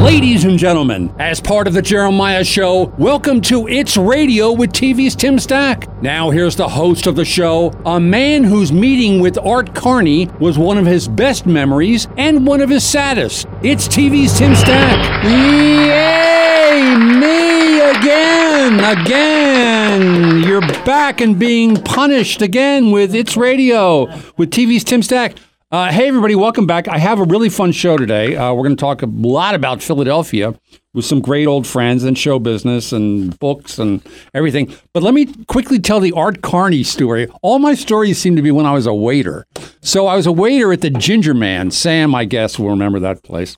Ladies 0.00 0.44
and 0.44 0.58
gentlemen, 0.58 1.14
as 1.18 1.40
part 1.40 1.66
of 1.66 1.74
the 1.74 1.82
Jeremiah 1.82 2.42
Show, 2.42 2.84
welcome 2.96 3.42
to 3.42 3.68
It's 3.68 3.98
Radio 3.98 4.50
with 4.50 4.72
TV's 4.72 5.14
Tim 5.14 5.38
Stack. 5.38 5.88
Now, 6.02 6.30
here's 6.30 6.56
the 6.56 6.68
host 6.68 7.06
of 7.06 7.16
the 7.16 7.24
show, 7.24 7.70
a 7.84 8.00
man 8.00 8.42
whose 8.42 8.72
meeting 8.72 9.20
with 9.20 9.36
Art 9.38 9.74
Carney 9.74 10.26
was 10.40 10.56
one 10.56 10.78
of 10.78 10.86
his 10.86 11.06
best 11.06 11.44
memories 11.44 12.08
and 12.16 12.46
one 12.46 12.62
of 12.62 12.70
his 12.70 12.82
saddest. 12.82 13.46
It's 13.62 13.86
TV's 13.86 14.38
Tim 14.38 14.54
Stack. 14.54 15.24
Yay! 15.24 16.96
Me 16.96 17.80
again! 17.80 18.80
Again! 18.80 20.42
You're 20.44 20.62
back 20.84 21.20
and 21.20 21.38
being 21.38 21.76
punished 21.76 22.40
again 22.40 22.90
with 22.90 23.14
It's 23.14 23.36
Radio 23.36 24.06
with 24.38 24.50
TV's 24.50 24.82
Tim 24.84 25.02
Stack. 25.02 25.36
Uh, 25.72 25.92
hey, 25.92 26.08
everybody, 26.08 26.34
welcome 26.34 26.66
back. 26.66 26.88
I 26.88 26.98
have 26.98 27.20
a 27.20 27.22
really 27.22 27.48
fun 27.48 27.70
show 27.70 27.96
today. 27.96 28.34
Uh, 28.34 28.52
we're 28.52 28.64
going 28.64 28.74
to 28.74 28.80
talk 28.80 29.02
a 29.02 29.06
lot 29.06 29.54
about 29.54 29.80
Philadelphia 29.80 30.58
with 30.94 31.04
some 31.04 31.20
great 31.20 31.46
old 31.46 31.64
friends 31.64 32.02
and 32.02 32.18
show 32.18 32.40
business 32.40 32.90
and 32.90 33.38
books 33.38 33.78
and 33.78 34.02
everything. 34.34 34.74
But 34.92 35.04
let 35.04 35.14
me 35.14 35.26
quickly 35.46 35.78
tell 35.78 36.00
the 36.00 36.10
Art 36.10 36.42
Carney 36.42 36.82
story. 36.82 37.28
All 37.42 37.60
my 37.60 37.74
stories 37.74 38.18
seem 38.18 38.34
to 38.34 38.42
be 38.42 38.50
when 38.50 38.66
I 38.66 38.72
was 38.72 38.86
a 38.86 38.92
waiter. 38.92 39.46
So 39.80 40.08
I 40.08 40.16
was 40.16 40.26
a 40.26 40.32
waiter 40.32 40.72
at 40.72 40.80
the 40.80 40.90
Ginger 40.90 41.34
Man. 41.34 41.70
Sam, 41.70 42.16
I 42.16 42.24
guess, 42.24 42.58
will 42.58 42.70
remember 42.70 42.98
that 42.98 43.22
place. 43.22 43.56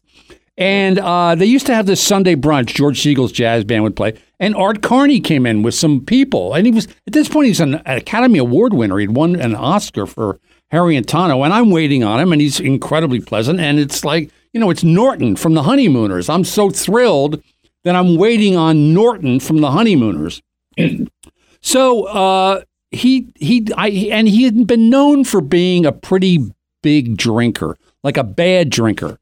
And 0.58 0.98
uh, 0.98 1.34
they 1.34 1.46
used 1.46 1.64
to 1.68 1.74
have 1.74 1.86
this 1.86 2.06
Sunday 2.06 2.36
brunch. 2.36 2.74
George 2.74 3.02
Segal's 3.02 3.32
jazz 3.32 3.64
band 3.64 3.84
would 3.84 3.96
play, 3.96 4.20
and 4.38 4.54
Art 4.54 4.82
Carney 4.82 5.18
came 5.18 5.46
in 5.46 5.62
with 5.62 5.74
some 5.74 6.04
people. 6.04 6.52
And 6.52 6.66
he 6.66 6.72
was 6.72 6.88
at 7.06 7.14
this 7.14 7.30
point, 7.30 7.46
he's 7.46 7.58
an 7.58 7.80
Academy 7.86 8.38
Award 8.38 8.74
winner. 8.74 8.98
He'd 8.98 9.12
won 9.12 9.34
an 9.34 9.54
Oscar 9.54 10.04
for 10.04 10.38
Harry 10.72 10.96
and 10.96 11.06
Tonto, 11.06 11.42
and 11.42 11.52
I'm 11.52 11.70
waiting 11.70 12.02
on 12.02 12.18
him, 12.18 12.32
and 12.32 12.40
he's 12.40 12.58
incredibly 12.58 13.20
pleasant. 13.20 13.60
And 13.60 13.78
it's 13.78 14.06
like, 14.06 14.30
you 14.54 14.58
know, 14.58 14.70
it's 14.70 14.82
Norton 14.82 15.36
from 15.36 15.52
the 15.52 15.64
Honeymooners. 15.64 16.30
I'm 16.30 16.44
so 16.44 16.70
thrilled 16.70 17.42
that 17.84 17.94
I'm 17.94 18.16
waiting 18.16 18.56
on 18.56 18.94
Norton 18.94 19.38
from 19.38 19.60
the 19.60 19.70
Honeymooners. 19.70 20.40
so 21.60 22.04
uh, 22.04 22.62
he 22.90 23.28
he 23.36 23.68
I 23.76 23.88
and 24.12 24.26
he 24.26 24.44
had 24.44 24.66
been 24.66 24.88
known 24.88 25.24
for 25.24 25.42
being 25.42 25.84
a 25.84 25.92
pretty 25.92 26.38
big 26.82 27.18
drinker, 27.18 27.76
like 28.02 28.16
a 28.16 28.24
bad 28.24 28.70
drinker. 28.70 29.18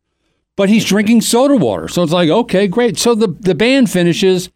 But 0.56 0.69
he's 0.69 0.84
drinking 0.84 1.22
soda 1.22 1.56
water. 1.56 1.89
So 1.89 2.02
it's 2.05 2.12
like, 2.12 2.28
okay, 2.28 2.69
great. 2.69 2.96
So 2.98 3.14
the, 3.14 3.28
the 3.28 3.55
band 3.55 3.91
finishes 3.91 4.50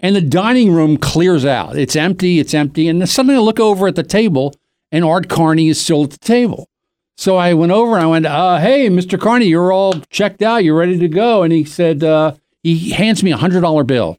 and 0.00 0.16
the 0.16 0.20
dining 0.20 0.72
room 0.72 0.96
clears 0.96 1.44
out. 1.44 1.76
It's 1.76 1.94
empty, 1.94 2.38
it's 2.38 2.54
empty. 2.54 2.88
And 2.88 3.06
suddenly 3.08 3.36
I 3.36 3.40
look 3.40 3.60
over 3.60 3.86
at 3.86 3.94
the 3.94 4.02
table 4.02 4.54
and 4.92 5.04
Art 5.04 5.28
Carney 5.28 5.68
is 5.68 5.80
still 5.80 6.04
at 6.04 6.10
the 6.10 6.18
table. 6.18 6.68
So 7.16 7.36
I 7.36 7.52
went 7.54 7.72
over 7.72 7.96
and 7.96 8.02
I 8.02 8.06
went, 8.06 8.26
uh, 8.26 8.58
"Hey, 8.58 8.88
Mr. 8.88 9.20
Carney, 9.20 9.46
you're 9.46 9.72
all 9.72 10.00
checked 10.10 10.42
out. 10.42 10.64
You're 10.64 10.76
ready 10.76 10.98
to 10.98 11.08
go." 11.08 11.42
And 11.42 11.52
he 11.52 11.64
said, 11.64 12.02
uh, 12.02 12.32
he 12.62 12.90
hands 12.90 13.22
me 13.22 13.30
a 13.30 13.36
hundred 13.36 13.60
dollar 13.60 13.84
bill, 13.84 14.18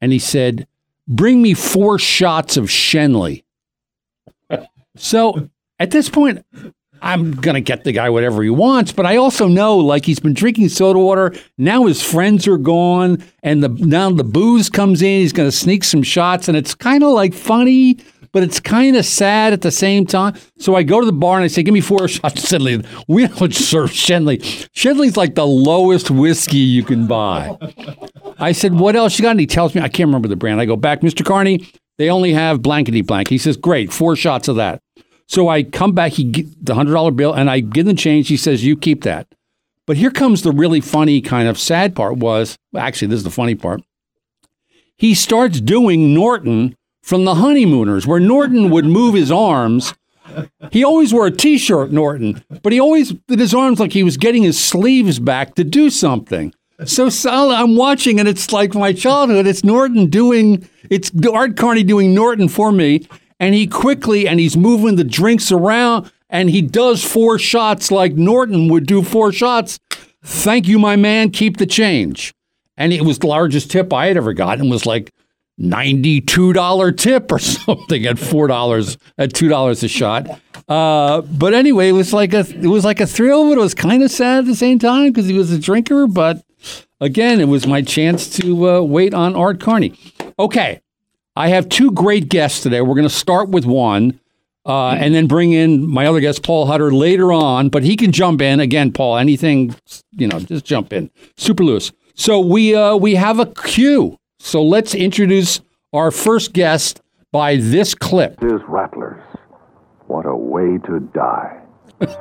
and 0.00 0.12
he 0.12 0.18
said, 0.18 0.66
"Bring 1.06 1.42
me 1.42 1.54
four 1.54 1.98
shots 1.98 2.56
of 2.56 2.66
Schenley." 2.66 3.44
so 4.96 5.48
at 5.78 5.90
this 5.90 6.08
point, 6.08 6.44
I'm 7.02 7.32
gonna 7.32 7.60
get 7.60 7.84
the 7.84 7.92
guy 7.92 8.10
whatever 8.10 8.42
he 8.42 8.50
wants, 8.50 8.92
but 8.92 9.06
I 9.06 9.16
also 9.16 9.48
know 9.48 9.76
like 9.78 10.04
he's 10.04 10.20
been 10.20 10.34
drinking 10.34 10.68
soda 10.68 10.98
water. 10.98 11.32
Now 11.56 11.86
his 11.86 12.02
friends 12.02 12.46
are 12.46 12.58
gone, 12.58 13.22
and 13.42 13.62
the 13.62 13.68
now 13.68 14.10
the 14.10 14.24
booze 14.24 14.68
comes 14.68 15.02
in. 15.02 15.20
He's 15.20 15.32
gonna 15.32 15.52
sneak 15.52 15.84
some 15.84 16.02
shots, 16.02 16.48
and 16.48 16.56
it's 16.56 16.74
kind 16.74 17.02
of 17.02 17.10
like 17.10 17.32
funny 17.34 17.98
but 18.32 18.42
it's 18.42 18.60
kind 18.60 18.96
of 18.96 19.04
sad 19.04 19.52
at 19.52 19.62
the 19.62 19.70
same 19.70 20.06
time. 20.06 20.34
So 20.58 20.74
I 20.74 20.82
go 20.82 21.00
to 21.00 21.06
the 21.06 21.12
bar 21.12 21.36
and 21.36 21.44
I 21.44 21.48
say, 21.48 21.62
"Give 21.62 21.74
me 21.74 21.80
four 21.80 22.06
shots 22.08 22.52
of 22.52 22.60
Schenley." 22.60 22.84
We 23.08 23.26
don't 23.26 23.54
serve 23.54 23.90
Schenley. 23.90 24.38
Schenley's 24.74 25.16
like 25.16 25.34
the 25.34 25.46
lowest 25.46 26.10
whiskey 26.10 26.58
you 26.58 26.82
can 26.82 27.06
buy. 27.06 27.56
I 28.38 28.52
said, 28.52 28.74
"What 28.74 28.96
else 28.96 29.18
you 29.18 29.22
got?" 29.22 29.32
And 29.32 29.40
he 29.40 29.46
tells 29.46 29.74
me, 29.74 29.80
"I 29.80 29.88
can't 29.88 30.08
remember 30.08 30.28
the 30.28 30.36
brand." 30.36 30.60
I 30.60 30.66
go 30.66 30.76
back, 30.76 31.02
Mister 31.02 31.24
Carney. 31.24 31.66
They 31.98 32.08
only 32.08 32.32
have 32.32 32.62
blankety 32.62 33.02
blank. 33.02 33.28
He 33.28 33.38
says, 33.38 33.56
"Great, 33.56 33.92
four 33.92 34.16
shots 34.16 34.48
of 34.48 34.56
that." 34.56 34.80
So 35.26 35.48
I 35.48 35.62
come 35.62 35.92
back. 35.92 36.12
He 36.12 36.24
get 36.24 36.64
the 36.64 36.74
hundred 36.74 36.92
dollar 36.92 37.10
bill, 37.10 37.32
and 37.32 37.50
I 37.50 37.60
give 37.60 37.86
him 37.86 37.94
the 37.94 38.00
change. 38.00 38.28
He 38.28 38.36
says, 38.36 38.64
"You 38.64 38.76
keep 38.76 39.02
that." 39.04 39.26
But 39.86 39.96
here 39.96 40.10
comes 40.10 40.42
the 40.42 40.52
really 40.52 40.80
funny 40.80 41.20
kind 41.20 41.48
of 41.48 41.58
sad 41.58 41.94
part. 41.94 42.16
Was 42.16 42.56
actually 42.76 43.08
this 43.08 43.18
is 43.18 43.24
the 43.24 43.30
funny 43.30 43.54
part. 43.54 43.82
He 44.96 45.14
starts 45.14 45.60
doing 45.60 46.14
Norton 46.14 46.76
from 47.02 47.24
the 47.24 47.36
honeymooners, 47.36 48.06
where 48.06 48.20
Norton 48.20 48.70
would 48.70 48.84
move 48.84 49.14
his 49.14 49.30
arms. 49.30 49.94
He 50.70 50.84
always 50.84 51.12
wore 51.12 51.26
a 51.26 51.30
T-shirt, 51.30 51.90
Norton, 51.90 52.44
but 52.62 52.72
he 52.72 52.80
always 52.80 53.12
did 53.26 53.40
his 53.40 53.54
arms 53.54 53.80
like 53.80 53.92
he 53.92 54.02
was 54.02 54.16
getting 54.16 54.42
his 54.42 54.62
sleeves 54.62 55.18
back 55.18 55.54
to 55.56 55.64
do 55.64 55.90
something. 55.90 56.54
So, 56.84 57.08
so 57.08 57.50
I'm 57.50 57.76
watching, 57.76 58.20
and 58.20 58.28
it's 58.28 58.52
like 58.52 58.74
my 58.74 58.92
childhood. 58.92 59.46
It's 59.46 59.64
Norton 59.64 60.06
doing, 60.06 60.68
it's 60.88 61.10
Art 61.26 61.56
Carney 61.56 61.82
doing 61.82 62.14
Norton 62.14 62.48
for 62.48 62.72
me, 62.72 63.06
and 63.38 63.54
he 63.54 63.66
quickly 63.66 64.28
and 64.28 64.38
he's 64.38 64.56
moving 64.56 64.96
the 64.96 65.04
drinks 65.04 65.50
around, 65.50 66.10
and 66.28 66.48
he 66.48 66.62
does 66.62 67.02
four 67.04 67.38
shots 67.38 67.90
like 67.90 68.14
Norton 68.14 68.68
would 68.68 68.86
do 68.86 69.02
four 69.02 69.32
shots. 69.32 69.78
Thank 70.22 70.68
you, 70.68 70.78
my 70.78 70.96
man. 70.96 71.30
Keep 71.30 71.56
the 71.56 71.66
change. 71.66 72.32
And 72.76 72.92
it 72.92 73.02
was 73.02 73.18
the 73.18 73.26
largest 73.26 73.70
tip 73.70 73.92
I 73.92 74.06
had 74.06 74.16
ever 74.16 74.32
gotten. 74.32 74.70
Was 74.70 74.86
like 74.86 75.10
$92 75.60 76.96
tip 76.96 77.30
or 77.30 77.38
something 77.38 78.06
at 78.06 78.16
$4 78.16 78.96
at 79.18 79.32
$2 79.32 79.82
a 79.82 79.88
shot. 79.88 80.40
Uh, 80.68 81.20
but 81.22 81.52
anyway, 81.52 81.88
it 81.88 81.92
was 81.92 82.12
like 82.12 82.32
a 82.32 82.40
it 82.40 82.68
was 82.68 82.84
like 82.84 83.00
a 83.00 83.06
thrill, 83.06 83.48
but 83.48 83.58
it 83.58 83.60
was 83.60 83.74
kind 83.74 84.02
of 84.02 84.10
sad 84.10 84.40
at 84.40 84.46
the 84.46 84.54
same 84.54 84.78
time 84.78 85.10
because 85.10 85.26
he 85.26 85.36
was 85.36 85.50
a 85.50 85.58
drinker. 85.58 86.06
But 86.06 86.44
again, 87.00 87.40
it 87.40 87.48
was 87.48 87.66
my 87.66 87.82
chance 87.82 88.28
to 88.38 88.68
uh, 88.68 88.80
wait 88.80 89.12
on 89.12 89.34
Art 89.34 89.58
Carney. 89.60 89.98
Okay, 90.38 90.80
I 91.34 91.48
have 91.48 91.68
two 91.68 91.90
great 91.90 92.28
guests 92.28 92.62
today. 92.62 92.80
We're 92.80 92.94
going 92.94 93.08
to 93.08 93.14
start 93.14 93.48
with 93.48 93.64
one. 93.64 94.20
Uh, 94.66 94.90
and 94.90 95.14
then 95.14 95.26
bring 95.26 95.52
in 95.52 95.88
my 95.88 96.04
other 96.04 96.20
guest, 96.20 96.42
Paul 96.42 96.66
Hutter, 96.66 96.92
later 96.92 97.32
on. 97.32 97.70
But 97.70 97.82
he 97.82 97.96
can 97.96 98.12
jump 98.12 98.42
in 98.42 98.60
again, 98.60 98.92
Paul. 98.92 99.16
Anything, 99.16 99.74
you 100.12 100.28
know, 100.28 100.38
just 100.38 100.66
jump 100.66 100.92
in. 100.92 101.10
Super 101.38 101.64
loose. 101.64 101.92
So 102.14 102.38
we 102.40 102.74
uh, 102.74 102.94
we 102.96 103.14
have 103.14 103.40
a 103.40 103.46
queue 103.46 104.19
so 104.40 104.62
let's 104.62 104.94
introduce 104.94 105.60
our 105.92 106.10
first 106.10 106.54
guest 106.54 107.02
by 107.30 107.56
this 107.56 107.94
clip. 107.94 108.42
Is 108.42 108.62
Rattlers. 108.66 109.22
What 110.06 110.24
a 110.26 110.34
way 110.34 110.78
to 110.86 111.00
die. 111.14 111.60
That's 111.98 112.16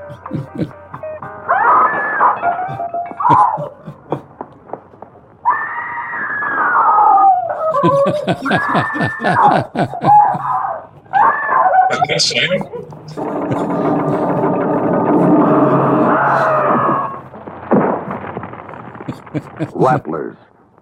Rattlers 19.73 20.35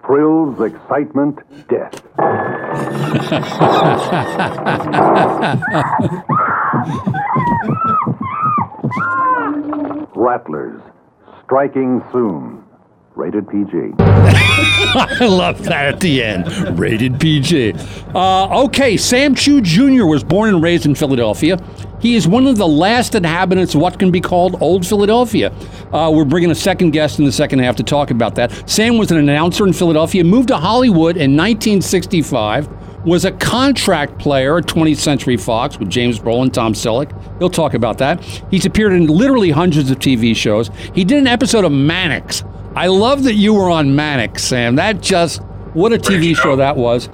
thrills, 0.08 0.60
excitement, 0.62 1.40
death. 1.68 2.02
Rattlers, 10.16 10.82
striking 11.44 12.02
soon. 12.12 12.64
Rated 13.16 13.50
PG. 13.50 13.94
I 14.00 15.18
love 15.26 15.64
that 15.64 15.86
at 15.94 16.00
the 16.00 16.24
end. 16.24 16.80
Rated 16.80 17.20
PG. 17.20 17.74
Uh, 18.14 18.64
okay, 18.66 18.96
Sam 18.96 19.34
Chew 19.34 19.62
Jr. 19.62 20.06
was 20.06 20.24
born 20.24 20.50
and 20.54 20.62
raised 20.62 20.86
in 20.86 20.94
Philadelphia. 20.94 21.58
He 22.00 22.16
is 22.16 22.28
one 22.28 22.46
of 22.46 22.58
the 22.58 22.68
last 22.68 23.16
inhabitants 23.16 23.74
of 23.74 23.82
what 23.82 23.98
can 23.98 24.12
be 24.12 24.22
called 24.22 24.62
Old 24.62 24.86
Philadelphia. 24.86 25.52
Uh, 25.92 26.12
we're 26.14 26.26
bringing 26.26 26.52
a 26.52 26.56
second 26.56 26.92
guest 26.92 27.20
in 27.20 27.26
the 27.26 27.32
second 27.32 27.60
half 27.60 27.76
to 27.78 27.84
talk 27.84 28.12
about 28.12 28.36
that. 28.36 28.70
Sam 28.70 28.98
was 28.98 29.12
an 29.12 29.18
announcer 29.18 29.66
in 29.66 29.74
Philadelphia, 29.74 30.24
moved 30.24 30.50
to 30.50 30.58
Hollywood 30.58 31.18
in 31.18 31.36
1965, 31.36 32.70
was 33.06 33.26
a 33.26 33.32
contract 33.32 34.20
player 34.20 34.58
at 34.58 34.66
20th 34.66 34.98
Century 34.98 35.38
Fox 35.38 35.80
with 35.80 35.90
James 35.90 36.20
Brolin, 36.20 36.52
Tom 36.52 36.74
Selleck. 36.74 37.12
He'll 37.40 37.50
talk 37.50 37.74
about 37.74 37.98
that. 38.00 38.22
He's 38.52 38.66
appeared 38.66 38.94
in 38.94 39.08
literally 39.08 39.50
hundreds 39.50 39.90
of 39.90 39.98
TV 39.98 40.36
shows. 40.36 40.70
He 40.94 41.04
did 41.04 41.18
an 41.18 41.28
episode 41.28 41.64
of 41.64 41.72
Mannix. 41.72 42.44
I 42.76 42.88
love 42.88 43.24
that 43.24 43.34
you 43.34 43.54
were 43.54 43.70
on 43.70 43.96
Mannix, 43.96 44.44
Sam. 44.44 44.76
That 44.76 45.02
just, 45.02 45.42
what 45.74 45.94
a 45.94 45.98
TV 45.98 46.36
show 46.36 46.58
that 46.58 46.76
was. 46.76 47.10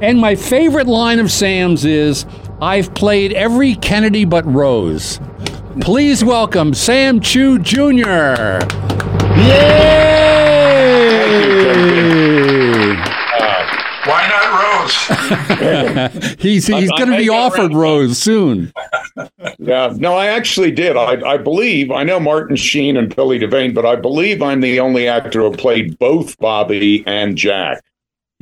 And 0.00 0.18
my 0.18 0.34
favorite 0.34 0.86
line 0.86 1.20
of 1.20 1.30
Sam's 1.30 1.84
is, 1.84 2.26
I've 2.60 2.94
played 2.94 3.32
every 3.32 3.74
Kennedy 3.76 4.24
but 4.24 4.44
Rose. 4.46 5.20
Please 5.80 6.24
welcome 6.24 6.72
Sam 6.72 7.20
Chew 7.20 7.58
Jr. 7.58 8.60
Yay! 9.36 10.84
Why 14.06 14.28
not 14.28 16.10
Rose? 16.20 16.36
he's 16.38 16.66
he's 16.66 16.90
going 16.90 17.10
to 17.10 17.16
be 17.16 17.28
offered 17.28 17.72
Rose 17.74 18.18
soon. 18.18 18.72
Yeah, 19.58 19.94
no, 19.96 20.14
I 20.14 20.26
actually 20.26 20.72
did. 20.72 20.94
I, 20.96 21.12
I 21.26 21.36
believe 21.38 21.90
I 21.90 22.02
know 22.02 22.20
Martin 22.20 22.56
Sheen 22.56 22.96
and 22.98 23.14
Billy 23.14 23.38
Devane, 23.38 23.72
but 23.72 23.86
I 23.86 23.96
believe 23.96 24.42
I'm 24.42 24.60
the 24.60 24.78
only 24.80 25.08
actor 25.08 25.40
who 25.40 25.52
played 25.52 25.98
both 25.98 26.36
Bobby 26.38 27.02
and 27.06 27.34
Jack. 27.36 27.82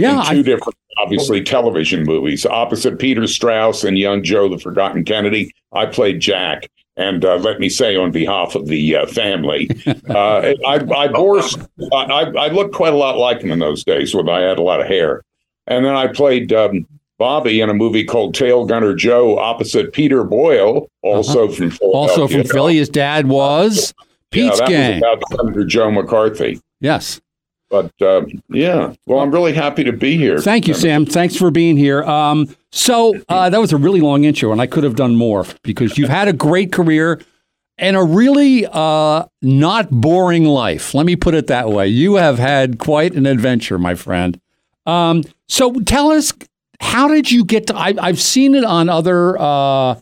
Yeah, 0.02 0.20
in 0.20 0.26
two 0.26 0.38
I, 0.40 0.42
different, 0.42 0.76
obviously, 0.98 1.42
television 1.42 2.04
movies. 2.04 2.44
Opposite 2.46 2.98
Peter 2.98 3.26
Strauss 3.26 3.84
and 3.84 3.98
Young 3.98 4.22
Joe, 4.22 4.48
the 4.48 4.58
Forgotten 4.58 5.04
Kennedy, 5.04 5.52
I 5.72 5.86
played 5.86 6.20
Jack. 6.20 6.68
And 6.98 7.24
uh, 7.24 7.36
let 7.36 7.58
me 7.58 7.70
say, 7.70 7.96
on 7.96 8.10
behalf 8.10 8.54
of 8.54 8.66
the 8.66 8.96
uh, 8.96 9.06
family, 9.06 9.70
uh, 10.10 10.52
I, 10.66 10.84
I 10.94 11.08
bore, 11.08 11.40
I, 11.94 12.30
I 12.38 12.48
looked 12.48 12.74
quite 12.74 12.92
a 12.92 12.96
lot 12.96 13.16
like 13.16 13.40
him 13.40 13.50
in 13.50 13.60
those 13.60 13.82
days 13.82 14.14
when 14.14 14.28
I 14.28 14.40
had 14.40 14.58
a 14.58 14.62
lot 14.62 14.80
of 14.82 14.86
hair. 14.86 15.22
And 15.66 15.86
then 15.86 15.94
I 15.94 16.08
played 16.08 16.52
um, 16.52 16.84
Bobby 17.18 17.62
in 17.62 17.70
a 17.70 17.74
movie 17.74 18.04
called 18.04 18.34
Tail 18.34 18.66
Gunner 18.66 18.94
Joe 18.94 19.38
opposite 19.38 19.94
Peter 19.94 20.22
Boyle, 20.22 20.90
also 21.00 21.44
Uh-huh. 21.48 21.54
from 21.70 21.72
also 21.80 22.28
from 22.28 22.44
Philly. 22.44 22.76
His 22.76 22.90
dad 22.90 23.26
was 23.26 23.94
Pete's 24.30 24.58
yeah, 24.60 24.66
that 24.66 24.68
gang. 24.68 25.00
was 25.00 25.16
about 25.30 25.38
Senator 25.46 25.64
Joe 25.64 25.90
McCarthy. 25.90 26.60
yes. 26.80 27.21
But 27.72 27.90
uh, 28.02 28.26
yeah, 28.50 28.92
well, 29.06 29.20
I'm 29.20 29.30
really 29.30 29.54
happy 29.54 29.82
to 29.84 29.94
be 29.94 30.18
here. 30.18 30.38
Thank 30.38 30.68
you, 30.68 30.74
Sam. 30.74 31.06
Thanks 31.06 31.36
for 31.36 31.50
being 31.50 31.78
here. 31.78 32.02
Um, 32.02 32.54
so 32.70 33.14
uh, 33.30 33.48
that 33.48 33.58
was 33.58 33.72
a 33.72 33.78
really 33.78 34.02
long 34.02 34.24
intro, 34.24 34.52
and 34.52 34.60
I 34.60 34.66
could 34.66 34.84
have 34.84 34.94
done 34.94 35.16
more 35.16 35.46
because 35.62 35.96
you've 35.96 36.10
had 36.10 36.28
a 36.28 36.34
great 36.34 36.70
career 36.70 37.22
and 37.78 37.96
a 37.96 38.02
really 38.02 38.66
uh, 38.70 39.24
not 39.40 39.90
boring 39.90 40.44
life. 40.44 40.92
Let 40.92 41.06
me 41.06 41.16
put 41.16 41.32
it 41.32 41.46
that 41.46 41.70
way. 41.70 41.88
You 41.88 42.16
have 42.16 42.38
had 42.38 42.78
quite 42.78 43.14
an 43.14 43.24
adventure, 43.24 43.78
my 43.78 43.94
friend. 43.94 44.38
Um, 44.84 45.24
so 45.48 45.72
tell 45.80 46.10
us, 46.10 46.34
how 46.78 47.08
did 47.08 47.32
you 47.32 47.42
get 47.42 47.68
to? 47.68 47.74
I, 47.74 47.94
I've 47.98 48.20
seen 48.20 48.54
it 48.54 48.64
on 48.64 48.90
other. 48.90 49.40
Uh, 49.40 49.98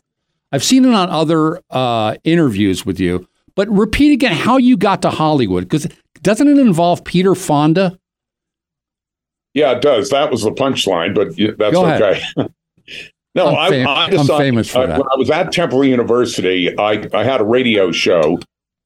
I've 0.50 0.64
seen 0.64 0.84
it 0.84 0.92
on 0.92 1.08
other 1.08 1.60
uh, 1.70 2.16
interviews 2.24 2.84
with 2.84 2.98
you, 2.98 3.28
but 3.54 3.68
repeat 3.68 4.12
again 4.12 4.32
how 4.32 4.56
you 4.56 4.76
got 4.76 5.02
to 5.02 5.10
Hollywood 5.10 5.68
because 5.68 5.86
doesn't 6.22 6.48
it 6.48 6.58
involve 6.58 7.04
Peter 7.04 7.34
Fonda? 7.34 7.98
Yeah, 9.54 9.72
it 9.72 9.82
does. 9.82 10.10
That 10.10 10.30
was 10.30 10.42
the 10.42 10.52
punchline, 10.52 11.14
but 11.14 11.36
that's 11.58 11.76
okay. 11.76 12.22
no, 13.34 13.56
I'm 13.56 13.70
fam- 13.70 13.88
I 13.88 14.04
I'm 14.06 14.26
famous 14.26 14.70
for 14.70 14.78
uh, 14.78 14.86
that. 14.86 14.98
When 14.98 15.08
I 15.12 15.16
was 15.16 15.30
at 15.30 15.52
Temple 15.52 15.84
University, 15.84 16.76
I, 16.78 17.04
I 17.12 17.24
had 17.24 17.40
a 17.40 17.44
radio 17.44 17.90
show 17.90 18.38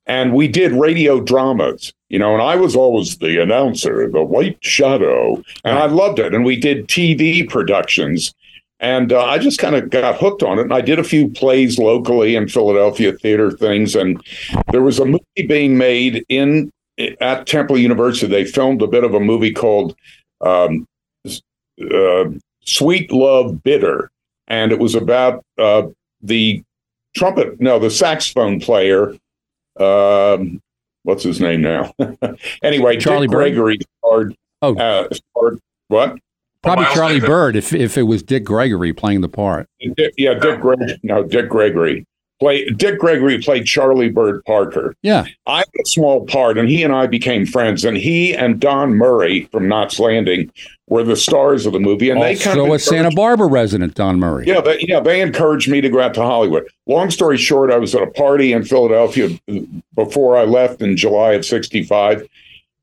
and 0.07 0.35
we 0.35 0.49
did 0.49 0.73
radio 0.73 1.21
dramas, 1.21 1.93
you 2.09 2.19
know, 2.19 2.35
and 2.35 2.43
I 2.43 2.57
was 2.57 2.77
always 2.77 3.19
the 3.19 3.43
announcer, 3.43 4.09
the 4.11 4.23
white 4.23 4.59
shadow, 4.61 5.43
and 5.65 5.79
I 5.79 5.87
loved 5.87 6.19
it. 6.19 6.35
And 6.35 6.45
we 6.45 6.57
did 6.57 6.89
TV 6.89 7.49
productions. 7.49 8.35
And 8.81 9.13
uh, 9.13 9.25
I 9.25 9.39
just 9.39 9.59
kind 9.59 9.75
of 9.75 9.89
got 9.89 10.19
hooked 10.19 10.43
on 10.43 10.59
it. 10.59 10.63
And 10.63 10.75
I 10.75 10.83
did 10.83 10.99
a 10.99 11.05
few 11.05 11.31
plays 11.31 11.79
locally 11.79 12.37
in 12.37 12.49
Philadelphia 12.49 13.13
theater 13.13 13.51
things. 13.51 13.95
And 13.95 14.23
there 14.73 14.83
was 14.83 14.99
a 14.99 15.07
movie 15.07 15.47
being 15.49 15.79
made 15.79 16.25
in 16.29 16.71
at 16.99 17.47
Temple 17.47 17.79
University. 17.79 18.27
They 18.27 18.45
filmed 18.45 18.83
a 18.83 18.87
bit 18.87 19.05
of 19.05 19.15
a 19.15 19.21
movie 19.21 19.53
called 19.53 19.97
um, 20.41 20.87
uh, 21.91 22.25
Sweet 22.65 23.13
Love 23.13 23.63
Bitter, 23.63 24.11
and 24.49 24.73
it 24.73 24.79
was 24.79 24.95
about 24.95 25.45
uh, 25.59 25.89
the 26.23 26.63
trumpet, 27.17 27.61
no, 27.61 27.79
the 27.79 27.91
saxophone 27.91 28.61
player. 28.61 29.15
Um, 29.79 30.61
what's 31.03 31.25
his 31.25 31.41
name 31.41 31.63
now? 31.63 31.93
anyway, 32.63 32.97
Charlie 32.99 33.27
Dick 33.27 33.35
Gregory 33.35 33.79
starred. 33.99 34.37
Oh. 34.63 34.77
uh, 34.77 35.09
starred 35.13 35.61
what? 35.89 36.19
Probably 36.63 36.87
Charlie. 36.87 37.21
Bird 37.21 37.57
if 37.57 37.75
if 37.75 37.99
it 37.99 38.05
was 38.05 38.23
Dick 38.23 38.45
Gregory 38.45 38.93
playing 38.95 39.21
the 39.21 39.29
part. 39.29 39.69
Dick, 39.97 40.15
yeah, 40.17 40.35
Dick 40.35 40.61
Gregory. 40.61 40.99
No, 41.03 41.23
Dick 41.23 41.51
Gregory. 41.51 42.07
Play 42.45 42.69
Dick 42.69 42.99
Gregory 42.99 43.41
played 43.41 43.65
Charlie 43.65 44.11
Bird 44.11 44.45
Parker. 44.45 44.95
Yeah. 45.01 45.25
I 45.47 45.61
had 45.61 45.69
a 45.81 45.87
small 45.87 46.27
part, 46.27 46.59
and 46.59 46.69
he 46.69 46.83
and 46.83 46.93
I 46.93 47.07
became 47.07 47.47
friends. 47.47 47.87
And 47.87 47.97
he 47.97 48.35
and 48.35 48.61
Don 48.61 48.97
Murray 48.97 49.45
from 49.51 49.67
Knots 49.67 49.99
Landing 49.99 50.53
were 50.87 51.03
the 51.03 51.17
stars 51.17 51.65
of 51.65 51.73
the 51.73 51.81
movie. 51.81 52.11
And 52.11 52.21
they 52.21 52.37
kind 52.37 52.61
Also 52.61 52.71
of 52.71 52.77
a 52.77 52.79
Santa 52.79 53.11
Barbara 53.13 53.47
resident, 53.47 53.95
Don 53.95 54.19
Murray. 54.19 54.47
Yeah, 54.47 54.61
they, 54.61 54.79
yeah, 54.81 55.01
they 55.01 55.23
encouraged 55.23 55.71
me 55.71 55.81
to 55.81 55.89
go 55.89 56.03
out 56.03 56.13
to 56.15 56.21
Hollywood. 56.21 56.69
Long 56.85 57.11
story 57.11 57.39
short, 57.39 57.73
I 57.73 57.79
was 57.79 57.95
at 57.95 58.03
a 58.03 58.11
party 58.11 58.53
in 58.53 58.63
Philadelphia 58.63 59.31
before 59.95 60.37
I 60.37 60.45
left 60.45 60.83
in 60.83 60.99
July 60.99 61.33
of 61.33 61.47
'65, 61.47 62.29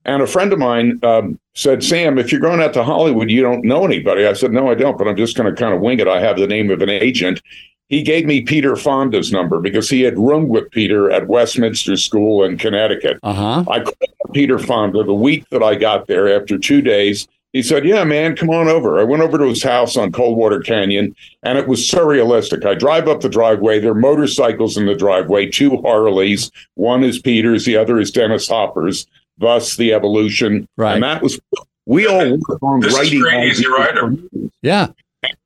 and 0.05 0.23
a 0.23 0.27
friend 0.27 0.51
of 0.53 0.57
mine 0.57 0.99
um, 1.03 1.39
said, 1.53 1.83
"Sam, 1.83 2.17
if 2.17 2.31
you're 2.31 2.41
going 2.41 2.61
out 2.61 2.73
to 2.73 2.83
Hollywood, 2.83 3.29
you 3.29 3.43
don't 3.43 3.63
know 3.63 3.85
anybody." 3.85 4.25
I 4.25 4.33
said, 4.33 4.53
"No, 4.53 4.71
I 4.71 4.73
don't, 4.73 4.97
but 4.97 5.07
I'm 5.07 5.17
just 5.17 5.37
going 5.37 5.53
to 5.53 5.55
kind 5.55 5.75
of 5.75 5.81
wing 5.81 5.99
it. 5.99 6.07
I 6.07 6.19
have 6.19 6.37
the 6.37 6.47
name 6.47 6.71
of 6.71 6.81
an 6.81 6.89
agent." 6.89 7.43
He 7.91 8.03
gave 8.03 8.25
me 8.25 8.41
Peter 8.41 8.77
Fonda's 8.77 9.33
number 9.33 9.59
because 9.59 9.89
he 9.89 9.99
had 10.01 10.17
roomed 10.17 10.47
with 10.47 10.71
Peter 10.71 11.11
at 11.11 11.27
Westminster 11.27 11.97
School 11.97 12.41
in 12.45 12.57
Connecticut. 12.57 13.19
Uh 13.21 13.33
huh. 13.33 13.65
I 13.69 13.81
called 13.81 14.33
Peter 14.33 14.57
Fonda 14.57 15.03
the 15.03 15.13
week 15.13 15.47
that 15.49 15.61
I 15.61 15.75
got 15.75 16.07
there 16.07 16.33
after 16.33 16.57
two 16.57 16.81
days. 16.81 17.27
He 17.51 17.61
said, 17.61 17.85
Yeah, 17.85 18.05
man, 18.05 18.37
come 18.37 18.49
on 18.49 18.69
over. 18.69 18.97
I 18.97 19.03
went 19.03 19.23
over 19.23 19.37
to 19.37 19.49
his 19.49 19.61
house 19.61 19.97
on 19.97 20.13
Coldwater 20.13 20.61
Canyon, 20.61 21.13
and 21.43 21.57
it 21.57 21.67
was 21.67 21.81
surrealistic. 21.81 22.65
I 22.65 22.75
drive 22.75 23.09
up 23.09 23.19
the 23.19 23.27
driveway. 23.27 23.79
There 23.79 23.91
are 23.91 23.95
motorcycles 23.95 24.77
in 24.77 24.85
the 24.85 24.95
driveway, 24.95 25.47
two 25.47 25.75
Harleys. 25.81 26.49
One 26.75 27.03
is 27.03 27.19
Peter's, 27.19 27.65
the 27.65 27.75
other 27.75 27.99
is 27.99 28.09
Dennis 28.09 28.47
Hopper's, 28.47 29.05
thus 29.37 29.75
the 29.75 29.91
evolution. 29.91 30.65
Right. 30.77 30.93
And 30.93 31.03
that 31.03 31.21
was, 31.21 31.41
we 31.85 32.07
all 32.07 32.37
worked 32.37 32.63
on 32.63 32.79
This 32.79 32.93
writing. 32.93 33.19
Great 33.19 33.47
Easy 33.51 33.65
ideas 33.65 33.77
Rider. 33.77 34.15
Yeah. 34.61 34.87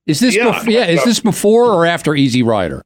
Is 0.07 0.19
this 0.19 0.35
Yeah. 0.35 0.51
bef- 0.53 0.71
yeah? 0.71 0.85
Is 0.87 1.03
this 1.03 1.19
before 1.19 1.65
or 1.71 1.85
after 1.85 2.15
Easy 2.15 2.43
Rider? 2.43 2.83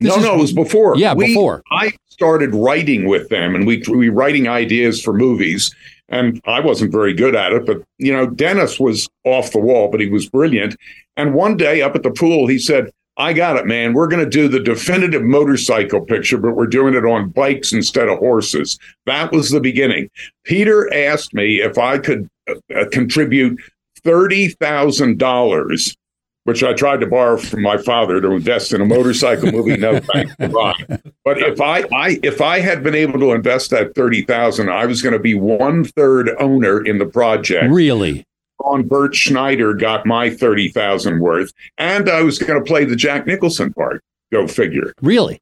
This 0.00 0.10
no, 0.10 0.16
is- 0.16 0.24
no, 0.24 0.34
it 0.34 0.40
was 0.40 0.52
before. 0.52 0.96
Yeah, 0.96 1.14
We- 1.14 1.26
before. 1.28 1.62
I 1.70 1.92
started 2.08 2.54
writing 2.54 3.06
with 3.06 3.28
them, 3.28 3.54
and 3.54 3.66
we 3.66 3.82
we 3.88 4.08
writing 4.08 4.48
ideas 4.48 5.00
for 5.02 5.12
movies. 5.12 5.74
And 6.10 6.38
I 6.44 6.60
wasn't 6.60 6.92
very 6.92 7.14
good 7.14 7.34
at 7.34 7.52
it, 7.52 7.64
but 7.64 7.82
you 7.98 8.12
know, 8.12 8.26
Dennis 8.26 8.78
was 8.78 9.08
off 9.24 9.52
the 9.52 9.58
wall, 9.58 9.88
but 9.88 10.00
he 10.00 10.08
was 10.08 10.28
brilliant. 10.28 10.76
And 11.16 11.32
one 11.32 11.56
day 11.56 11.80
up 11.80 11.94
at 11.96 12.02
the 12.02 12.10
pool, 12.10 12.46
he 12.46 12.58
said, 12.58 12.90
"I 13.16 13.32
got 13.32 13.56
it, 13.56 13.66
man. 13.66 13.94
We're 13.94 14.08
going 14.08 14.22
to 14.22 14.28
do 14.30 14.46
the 14.48 14.60
definitive 14.60 15.22
motorcycle 15.22 16.02
picture, 16.02 16.36
but 16.36 16.56
we're 16.56 16.66
doing 16.66 16.94
it 16.94 17.04
on 17.06 17.30
bikes 17.30 17.72
instead 17.72 18.08
of 18.08 18.18
horses." 18.18 18.78
That 19.06 19.32
was 19.32 19.50
the 19.50 19.60
beginning. 19.60 20.10
Peter 20.44 20.92
asked 20.92 21.32
me 21.32 21.60
if 21.62 21.78
I 21.78 21.98
could 21.98 22.28
uh, 22.48 22.84
contribute 22.92 23.58
thirty 24.04 24.48
thousand 24.48 25.18
dollars 25.18 25.96
which 26.44 26.62
I 26.62 26.74
tried 26.74 27.00
to 27.00 27.06
borrow 27.06 27.38
from 27.38 27.62
my 27.62 27.78
father 27.78 28.20
to 28.20 28.32
invest 28.32 28.72
in 28.72 28.80
a 28.80 28.84
motorcycle 28.84 29.50
movie. 29.50 29.76
No 29.76 29.98
thanks. 29.98 30.34
But 30.38 31.38
if 31.38 31.60
I, 31.60 31.84
I 31.92 32.20
if 32.22 32.40
I 32.40 32.60
had 32.60 32.82
been 32.82 32.94
able 32.94 33.18
to 33.20 33.32
invest 33.32 33.70
that 33.70 33.94
thirty 33.94 34.22
thousand, 34.22 34.70
I 34.70 34.86
was 34.86 35.02
going 35.02 35.14
to 35.14 35.18
be 35.18 35.34
one 35.34 35.84
third 35.84 36.30
owner 36.38 36.84
in 36.84 36.98
the 36.98 37.06
project. 37.06 37.72
Really? 37.72 38.24
On 38.58 38.86
Bert 38.86 39.14
Schneider 39.14 39.74
got 39.74 40.06
my 40.06 40.30
thirty 40.30 40.68
thousand 40.68 41.20
worth, 41.20 41.52
and 41.78 42.08
I 42.08 42.22
was 42.22 42.38
going 42.38 42.62
to 42.62 42.64
play 42.64 42.84
the 42.84 42.96
Jack 42.96 43.26
Nicholson 43.26 43.72
part. 43.72 44.02
Go 44.32 44.46
figure. 44.46 44.92
Really? 45.00 45.40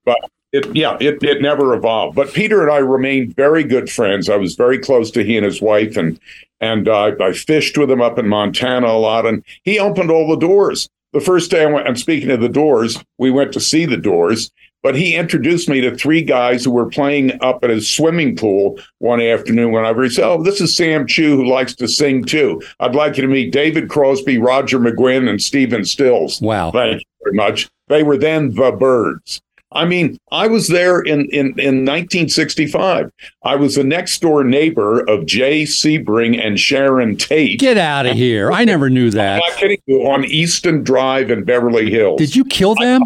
It, 0.52 0.74
yeah, 0.76 0.98
it, 1.00 1.22
it 1.22 1.40
never 1.40 1.74
evolved. 1.74 2.14
But 2.14 2.34
Peter 2.34 2.62
and 2.62 2.70
I 2.70 2.78
remained 2.78 3.34
very 3.34 3.64
good 3.64 3.90
friends. 3.90 4.28
I 4.28 4.36
was 4.36 4.54
very 4.54 4.78
close 4.78 5.10
to 5.12 5.24
he 5.24 5.36
and 5.36 5.46
his 5.46 5.62
wife, 5.62 5.96
and 5.96 6.20
and 6.60 6.88
uh, 6.88 7.12
I 7.20 7.32
fished 7.32 7.76
with 7.76 7.90
him 7.90 8.00
up 8.00 8.18
in 8.18 8.28
Montana 8.28 8.86
a 8.86 8.98
lot. 8.98 9.26
And 9.26 9.42
he 9.64 9.78
opened 9.78 10.10
all 10.10 10.28
the 10.28 10.36
doors. 10.36 10.88
The 11.12 11.20
first 11.20 11.50
day 11.50 11.62
I 11.62 11.66
went, 11.66 11.86
I'm 11.86 11.96
speaking 11.96 12.30
of 12.30 12.40
the 12.40 12.48
Doors. 12.48 13.02
We 13.18 13.30
went 13.30 13.52
to 13.52 13.60
see 13.60 13.84
the 13.84 13.98
Doors, 13.98 14.50
but 14.82 14.94
he 14.94 15.14
introduced 15.14 15.68
me 15.68 15.82
to 15.82 15.94
three 15.94 16.22
guys 16.22 16.64
who 16.64 16.70
were 16.70 16.88
playing 16.88 17.38
up 17.42 17.62
at 17.62 17.68
his 17.68 17.88
swimming 17.88 18.34
pool 18.34 18.78
one 18.98 19.20
afternoon. 19.20 19.72
Whenever 19.72 20.02
he 20.02 20.08
said, 20.08 20.24
"Oh, 20.24 20.42
this 20.42 20.60
is 20.60 20.74
Sam 20.74 21.06
Chew 21.06 21.36
who 21.36 21.46
likes 21.46 21.74
to 21.76 21.86
sing 21.86 22.24
too. 22.24 22.62
I'd 22.80 22.94
like 22.94 23.16
you 23.18 23.22
to 23.22 23.28
meet 23.28 23.52
David 23.52 23.90
Crosby, 23.90 24.38
Roger 24.38 24.78
McGuinn, 24.78 25.28
and 25.28 25.42
Stephen 25.42 25.84
Stills." 25.84 26.40
Wow. 26.40 26.70
Thank 26.70 27.00
you 27.00 27.06
very 27.22 27.36
much. 27.36 27.68
They 27.88 28.02
were 28.02 28.16
then 28.16 28.54
the 28.54 28.72
Byrds. 28.72 29.42
I 29.74 29.84
mean, 29.84 30.18
I 30.30 30.46
was 30.46 30.68
there 30.68 31.00
in, 31.00 31.26
in, 31.26 31.58
in 31.58 31.84
1965. 31.84 33.10
I 33.44 33.56
was 33.56 33.74
the 33.74 33.84
next 33.84 34.20
door 34.20 34.44
neighbor 34.44 35.00
of 35.08 35.26
Jay 35.26 35.62
Sebring 35.64 36.38
and 36.44 36.58
Sharon 36.58 37.16
Tate. 37.16 37.58
Get 37.58 37.78
out 37.78 38.06
of 38.06 38.16
here! 38.16 38.52
I 38.52 38.64
never 38.64 38.88
knew 38.90 39.06
I'm 39.06 39.12
that. 39.12 39.42
not 39.48 39.58
kidding 39.58 39.78
you, 39.86 40.02
on 40.02 40.24
Easton 40.24 40.82
Drive 40.82 41.30
in 41.30 41.44
Beverly 41.44 41.90
Hills. 41.90 42.18
Did 42.18 42.36
you 42.36 42.44
kill 42.44 42.74
them? 42.74 43.02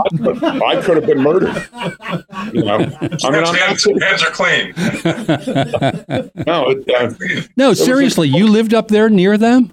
I 0.63 0.81
could 0.83 0.97
have 0.97 1.07
been 1.07 1.21
murdered. 1.21 1.55
You 2.53 2.65
know, 2.65 2.77
I 2.77 3.31
mean, 3.31 3.45
I'm 3.45 3.55
hands, 3.55 3.85
kidding. 3.85 4.01
hands 4.01 4.23
are 4.23 4.31
clean. 4.31 4.75
No, 6.47 6.71
it, 6.71 6.89
uh, 6.95 7.43
No, 7.57 7.73
seriously. 7.75 8.29
You 8.29 8.47
lived 8.47 8.73
up 8.75 8.89
there 8.89 9.09
near 9.09 9.37
them? 9.37 9.73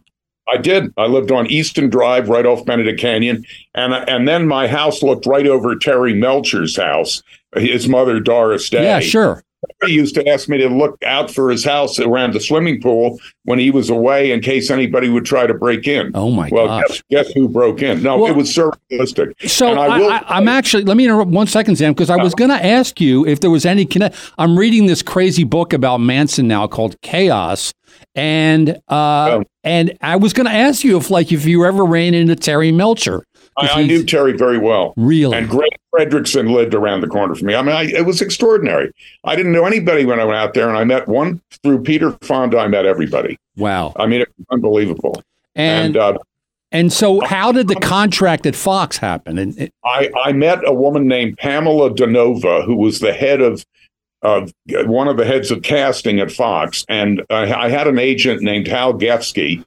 I 0.54 0.58
did. 0.58 0.94
I 0.98 1.08
lived 1.08 1.32
on 1.32 1.48
Easton 1.48 1.90
Drive, 1.90 2.30
right 2.30 2.46
off 2.46 2.66
Benedict 2.66 3.00
Canyon, 3.00 3.44
and 3.74 3.94
and 3.94 4.28
then 4.28 4.48
my 4.48 4.68
house 4.68 5.02
looked 5.02 5.26
right 5.26 5.48
over 5.48 5.76
Terry 5.76 6.14
Melcher's 6.14 6.78
house, 6.78 7.24
his 7.56 7.88
mother 7.88 8.20
Doris 8.20 8.70
Day. 8.70 8.84
Yeah, 8.84 9.00
sure. 9.00 9.44
He 9.86 9.94
used 9.94 10.16
to 10.16 10.28
ask 10.30 10.48
me 10.50 10.58
to 10.60 10.70
look 10.70 10.98
out 11.06 11.30
for 11.32 11.50
his 11.50 11.64
house 11.66 12.00
around 12.00 12.34
the 12.34 12.40
swimming 12.40 12.82
pool 12.82 13.20
when 13.46 13.60
he 13.60 13.70
was 13.72 13.90
away 13.90 14.32
in 14.32 14.42
case 14.42 14.70
anybody 14.72 15.10
would 15.10 15.26
try 15.26 15.46
to 15.48 15.54
break 15.54 15.88
in. 15.88 16.12
Oh 16.16 16.32
my 16.32 16.50
well, 16.52 16.68
gosh. 16.68 16.88
guess, 16.88 17.04
guess 17.10 17.32
who 17.34 17.48
broke 17.50 17.82
in? 17.82 18.02
No, 18.04 18.18
Well- 18.18 18.32
it 18.32 18.36
was 18.38 18.50
surrealistic. 18.56 19.34
So 19.50 19.68
And 19.72 19.80
I 19.80 19.98
will 20.00 20.10
I, 20.12 20.24
am 20.38 20.48
actually. 20.48 20.84
Let 20.84 20.98
me 20.98 21.06
interrupt 21.06 21.32
one 21.32 21.48
second, 21.48 21.76
Sam, 21.78 21.94
because 21.94 22.10
I 22.10 22.18
was 22.22 22.34
going 22.34 22.50
to 22.52 22.66
ask 22.66 23.00
you 23.02 23.26
if 23.26 23.40
there 23.42 23.50
was 23.52 23.66
any 23.66 23.86
connect. 23.86 24.16
I'm 24.38 24.58
reading 24.58 24.86
this 24.86 25.02
crazy 25.02 25.44
book 25.44 25.74
about 25.74 25.98
Manson 26.00 26.48
now 26.48 26.68
called 26.68 27.00
Chaos, 27.02 27.74
and 28.16 28.70
uh, 28.90 29.40
Oh. 29.40 29.44
and 29.64 29.98
I 30.02 30.16
was 30.16 30.34
going 30.34 30.48
to 30.48 30.54
ask 30.54 30.84
you 30.84 30.98
if 30.98 31.10
like 31.10 31.32
if 31.32 31.46
you 31.46 31.66
ever 31.66 31.84
ran 31.86 32.14
into 32.14 32.36
Terry 32.36 32.72
Melcher. 32.72 33.26
I, 33.58 33.68
I 33.82 33.84
knew 33.86 34.04
Terry 34.04 34.34
very 34.34 34.58
well. 34.58 34.94
Really? 34.98 35.38
And 35.38 35.48
Greg 35.48 35.70
Fredrickson 35.94 36.52
lived 36.52 36.74
around 36.74 37.02
the 37.02 37.08
corner 37.08 37.36
from 37.36 37.48
me. 37.48 37.56
I 37.56 37.62
mean, 37.62 37.76
I, 37.76 37.84
it 37.84 38.06
was 38.06 38.22
extraordinary. 38.22 38.92
I 39.24 39.36
didn't 39.36 39.52
know 39.52 39.66
anybody 39.66 40.06
when 40.06 40.20
I 40.20 40.26
went 40.26 40.38
out 40.38 40.54
there, 40.54 40.68
and 40.68 40.78
I 40.78 40.84
met 40.84 41.08
one 41.08 41.42
through 41.62 41.84
Peter 41.84 42.12
Fonda. 42.22 42.58
I 42.58 42.68
met 42.68 42.86
everybody. 42.86 43.38
Wow. 43.58 43.94
I 43.98 44.08
mean, 44.08 44.22
it 44.22 44.30
was 44.38 44.46
unbelievable. 44.52 45.22
And 45.56 45.96
And 45.96 45.98
uh, 45.98 46.18
and 46.72 46.92
so 46.92 47.20
how 47.24 47.52
did 47.52 47.68
the 47.68 47.76
contract 47.76 48.48
at 48.48 48.56
Fox 48.56 48.98
happen? 48.98 49.38
And 49.38 49.56
it- 49.60 49.74
I, 49.86 50.10
I 50.24 50.32
met 50.32 50.68
a 50.68 50.74
woman 50.74 51.08
named 51.08 51.38
Pamela 51.38 51.92
Danova, 51.94 52.66
who 52.66 52.76
was 52.76 53.00
the 53.00 53.14
head 53.14 53.42
of 53.42 53.64
of 54.24 54.52
one 54.86 55.08
of 55.10 55.18
the 55.18 55.26
heads 55.26 55.52
of 55.52 55.62
casting 55.64 56.20
at 56.22 56.32
Fox, 56.32 56.86
and 56.90 57.22
I, 57.30 57.54
I 57.66 57.70
had 57.70 57.88
an 57.88 58.00
agent 58.00 58.42
named 58.42 58.68
Hal 58.68 58.94
Gefsky, 58.94 59.64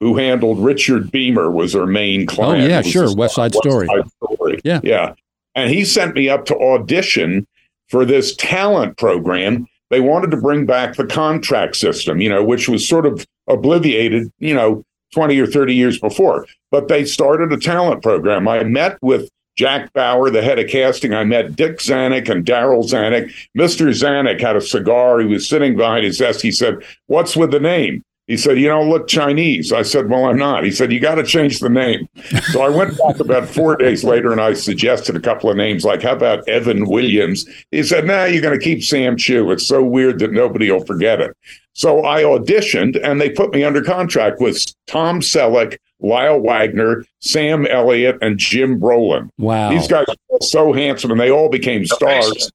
who 0.00 0.16
handled 0.16 0.58
Richard 0.60 1.12
Beymer, 1.12 1.52
was 1.52 1.74
her 1.74 1.86
main 1.86 2.24
client. 2.26 2.64
Oh, 2.64 2.68
yeah, 2.68 2.78
It 2.78 2.84
was 2.86 2.92
sure, 2.92 3.14
West 3.14 3.34
Side 3.34 3.54
Story. 3.54 3.86
Story. 4.24 4.60
Yeah. 4.64 4.80
yeah, 4.82 5.12
and 5.58 5.70
he 5.70 5.84
sent 5.84 6.14
me 6.14 6.28
up 6.28 6.44
to 6.46 6.56
audition 6.56 7.46
for 7.88 8.04
this 8.04 8.36
talent 8.36 8.96
program. 8.96 9.66
They 9.90 10.00
wanted 10.00 10.30
to 10.30 10.36
bring 10.36 10.66
back 10.66 10.94
the 10.94 11.06
contract 11.06 11.74
system, 11.74 12.20
you 12.20 12.28
know, 12.28 12.44
which 12.44 12.68
was 12.68 12.86
sort 12.86 13.06
of 13.06 13.26
obliviated, 13.48 14.30
you 14.38 14.54
know, 14.54 14.84
20 15.14 15.38
or 15.40 15.46
30 15.46 15.74
years 15.74 15.98
before. 15.98 16.46
But 16.70 16.86
they 16.86 17.04
started 17.04 17.52
a 17.52 17.56
talent 17.56 18.02
program. 18.02 18.46
I 18.46 18.62
met 18.62 18.98
with 19.02 19.28
Jack 19.56 19.92
Bauer, 19.94 20.30
the 20.30 20.42
head 20.42 20.60
of 20.60 20.68
casting. 20.70 21.12
I 21.12 21.24
met 21.24 21.56
Dick 21.56 21.78
Zanuck 21.78 22.28
and 22.28 22.44
Darryl 22.44 22.88
Zanuck. 22.88 23.32
Mr. 23.56 23.88
Zanuck 23.88 24.40
had 24.40 24.54
a 24.54 24.60
cigar. 24.60 25.18
He 25.18 25.26
was 25.26 25.48
sitting 25.48 25.76
behind 25.76 26.04
his 26.04 26.18
desk. 26.18 26.40
He 26.40 26.52
said, 26.52 26.76
What's 27.06 27.36
with 27.36 27.50
the 27.50 27.58
name? 27.58 28.04
He 28.28 28.36
said, 28.36 28.58
You 28.58 28.68
don't 28.68 28.88
look 28.88 29.08
Chinese. 29.08 29.72
I 29.72 29.82
said, 29.82 30.08
Well, 30.08 30.26
I'm 30.26 30.38
not. 30.38 30.62
He 30.62 30.70
said, 30.70 30.92
You 30.92 31.00
got 31.00 31.16
to 31.16 31.24
change 31.24 31.58
the 31.58 31.68
name. 31.68 32.08
So 32.52 32.62
I 32.62 32.68
went 32.68 32.96
back 32.96 33.18
about 33.20 33.48
four 33.48 33.76
days 33.76 34.04
later 34.04 34.32
and 34.32 34.40
I 34.40 34.54
suggested 34.54 35.16
a 35.16 35.20
couple 35.20 35.50
of 35.50 35.56
names, 35.56 35.84
like, 35.84 36.02
How 36.02 36.12
about 36.12 36.48
Evan 36.48 36.86
Williams? 36.88 37.46
He 37.70 37.82
said, 37.82 38.06
Nah, 38.06 38.24
you're 38.24 38.42
going 38.42 38.58
to 38.58 38.64
keep 38.64 38.82
Sam 38.84 39.16
Chew. 39.16 39.50
It's 39.50 39.66
so 39.66 39.82
weird 39.82 40.18
that 40.20 40.32
nobody 40.32 40.70
will 40.70 40.84
forget 40.84 41.20
it. 41.20 41.36
So 41.72 42.04
I 42.04 42.22
auditioned 42.22 43.00
and 43.02 43.20
they 43.20 43.30
put 43.30 43.52
me 43.52 43.64
under 43.64 43.82
contract 43.82 44.40
with 44.40 44.64
Tom 44.86 45.20
Selleck, 45.20 45.78
Lyle 46.00 46.40
Waggoner, 46.40 47.04
Sam 47.20 47.66
Elliott, 47.66 48.18
and 48.20 48.38
Jim 48.38 48.80
Brolin. 48.80 49.30
wow. 49.38 49.70
These 49.70 49.88
guys 49.88 50.06
were 50.28 50.38
so 50.40 50.72
handsome 50.72 51.10
and 51.10 51.20
they 51.20 51.30
all 51.30 51.48
became 51.48 51.86
stars. 51.86 52.50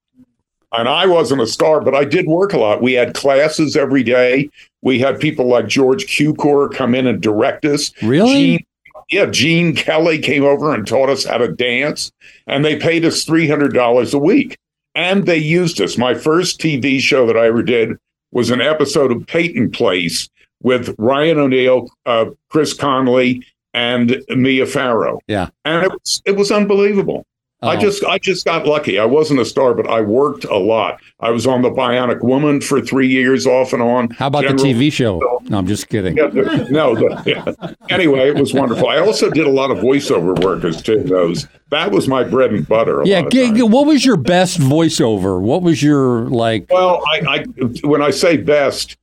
And 0.73 0.89
I 0.89 1.05
wasn't 1.05 1.41
a 1.41 1.47
star, 1.47 1.81
but 1.81 1.93
I 1.93 2.03
did 2.03 2.25
work 2.25 2.53
a 2.53 2.57
lot. 2.57 2.81
We 2.81 2.93
had 2.93 3.13
classes 3.13 3.75
every 3.75 4.03
day. 4.03 4.49
We 4.81 4.99
had 4.99 5.19
people 5.19 5.47
like 5.47 5.67
George 5.67 6.05
Cukor 6.05 6.73
come 6.73 6.95
in 6.95 7.05
and 7.05 7.21
direct 7.21 7.63
us. 7.63 7.91
Really? 8.01 8.33
Gene, 8.33 8.65
yeah, 9.11 9.27
Gene 9.27 9.75
Kelly 9.75 10.17
came 10.17 10.43
over 10.43 10.73
and 10.73 10.85
taught 10.85 11.09
us 11.09 11.25
how 11.25 11.37
to 11.37 11.47
dance, 11.47 12.11
and 12.47 12.65
they 12.65 12.75
paid 12.75 13.05
us 13.05 13.23
$300 13.23 14.13
a 14.13 14.17
week. 14.17 14.57
And 14.95 15.25
they 15.25 15.37
used 15.37 15.79
us. 15.81 15.97
My 15.97 16.13
first 16.13 16.59
TV 16.59 16.99
show 16.99 17.25
that 17.27 17.37
I 17.37 17.47
ever 17.47 17.63
did 17.63 17.97
was 18.31 18.49
an 18.49 18.61
episode 18.61 19.11
of 19.11 19.25
Peyton 19.25 19.71
Place 19.71 20.29
with 20.61 20.95
Ryan 20.97 21.39
O'Neal, 21.39 21.89
uh, 22.05 22.25
Chris 22.49 22.73
Connelly, 22.73 23.43
and 23.73 24.23
Mia 24.29 24.65
Farrow. 24.65 25.19
Yeah. 25.27 25.49
And 25.65 25.83
it 25.83 25.91
was 25.91 26.21
it 26.25 26.35
was 26.35 26.51
unbelievable. 26.51 27.25
I 27.63 27.75
Oh. 27.75 27.79
just 27.79 28.03
I 28.03 28.17
just 28.19 28.45
got 28.45 28.67
lucky. 28.67 28.99
I 28.99 29.05
wasn't 29.05 29.39
a 29.39 29.45
star, 29.45 29.73
but 29.73 29.87
I 29.89 30.01
worked 30.01 30.43
a 30.45 30.57
lot. 30.57 30.99
I 31.21 31.31
was 31.31 31.47
on 31.47 31.61
the 31.61 31.69
Bionic 31.71 32.21
Woman 32.21 32.59
for 32.61 32.81
three 32.81 33.07
years, 33.07 33.47
off 33.47 33.71
and 33.73 33.81
on. 33.81 34.09
How 34.11 34.27
about 34.27 34.43
General- 34.43 34.63
the 34.63 34.73
TV 34.73 34.91
show? 34.91 35.39
No, 35.49 35.57
I'm 35.57 35.65
just 35.67 35.87
kidding. 35.87 36.17
Yeah, 36.17 36.27
the- 36.27 36.67
no, 36.69 36.93
the, 36.95 37.23
yeah. 37.25 37.73
anyway, 37.89 38.27
it 38.27 38.35
was 38.35 38.53
wonderful. 38.53 38.89
I 38.89 38.99
also 38.99 39.29
did 39.29 39.47
a 39.47 39.51
lot 39.51 39.71
of 39.71 39.77
voiceover 39.77 40.37
work, 40.43 40.63
as 40.65 40.81
Tim 40.81 41.05
knows. 41.05 41.47
That 41.71 41.91
was 41.91 42.07
my 42.07 42.23
bread 42.23 42.51
and 42.51 42.67
butter. 42.67 43.01
Yeah, 43.05 43.21
g- 43.29 43.51
g- 43.53 43.61
what 43.63 43.87
was 43.87 44.05
your 44.05 44.17
best 44.17 44.59
voiceover? 44.59 45.39
What 45.41 45.63
was 45.63 45.81
your 45.81 46.27
like? 46.29 46.67
Well, 46.69 47.01
I, 47.07 47.21
I 47.27 47.45
when 47.87 48.01
I 48.01 48.09
say 48.11 48.37
best, 48.37 48.97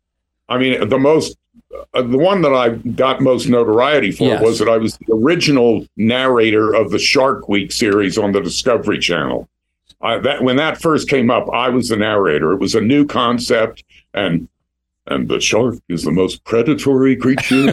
I 0.48 0.58
mean 0.58 0.88
the 0.88 0.98
most. 0.98 1.36
Uh, 1.94 2.02
the 2.02 2.18
one 2.18 2.42
that 2.42 2.52
I 2.52 2.70
got 2.70 3.20
most 3.20 3.48
notoriety 3.48 4.10
for 4.10 4.24
Yes. 4.24 4.42
was 4.42 4.58
that 4.58 4.68
I 4.68 4.76
was 4.76 4.96
the 4.96 5.14
original 5.14 5.86
narrator 5.96 6.74
of 6.74 6.90
the 6.90 6.98
Shark 6.98 7.48
Week 7.48 7.70
series 7.70 8.18
on 8.18 8.32
the 8.32 8.40
Discovery 8.40 8.98
Channel. 8.98 9.48
I, 10.02 10.18
that 10.18 10.42
when 10.42 10.56
that 10.56 10.80
first 10.80 11.08
came 11.08 11.30
up, 11.30 11.48
I 11.52 11.68
was 11.68 11.88
the 11.88 11.96
narrator. 11.96 12.52
It 12.52 12.58
was 12.58 12.74
a 12.74 12.80
new 12.80 13.04
concept, 13.06 13.84
and 14.14 14.48
and 15.06 15.28
the 15.28 15.40
shark 15.40 15.76
is 15.88 16.04
the 16.04 16.10
most 16.12 16.44
predatory 16.44 17.16
creature. 17.16 17.72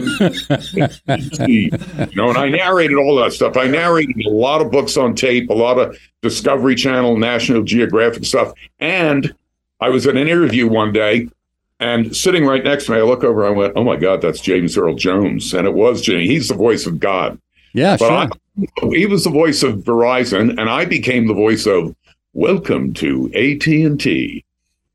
you 1.46 1.70
know, 2.14 2.28
and 2.28 2.38
I 2.38 2.48
narrated 2.48 2.96
all 2.96 3.16
that 3.16 3.32
stuff. 3.32 3.56
I 3.56 3.66
narrated 3.66 4.26
a 4.26 4.30
lot 4.30 4.60
of 4.60 4.70
books 4.70 4.96
on 4.96 5.14
tape, 5.14 5.48
a 5.50 5.54
lot 5.54 5.78
of 5.78 5.96
Discovery 6.22 6.74
Channel, 6.74 7.16
National 7.16 7.62
Geographic 7.62 8.24
stuff, 8.24 8.52
and 8.78 9.32
I 9.80 9.88
was 9.88 10.06
in 10.06 10.16
an 10.16 10.28
interview 10.28 10.66
one 10.66 10.92
day, 10.92 11.28
and 11.80 12.14
sitting 12.16 12.44
right 12.44 12.62
next 12.64 12.86
to 12.86 12.92
me, 12.92 12.98
I 12.98 13.02
look 13.02 13.24
over, 13.24 13.46
I 13.46 13.50
went, 13.50 13.72
"Oh 13.76 13.84
my 13.84 13.96
God, 13.96 14.20
that's 14.22 14.40
James 14.40 14.76
Earl 14.76 14.94
Jones," 14.94 15.52
and 15.54 15.66
it 15.66 15.74
was 15.74 16.02
Jimmy. 16.02 16.26
He's 16.26 16.48
the 16.48 16.54
voice 16.54 16.86
of 16.86 16.98
God. 17.00 17.38
Yeah, 17.74 17.96
But 17.98 18.08
sure. 18.08 18.90
I, 18.92 18.94
he 18.96 19.06
was 19.06 19.24
the 19.24 19.30
voice 19.30 19.62
of 19.62 19.76
Verizon, 19.76 20.50
and 20.58 20.68
I 20.70 20.84
became 20.84 21.26
the 21.28 21.34
voice 21.34 21.66
of 21.66 21.94
"Welcome 22.32 22.94
to 22.94 23.30
AT 23.34 23.66
and 23.66 24.00
T." 24.00 24.44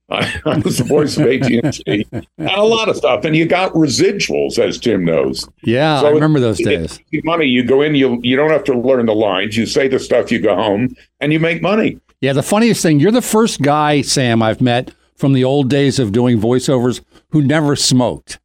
I 0.10 0.42
I 0.46 0.58
was 0.60 0.78
the 0.80 0.84
voice 0.84 1.16
of 1.18 1.26
AT 1.28 1.44
and 1.50 1.74
T, 1.74 2.06
and 2.12 2.28
a 2.40 2.62
lot 2.64 2.90
of 2.90 2.98
stuff. 2.98 3.24
And 3.24 3.36
you 3.36 3.46
got 3.46 3.72
residuals, 3.74 4.60
as 4.60 4.78
Tim 4.80 5.06
knows. 5.06 5.48
yeah, 5.64 6.02
so 6.02 6.08
I 6.08 6.10
it- 6.12 6.14
remember 6.16 6.40
those 6.42 6.60
You 6.60 6.66
days. 6.66 7.00
money. 7.24 7.46
You 7.46 7.64
go 7.64 7.82
in. 7.82 7.96
You 7.96 8.20
you 8.22 8.36
don't 8.36 8.50
have 8.52 8.66
to 8.66 8.78
learn 8.78 9.06
the 9.06 9.16
lines. 9.16 9.56
You 9.56 9.66
say 9.66 9.88
the 9.88 10.00
stuff. 10.00 10.32
You 10.32 10.40
go 10.40 10.56
home, 10.56 10.96
and 11.22 11.32
you 11.32 11.40
make 11.40 11.62
money. 11.62 12.00
Yeah, 12.22 12.34
the 12.34 12.44
funniest 12.44 12.82
thing, 12.82 13.00
you're 13.02 13.12
the 13.12 13.22
first 13.22 13.62
guy, 13.62 14.02
Sam, 14.02 14.42
I've 14.42 14.62
met 14.62 14.92
from 15.24 15.32
the 15.32 15.46
old 15.46 15.70
days 15.70 16.00
of 16.00 16.12
doing 16.12 16.38
voiceovers 16.38 17.00
who 17.30 17.42
never 17.42 17.78
smoked. 17.78 18.40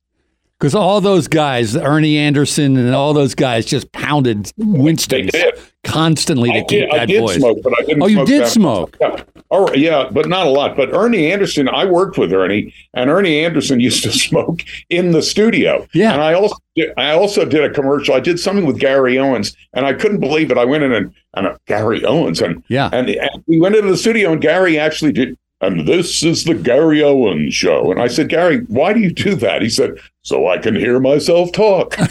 Because 0.61 0.77
all 0.77 1.01
those 1.01 1.27
guys, 1.27 1.75
Ernie 1.77 2.17
Anderson 2.19 2.77
and 2.77 2.95
all 2.95 3.13
those 3.13 3.35
guys, 3.35 3.67
just 3.67 3.91
pounded 3.91 4.53
Winston's 4.57 5.33
constantly 5.83 6.51
to 6.53 6.59
I 6.59 6.61
keep 6.61 6.69
did, 6.69 6.91
that 6.93 7.01
I 7.01 7.07
did 7.07 7.21
voice. 7.21 7.37
smoke, 7.37 7.59
but 7.65 7.73
I 7.77 7.83
didn't. 7.83 8.03
Oh, 8.05 8.07
you 8.07 8.25
did 8.25 8.43
that 8.43 8.49
smoke. 8.49 8.97
Yeah. 9.01 9.25
Yeah, 9.75 10.09
but 10.13 10.29
not 10.29 10.47
a 10.47 10.51
lot. 10.51 10.77
But 10.77 10.93
Ernie 10.95 11.33
Anderson, 11.33 11.69
I 11.69 11.85
worked 11.85 12.17
with 12.17 12.33
Ernie, 12.33 12.73
and 12.95 13.11
Ernie 13.11 13.41
Anderson 13.45 13.81
used 13.89 14.05
to 14.05 14.13
smoke 14.13 14.63
in 14.89 15.11
the 15.11 15.23
studio. 15.23 15.85
Yeah. 15.95 16.13
and 16.13 16.23
I 16.23 16.35
also 16.35 16.57
did, 16.77 16.93
I 16.97 17.11
also 17.11 17.45
did 17.45 17.65
a 17.65 17.71
commercial. 17.71 18.15
I 18.15 18.21
did 18.21 18.39
something 18.39 18.67
with 18.67 18.79
Gary 18.79 19.19
Owens, 19.19 19.57
and 19.73 19.85
I 19.85 19.95
couldn't 19.95 20.21
believe 20.21 20.53
it. 20.53 20.59
I 20.59 20.65
went 20.65 20.85
in 20.85 20.93
and 20.93 21.13
and 21.35 21.49
uh, 21.49 21.57
Gary 21.67 22.05
Owens, 22.05 22.41
and 22.41 22.63
Yeah. 22.69 22.89
and, 22.93 23.09
and 23.09 23.43
we 23.49 23.61
went 23.61 23.75
into 23.75 23.91
the 23.91 23.97
studio, 23.97 24.31
and 24.33 24.41
Gary 24.41 24.79
actually 24.79 25.11
did. 25.13 25.37
And 25.61 25.88
this 25.88 26.23
is 26.23 26.45
the 26.45 26.55
Gary 26.55 27.03
Owen 27.03 27.50
show. 27.50 27.91
And 27.91 28.00
I 28.00 28.07
said, 28.07 28.29
Gary, 28.29 28.61
why 28.69 28.93
do 28.93 29.00
you 29.00 29.11
do 29.11 29.35
that? 29.37 29.61
He 29.61 29.69
said, 29.69 29.99
so 30.23 30.47
I 30.47 30.59
can 30.59 30.77
hear 30.77 31.00
myself 31.00 31.50
talk. 31.53 31.97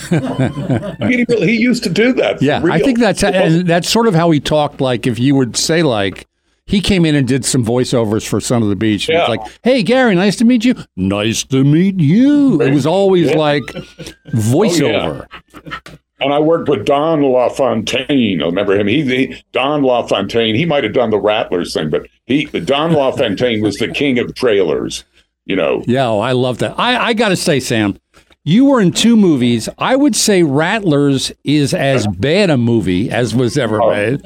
He, 1.07 1.25
he 1.29 1.57
used 1.57 1.83
to 1.83 1.89
do 1.89 2.11
that. 2.13 2.41
Yeah, 2.41 2.61
I 2.63 2.79
think 2.79 2.99
that's 2.99 3.23
and 3.23 3.65
that's 3.67 3.89
sort 3.89 4.07
of 4.07 4.15
how 4.15 4.31
he 4.31 4.39
talked. 4.39 4.81
Like 4.81 5.07
if 5.07 5.19
you 5.19 5.35
would 5.35 5.55
say 5.55 5.83
like 5.83 6.27
he 6.65 6.81
came 6.81 7.05
in 7.05 7.15
and 7.15 7.27
did 7.27 7.45
some 7.45 7.63
voiceovers 7.63 8.27
for 8.27 8.41
Son 8.41 8.61
of 8.61 8.69
the 8.69 8.75
Beach. 8.75 9.07
And 9.07 9.15
Yeah. 9.15 9.21
It's 9.21 9.29
like, 9.29 9.59
hey 9.63 9.83
Gary, 9.83 10.15
nice 10.15 10.35
to 10.37 10.45
meet 10.45 10.65
you. 10.65 10.75
Nice 10.95 11.43
to 11.45 11.63
meet 11.63 11.99
you. 11.99 12.61
It 12.61 12.73
was 12.73 12.85
always 12.85 13.33
like 13.33 13.63
oh, 13.75 13.81
voiceover. 14.31 15.27
And 16.19 16.33
I 16.33 16.39
worked 16.39 16.67
with 16.67 16.85
Don 16.85 17.21
LaFontaine. 17.21 18.41
I 18.41 18.45
remember 18.45 18.77
him. 18.77 18.87
He, 18.87 19.03
he 19.03 19.43
Don 19.51 19.83
LaFontaine. 19.83 20.55
He 20.55 20.65
might 20.65 20.83
have 20.83 20.93
done 20.93 21.11
the 21.11 21.19
Rattlers 21.19 21.73
thing, 21.73 21.89
but 21.89 22.07
he 22.27 22.45
Don 22.45 22.93
LaFontaine 22.93 23.61
was 23.61 23.77
the 23.77 23.87
king 23.87 24.19
of 24.19 24.35
trailers. 24.35 25.03
You 25.45 25.55
know, 25.55 25.81
Yeah, 25.87 26.07
oh, 26.09 26.19
I 26.19 26.33
love 26.33 26.57
that. 26.59 26.77
I, 26.77 27.07
I 27.07 27.13
got 27.13 27.29
to 27.29 27.37
say, 27.37 27.61
Sam, 27.61 27.97
you 28.43 28.65
were 28.65 28.81
in 28.81 28.91
two 28.91 29.15
movies. 29.15 29.69
I 29.77 29.95
would 29.95 30.13
say 30.15 30.43
Rattlers 30.43 31.31
is 31.45 31.73
as 31.73 32.05
bad 32.05 32.49
a 32.49 32.57
movie 32.57 33.09
as 33.09 33.33
was 33.33 33.57
ever 33.57 33.81
Oh. 33.81 33.89
made. 33.91 34.21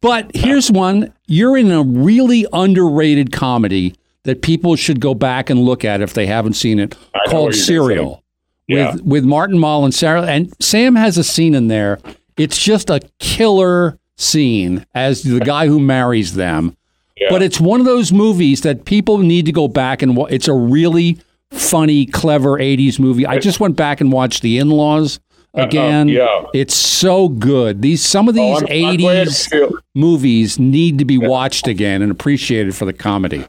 But 0.00 0.30
here's 0.34 0.70
one. 0.70 1.12
You're 1.26 1.56
in 1.58 1.72
a 1.72 1.82
really 1.82 2.46
underrated 2.52 3.32
comedy 3.32 3.94
that 4.22 4.42
people 4.42 4.76
should 4.76 5.00
go 5.00 5.12
back 5.14 5.50
and 5.50 5.60
look 5.64 5.84
at 5.84 6.00
if 6.00 6.14
they 6.14 6.26
haven't 6.26 6.52
seen 6.54 6.78
it 6.78 6.96
I 7.14 7.28
called 7.28 7.54
Serial 7.54 8.22
Yeah. 8.68 8.92
with, 8.92 9.02
with 9.02 9.24
Martin 9.24 9.58
Mull 9.58 9.84
and 9.84 9.92
Sarah. 9.94 10.22
And 10.26 10.52
Sam 10.60 10.94
has 10.94 11.18
a 11.18 11.24
scene 11.24 11.54
in 11.56 11.66
there. 11.66 11.98
It's 12.36 12.58
just 12.62 12.90
a 12.90 13.00
killer 13.18 13.98
scene 14.16 14.86
as 14.94 15.22
the 15.24 15.40
guy 15.40 15.66
who 15.66 15.80
marries 15.80 16.34
them. 16.34 16.76
Yeah. 17.20 17.28
but 17.30 17.42
it's 17.42 17.60
one 17.60 17.80
of 17.80 17.86
those 17.86 18.12
movies 18.12 18.62
that 18.62 18.84
people 18.86 19.18
need 19.18 19.44
to 19.46 19.52
go 19.52 19.68
back 19.68 20.00
and 20.02 20.16
watch. 20.16 20.32
it's 20.32 20.48
a 20.48 20.54
really 20.54 21.18
funny, 21.50 22.06
clever 22.06 22.58
80s 22.58 22.98
movie. 22.98 23.26
I 23.26 23.38
just 23.38 23.60
went 23.60 23.76
back 23.76 24.00
and 24.00 24.10
watched 24.10 24.40
The 24.42 24.56
In-Laws 24.58 25.20
again. 25.52 26.08
Uh, 26.08 26.12
yeah. 26.12 26.42
It's 26.54 26.74
so 26.74 27.28
good. 27.28 27.82
These 27.82 28.02
some 28.02 28.28
of 28.28 28.36
Oh, 28.38 28.40
these 28.40 28.62
I'm- 28.70 28.84
I'm 28.86 28.98
80s 29.00 29.44
to 29.44 29.50
feel- 29.50 29.70
movies 29.94 30.58
need 30.58 30.98
to 30.98 31.04
be 31.04 31.18
watched 31.18 31.66
again 31.66 32.00
and 32.02 32.10
appreciated 32.10 32.74
for 32.74 32.84
the 32.86 32.92
comedy. 32.92 33.44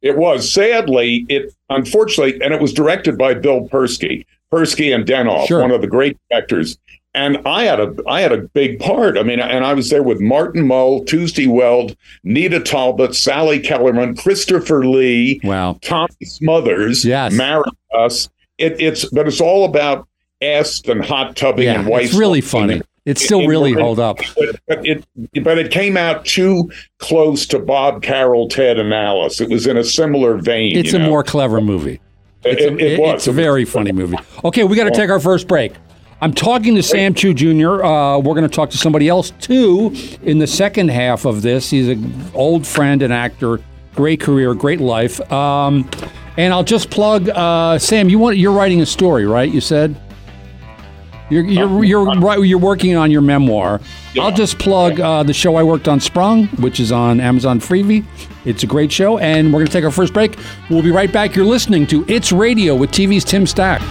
It 0.00 0.16
was 0.16 0.50
sadly, 0.50 1.26
it 1.28 1.52
unfortunately, 1.68 2.40
and 2.42 2.54
it 2.54 2.60
was 2.60 2.72
directed 2.72 3.18
by 3.18 3.34
Bill 3.34 3.68
Persky, 3.68 4.24
Persky 4.52 4.94
and 4.94 5.04
Denoff, 5.06 5.46
Sure. 5.48 5.60
one 5.60 5.70
of 5.70 5.80
the 5.80 5.86
great 5.86 6.16
directors. 6.30 6.78
And 7.14 7.38
I 7.46 7.64
had 7.64 7.78
a 7.78 7.94
I 8.08 8.22
had 8.22 8.32
a 8.32 8.38
big 8.38 8.80
part. 8.80 9.18
I 9.18 9.22
mean, 9.22 9.38
and 9.38 9.64
I 9.66 9.74
was 9.74 9.90
there 9.90 10.02
with 10.02 10.20
Martin 10.20 10.66
Mull, 10.66 11.04
Tuesday 11.04 11.46
Weld, 11.46 11.94
Nita 12.24 12.58
Talbot, 12.58 13.14
Sally 13.14 13.60
Kellerman, 13.60 14.16
Christopher 14.16 14.86
Lee, 14.86 15.38
Wow. 15.44 15.78
Tommy 15.82 16.08
Smothers, 16.24 17.04
Yes. 17.04 17.32
married 17.34 17.66
us. 17.94 18.30
It, 18.56 18.80
it's 18.80 19.04
but 19.10 19.28
it's 19.28 19.40
all 19.42 19.66
about 19.66 20.08
est 20.40 20.88
and 20.88 21.04
hot 21.04 21.36
tubbing 21.36 21.64
Yeah, 21.66 21.80
and 21.80 21.86
white. 21.88 22.04
it's 22.06 22.14
really 22.14 22.40
funny. 22.40 22.80
It 23.04 23.18
still 23.18 23.40
it- 23.40 23.46
really 23.48 23.72
it- 23.72 23.78
hold 23.80 23.98
up. 24.00 24.18
But, 24.66 24.86
it 24.86 25.04
but 25.42 25.58
it 25.58 25.70
came 25.70 25.98
out 25.98 26.24
too 26.24 26.70
close 26.98 27.44
to 27.48 27.58
Bob 27.58 28.02
Carol, 28.02 28.48
Ted, 28.48 28.78
and 28.78 28.94
Alice. 28.94 29.38
It 29.40 29.50
was 29.50 29.66
in 29.66 29.76
a 29.76 29.84
similar 29.84 30.38
vein. 30.38 30.78
It's 30.78 30.94
a 30.94 30.98
know? 30.98 31.10
more 31.10 31.22
clever 31.22 31.60
movie. 31.60 32.00
It, 32.44 32.58
It's 32.58 32.62
a, 32.62 32.72
it, 32.74 32.92
it 32.94 33.00
was. 33.00 33.14
It's 33.16 33.26
a 33.26 33.32
very 33.32 33.64
funny 33.66 33.92
movie. 33.92 34.16
Okay, 34.44 34.64
we 34.64 34.76
got 34.76 34.84
to 34.84 34.90
take 34.92 35.10
our 35.10 35.20
first 35.20 35.46
break. 35.46 35.72
I'm 36.22 36.32
talking 36.32 36.76
to 36.76 36.84
Sam 36.84 37.14
Chew 37.14 37.34
Jr. 37.34 37.82
Uh, 37.82 38.16
we're 38.18 38.36
going 38.36 38.48
to 38.48 38.54
talk 38.54 38.70
to 38.70 38.78
somebody 38.78 39.08
else 39.08 39.30
too 39.40 39.92
in 40.22 40.38
the 40.38 40.46
second 40.46 40.88
half 40.88 41.24
of 41.24 41.42
this. 41.42 41.68
He's 41.68 41.88
an 41.88 42.30
old 42.32 42.64
friend 42.64 43.02
and 43.02 43.12
actor, 43.12 43.58
great 43.96 44.20
career, 44.20 44.54
great 44.54 44.80
life. 44.80 45.20
Um, 45.32 45.90
and 46.36 46.54
I'll 46.54 46.62
just 46.62 46.90
plug 46.90 47.28
uh, 47.28 47.76
Sam. 47.80 48.08
You 48.08 48.20
want 48.20 48.36
you're 48.36 48.52
writing 48.52 48.80
a 48.82 48.86
story, 48.86 49.26
right? 49.26 49.52
You 49.52 49.60
said 49.60 50.00
you're 51.28 51.42
you're 51.42 51.82
you're, 51.82 52.04
right, 52.04 52.38
you're 52.38 52.56
working 52.56 52.94
on 52.94 53.10
your 53.10 53.20
memoir. 53.20 53.80
I'll 54.16 54.30
just 54.30 54.60
plug 54.60 55.00
uh, 55.00 55.24
the 55.24 55.34
show 55.34 55.56
I 55.56 55.64
worked 55.64 55.88
on, 55.88 55.98
Sprung, 55.98 56.46
which 56.60 56.78
is 56.78 56.92
on 56.92 57.18
Amazon 57.18 57.58
Freevee. 57.58 58.04
It's 58.44 58.62
a 58.62 58.68
great 58.68 58.92
show, 58.92 59.18
and 59.18 59.48
we're 59.48 59.58
going 59.58 59.66
to 59.66 59.72
take 59.72 59.84
our 59.84 59.90
first 59.90 60.12
break. 60.12 60.38
We'll 60.70 60.82
be 60.82 60.92
right 60.92 61.12
back. 61.12 61.34
You're 61.34 61.46
listening 61.46 61.84
to 61.88 62.04
It's 62.06 62.30
Radio 62.30 62.76
with 62.76 62.92
TV's 62.92 63.24
Tim 63.24 63.44
Stack. 63.44 63.82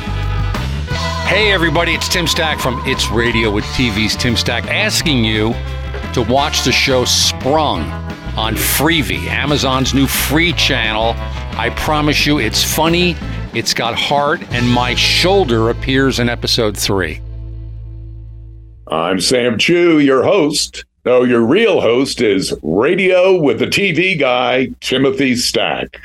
Hey, 1.32 1.54
everybody, 1.54 1.94
it's 1.94 2.10
Tim 2.10 2.28
Stack 2.28 2.60
from 2.60 2.84
It's 2.86 3.10
Radio 3.10 3.50
with 3.50 3.64
TV's 3.64 4.18
Tim 4.18 4.36
Stack 4.36 4.66
asking 4.66 5.24
you 5.24 5.54
to 6.14 6.26
watch 6.28 6.66
the 6.66 6.74
show 6.74 7.06
Sprung 7.06 7.84
on 8.38 8.56
Freevee, 8.56 9.28
Amazon's 9.28 9.94
new 9.94 10.08
free 10.08 10.52
channel. 10.52 11.14
I 11.58 11.70
promise 11.78 12.26
you, 12.26 12.40
it's 12.40 12.62
funny, 12.66 13.16
it's 13.54 13.74
got 13.74 13.98
heart, 13.98 14.42
and 14.52 14.70
my 14.70 14.94
shoulder 14.94 15.70
appears 15.70 16.20
in 16.20 16.28
episode 16.28 16.76
three. 16.76 17.22
I'm 18.88 19.22
Sam 19.22 19.58
Chew, 19.58 20.00
your 20.00 20.24
host. 20.24 20.84
No, 21.06 21.24
your 21.24 21.46
real 21.46 21.80
host 21.80 22.20
is 22.20 22.54
Radio 22.62 23.40
with 23.40 23.60
the 23.60 23.68
TV 23.68 24.20
guy, 24.20 24.68
Timothy 24.82 25.38
Stack. 25.38 26.02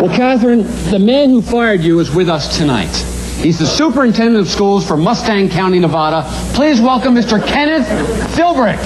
Well, 0.00 0.16
Catherine, 0.16 0.62
the 0.90 0.98
man 0.98 1.28
who 1.28 1.42
fired 1.42 1.82
you 1.82 2.00
is 2.00 2.10
with 2.14 2.30
us 2.30 2.56
tonight. 2.56 3.16
He's 3.38 3.60
the 3.60 3.66
superintendent 3.66 4.38
of 4.38 4.48
schools 4.48 4.84
for 4.84 4.96
Mustang 4.96 5.48
County, 5.48 5.78
Nevada. 5.78 6.24
Please 6.54 6.80
welcome 6.80 7.14
Mr. 7.14 7.44
Kenneth 7.46 7.86
Philbrick. 8.34 8.78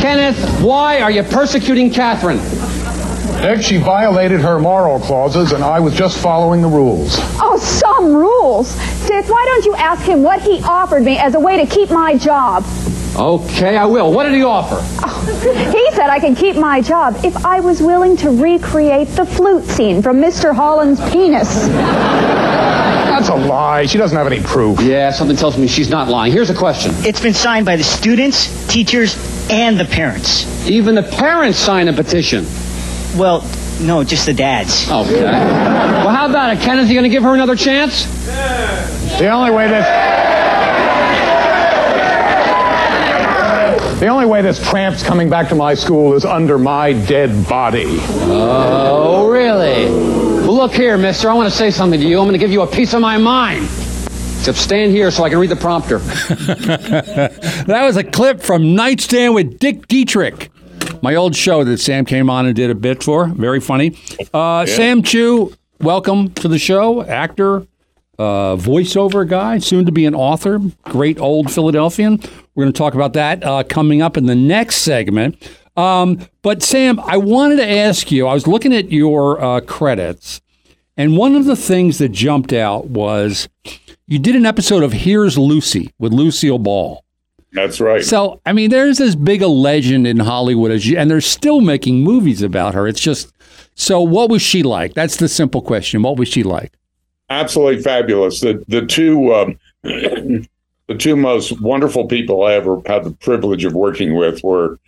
Kenneth, 0.00 0.62
why 0.62 1.00
are 1.00 1.10
you 1.10 1.24
persecuting 1.24 1.90
Catherine? 1.90 2.38
Dick, 3.42 3.60
she 3.62 3.78
violated 3.78 4.40
her 4.40 4.60
moral 4.60 5.00
clauses, 5.00 5.50
and 5.50 5.64
I 5.64 5.80
was 5.80 5.92
just 5.92 6.18
following 6.18 6.62
the 6.62 6.68
rules. 6.68 7.16
Oh, 7.40 7.58
some 7.60 8.14
rules. 8.14 8.74
Dick, 9.08 9.28
why 9.28 9.44
don't 9.44 9.64
you 9.64 9.74
ask 9.74 10.02
him 10.04 10.22
what 10.22 10.40
he 10.40 10.62
offered 10.62 11.02
me 11.02 11.18
as 11.18 11.34
a 11.34 11.40
way 11.40 11.56
to 11.56 11.66
keep 11.66 11.90
my 11.90 12.16
job? 12.16 12.64
Okay, 13.16 13.76
I 13.76 13.86
will. 13.86 14.12
What 14.12 14.24
did 14.24 14.34
he 14.34 14.42
offer? 14.42 14.84
He 15.28 15.90
said 15.92 16.08
I 16.08 16.20
could 16.20 16.36
keep 16.36 16.56
my 16.56 16.80
job 16.80 17.20
if 17.24 17.44
I 17.44 17.60
was 17.60 17.82
willing 17.82 18.16
to 18.18 18.30
recreate 18.30 19.08
the 19.08 19.26
flute 19.26 19.64
scene 19.64 20.00
from 20.00 20.18
Mr. 20.18 20.54
Holland's 20.54 21.00
penis. 21.10 21.66
That's 21.66 23.28
a 23.28 23.34
lie. 23.34 23.84
She 23.86 23.98
doesn't 23.98 24.16
have 24.16 24.26
any 24.26 24.40
proof. 24.40 24.80
Yeah, 24.80 25.10
something 25.10 25.36
tells 25.36 25.58
me 25.58 25.66
she's 25.66 25.90
not 25.90 26.08
lying. 26.08 26.32
Here's 26.32 26.50
a 26.50 26.54
question. 26.54 26.92
It's 26.98 27.20
been 27.20 27.34
signed 27.34 27.66
by 27.66 27.76
the 27.76 27.84
students, 27.84 28.66
teachers, 28.68 29.16
and 29.50 29.78
the 29.78 29.84
parents. 29.84 30.46
Even 30.68 30.94
the 30.94 31.02
parents 31.02 31.58
sign 31.58 31.88
a 31.88 31.92
petition. 31.92 32.46
Well, 33.16 33.44
no, 33.80 34.04
just 34.04 34.26
the 34.26 34.34
dads. 34.34 34.90
Okay. 34.90 35.22
Well, 35.22 36.10
how 36.10 36.28
about 36.28 36.56
it, 36.56 36.60
Kenneth? 36.60 36.88
You 36.88 36.94
going 36.94 37.04
to 37.04 37.08
give 37.10 37.22
her 37.24 37.34
another 37.34 37.56
chance? 37.56 38.04
The 39.18 39.28
only 39.28 39.50
way 39.50 39.68
this. 39.68 40.27
The 43.98 44.06
only 44.06 44.26
way 44.26 44.42
this 44.42 44.64
tramp's 44.70 45.02
coming 45.02 45.28
back 45.28 45.48
to 45.48 45.56
my 45.56 45.74
school 45.74 46.14
is 46.14 46.24
under 46.24 46.56
my 46.56 46.92
dead 46.92 47.48
body. 47.48 47.84
Oh, 47.88 49.28
really? 49.28 49.86
Well, 49.86 50.54
look 50.54 50.72
here, 50.72 50.96
mister. 50.96 51.28
I 51.28 51.34
want 51.34 51.50
to 51.50 51.56
say 51.56 51.72
something 51.72 51.98
to 51.98 52.06
you. 52.06 52.18
I'm 52.20 52.24
going 52.26 52.32
to 52.32 52.38
give 52.38 52.52
you 52.52 52.62
a 52.62 52.66
piece 52.66 52.94
of 52.94 53.00
my 53.00 53.18
mind. 53.18 53.64
Except 54.38 54.56
stand 54.56 54.92
here 54.92 55.10
so 55.10 55.24
I 55.24 55.30
can 55.30 55.38
read 55.40 55.50
the 55.50 55.56
prompter. 55.56 55.98
That 57.68 57.84
was 57.84 57.96
a 57.96 58.04
clip 58.04 58.40
from 58.40 58.74
Nightstand 58.76 59.34
with 59.34 59.58
Dick 59.58 59.88
Dietrich, 59.88 60.50
my 61.02 61.16
old 61.16 61.34
show 61.36 61.64
that 61.64 61.78
Sam 61.78 62.04
came 62.04 62.30
on 62.30 62.46
and 62.46 62.54
did 62.54 62.70
a 62.70 62.74
bit 62.74 63.02
for. 63.02 63.26
Very 63.26 63.60
funny. 63.60 63.98
Uh, 64.32 64.64
Sam 64.64 65.02
Chew, 65.02 65.52
welcome 65.80 66.30
to 66.34 66.48
the 66.48 66.58
show. 66.58 67.02
Actor, 67.02 67.66
uh, 68.18 68.56
voiceover 68.56 69.26
guy, 69.26 69.58
soon 69.58 69.86
to 69.86 69.92
be 69.92 70.06
an 70.06 70.14
author, 70.14 70.60
great 70.82 71.18
old 71.20 71.52
Philadelphian. 71.52 72.20
We're 72.54 72.64
going 72.64 72.72
to 72.72 72.78
talk 72.78 72.94
about 72.94 73.12
that 73.12 73.44
uh, 73.44 73.62
coming 73.64 74.02
up 74.02 74.16
in 74.16 74.26
the 74.26 74.34
next 74.34 74.76
segment. 74.78 75.50
Um, 75.76 76.26
but 76.42 76.62
Sam, 76.62 76.98
I 77.00 77.16
wanted 77.16 77.56
to 77.56 77.68
ask 77.68 78.10
you. 78.10 78.26
I 78.26 78.34
was 78.34 78.48
looking 78.48 78.74
at 78.74 78.90
your 78.90 79.40
uh, 79.40 79.60
credits, 79.60 80.40
and 80.96 81.16
one 81.16 81.36
of 81.36 81.44
the 81.44 81.54
things 81.54 81.98
that 81.98 82.08
jumped 82.08 82.52
out 82.52 82.86
was 82.86 83.48
you 84.08 84.18
did 84.18 84.34
an 84.34 84.46
episode 84.46 84.82
of 84.82 84.92
Here's 84.92 85.38
Lucy 85.38 85.92
with 85.98 86.12
Lucille 86.12 86.58
Ball. 86.58 87.04
That's 87.52 87.80
right. 87.80 88.04
So, 88.04 88.40
I 88.44 88.52
mean, 88.52 88.70
there's 88.70 89.00
as 89.00 89.16
big 89.16 89.40
a 89.40 89.48
legend 89.48 90.06
in 90.06 90.18
Hollywood 90.18 90.70
as 90.70 90.86
you, 90.86 90.98
and 90.98 91.10
they're 91.10 91.20
still 91.20 91.60
making 91.60 92.02
movies 92.02 92.42
about 92.42 92.74
her. 92.74 92.86
It's 92.88 93.00
just, 93.00 93.32
so 93.74 94.00
what 94.00 94.28
was 94.28 94.42
she 94.42 94.62
like? 94.62 94.94
That's 94.94 95.16
the 95.16 95.28
simple 95.28 95.62
question. 95.62 96.02
What 96.02 96.18
was 96.18 96.28
she 96.28 96.42
like? 96.42 96.72
Absolutely 97.30 97.82
fabulous. 97.82 98.40
The 98.40 98.64
the 98.68 98.86
two 98.86 99.34
um, 99.34 99.58
the 99.82 100.94
two 100.96 101.16
most 101.16 101.60
wonderful 101.60 102.06
people 102.06 102.44
I 102.44 102.54
ever 102.54 102.80
had 102.86 103.04
the 103.04 103.12
privilege 103.12 103.64
of 103.64 103.74
working 103.74 104.14
with 104.14 104.42
were 104.42 104.78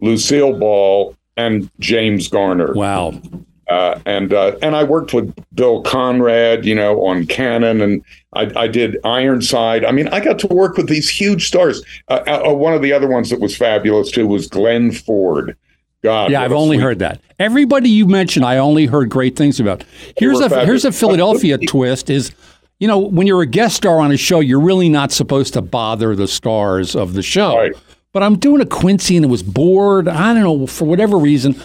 Lucille 0.00 0.58
Ball 0.58 1.16
and 1.36 1.70
James 1.80 2.28
Garner. 2.28 2.74
Wow. 2.74 3.20
Uh, 3.68 4.00
and 4.06 4.32
uh, 4.32 4.56
and 4.62 4.74
I 4.74 4.84
worked 4.84 5.12
with 5.12 5.34
Bill 5.54 5.82
Conrad, 5.82 6.64
you 6.64 6.74
know, 6.74 7.04
on 7.04 7.26
Cannon, 7.26 7.82
and 7.82 8.02
I, 8.32 8.50
I 8.56 8.66
did 8.66 8.96
Ironside. 9.04 9.84
I 9.84 9.92
mean, 9.92 10.08
I 10.08 10.20
got 10.20 10.38
to 10.40 10.46
work 10.46 10.78
with 10.78 10.88
these 10.88 11.08
huge 11.08 11.46
stars. 11.46 11.82
Uh, 12.08 12.22
uh, 12.26 12.54
one 12.54 12.72
of 12.72 12.80
the 12.80 12.94
other 12.94 13.08
ones 13.08 13.28
that 13.28 13.40
was 13.40 13.54
fabulous 13.54 14.10
too 14.10 14.26
was 14.26 14.46
Glenn 14.46 14.90
Ford. 14.90 15.54
God, 16.02 16.30
Yeah, 16.30 16.42
I've 16.42 16.52
only 16.52 16.76
sweet- 16.76 16.82
heard 16.84 16.98
that. 17.00 17.20
Everybody 17.38 17.88
you 17.90 18.06
mentioned, 18.06 18.44
I 18.44 18.58
only 18.58 18.86
heard 18.86 19.08
great 19.10 19.36
things 19.36 19.58
about. 19.60 19.84
Here's 20.16 20.40
a 20.40 20.64
here's 20.64 20.84
a. 20.84 20.92
Philadelphia 20.92 21.58
twist: 21.68 22.08
is 22.10 22.30
you 22.78 22.86
know 22.88 22.98
when 22.98 23.26
you're 23.26 23.42
a 23.42 23.46
guest 23.46 23.76
star 23.76 23.98
on 23.98 24.10
a 24.12 24.16
show, 24.16 24.40
you're 24.40 24.60
really 24.60 24.88
not 24.88 25.10
supposed 25.12 25.52
to 25.54 25.62
bother 25.62 26.14
the 26.14 26.28
stars 26.28 26.94
of 26.96 27.14
the 27.14 27.22
show. 27.22 27.56
Right. 27.56 27.72
But 28.12 28.22
I'm 28.22 28.38
doing 28.38 28.60
a 28.60 28.66
Quincy 28.66 29.16
and 29.16 29.24
it 29.24 29.28
was 29.28 29.42
bored. 29.42 30.08
I 30.08 30.32
don't 30.34 30.42
know 30.42 30.66
for 30.66 30.84
whatever 30.86 31.16
reason. 31.18 31.56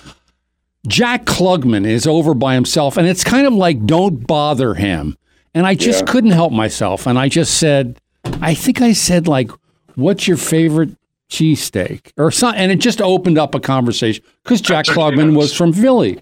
Jack 0.87 1.23
Klugman 1.25 1.85
is 1.87 2.05
over 2.05 2.33
by 2.33 2.55
himself, 2.55 2.97
and 2.97 3.07
it's 3.07 3.23
kind 3.23 3.47
of 3.47 3.53
like 3.53 3.85
don't 3.85 4.27
bother 4.27 4.73
him. 4.73 5.15
And 5.55 5.65
I 5.65 5.75
just 5.75 6.01
Yeah. 6.05 6.11
couldn't 6.11 6.31
help 6.31 6.51
myself, 6.51 7.07
and 7.07 7.17
I 7.17 7.29
just 7.29 7.57
said, 7.57 7.97
I 8.41 8.53
think 8.53 8.81
I 8.81 8.91
said 8.93 9.27
like, 9.27 9.49
"What's 9.95 10.27
your 10.27 10.37
favorite 10.37 10.89
cheesesteak?" 11.33 12.11
or 12.17 12.31
something, 12.31 12.61
and 12.61 12.71
it 12.71 12.77
just 12.79 13.01
opened 13.01 13.37
up 13.37 13.55
a 13.55 13.59
conversation 13.59 14.23
because 14.43 14.61
Jack 14.61 14.85
Klugman 14.85 15.35
was 15.35 15.53
from 15.53 15.73
Philly. 15.73 16.21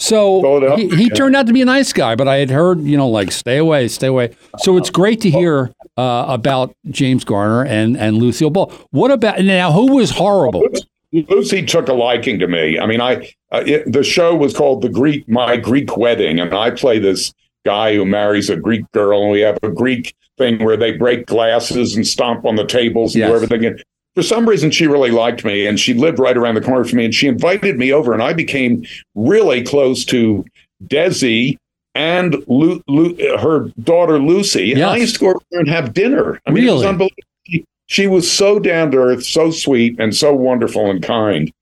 So 0.00 0.76
he, 0.76 0.88
he 0.90 1.10
turned 1.10 1.34
out 1.34 1.48
to 1.48 1.52
be 1.52 1.60
a 1.60 1.64
nice 1.64 1.92
guy, 1.92 2.14
but 2.14 2.28
I 2.28 2.36
had 2.36 2.50
heard, 2.50 2.80
you 2.82 2.96
know, 2.96 3.08
like 3.08 3.32
stay 3.32 3.56
away, 3.58 3.88
stay 3.88 4.06
away. 4.06 4.36
So 4.58 4.76
it's 4.76 4.90
great 4.90 5.20
to 5.22 5.30
hear 5.30 5.72
uh, 5.96 6.24
about 6.28 6.72
James 6.88 7.24
Garner 7.24 7.64
and 7.64 7.96
and 7.96 8.16
Lucille 8.16 8.50
Ball. 8.50 8.72
What 8.90 9.10
about 9.10 9.40
now? 9.40 9.72
Who 9.72 9.96
was 9.96 10.10
horrible? 10.10 10.62
Lucy 11.12 11.64
took 11.64 11.88
a 11.88 11.94
liking 11.94 12.38
to 12.38 12.46
me. 12.46 12.78
I 12.78 12.86
mean, 12.86 13.00
I 13.00 13.32
uh, 13.50 13.64
it, 13.66 13.92
the 13.92 14.04
show 14.04 14.36
was 14.36 14.54
called 14.54 14.82
the 14.82 14.88
Greek 14.88 15.28
My 15.28 15.56
Greek 15.56 15.96
Wedding, 15.96 16.38
and 16.38 16.54
I 16.54 16.70
play 16.70 16.98
this 17.00 17.32
guy 17.64 17.94
who 17.94 18.04
marries 18.04 18.50
a 18.50 18.56
Greek 18.56 18.84
girl, 18.92 19.22
and 19.22 19.32
we 19.32 19.40
have 19.40 19.58
a 19.64 19.70
Greek 19.70 20.14
thing 20.36 20.62
where 20.64 20.76
they 20.76 20.92
break 20.92 21.26
glasses 21.26 21.96
and 21.96 22.06
stomp 22.06 22.44
on 22.44 22.54
the 22.54 22.64
tables 22.66 23.14
and 23.16 23.20
Yes. 23.20 23.30
do 23.30 23.34
everything. 23.34 23.64
And 23.64 23.82
for 24.18 24.22
some 24.24 24.48
reason, 24.48 24.72
she 24.72 24.88
really 24.88 25.12
liked 25.12 25.44
me, 25.44 25.64
and 25.64 25.78
she 25.78 25.94
lived 25.94 26.18
right 26.18 26.36
around 26.36 26.56
the 26.56 26.60
corner 26.60 26.82
from 26.84 26.96
me, 26.96 27.04
and 27.04 27.14
she 27.14 27.28
invited 27.28 27.78
me 27.78 27.92
over, 27.92 28.12
and 28.12 28.20
I 28.20 28.32
became 28.32 28.84
really 29.14 29.62
close 29.62 30.04
to 30.06 30.44
Desi 30.88 31.56
and 31.94 32.34
Lu, 32.48 32.82
Lu, 32.88 33.14
her 33.38 33.68
daughter 33.84 34.18
Lucie. 34.18 34.72
And 34.72 34.82
I 34.82 34.96
used 34.96 35.14
to 35.14 35.20
go 35.20 35.28
over 35.28 35.38
there 35.52 35.60
and 35.60 35.68
have 35.68 35.94
dinner. 35.94 36.40
I 36.48 36.50
mean, 36.50 36.64
it 36.66 36.72
was 36.72 36.80
Really? 36.82 36.88
unbelievable. 36.88 37.68
She, 37.86 38.08
was 38.08 38.28
so 38.28 38.58
down 38.58 38.90
to 38.90 38.98
earth, 38.98 39.24
so 39.24 39.52
sweet, 39.52 40.00
and 40.00 40.16
so 40.16 40.34
wonderful 40.34 40.90
and 40.90 41.00
kind. 41.00 41.52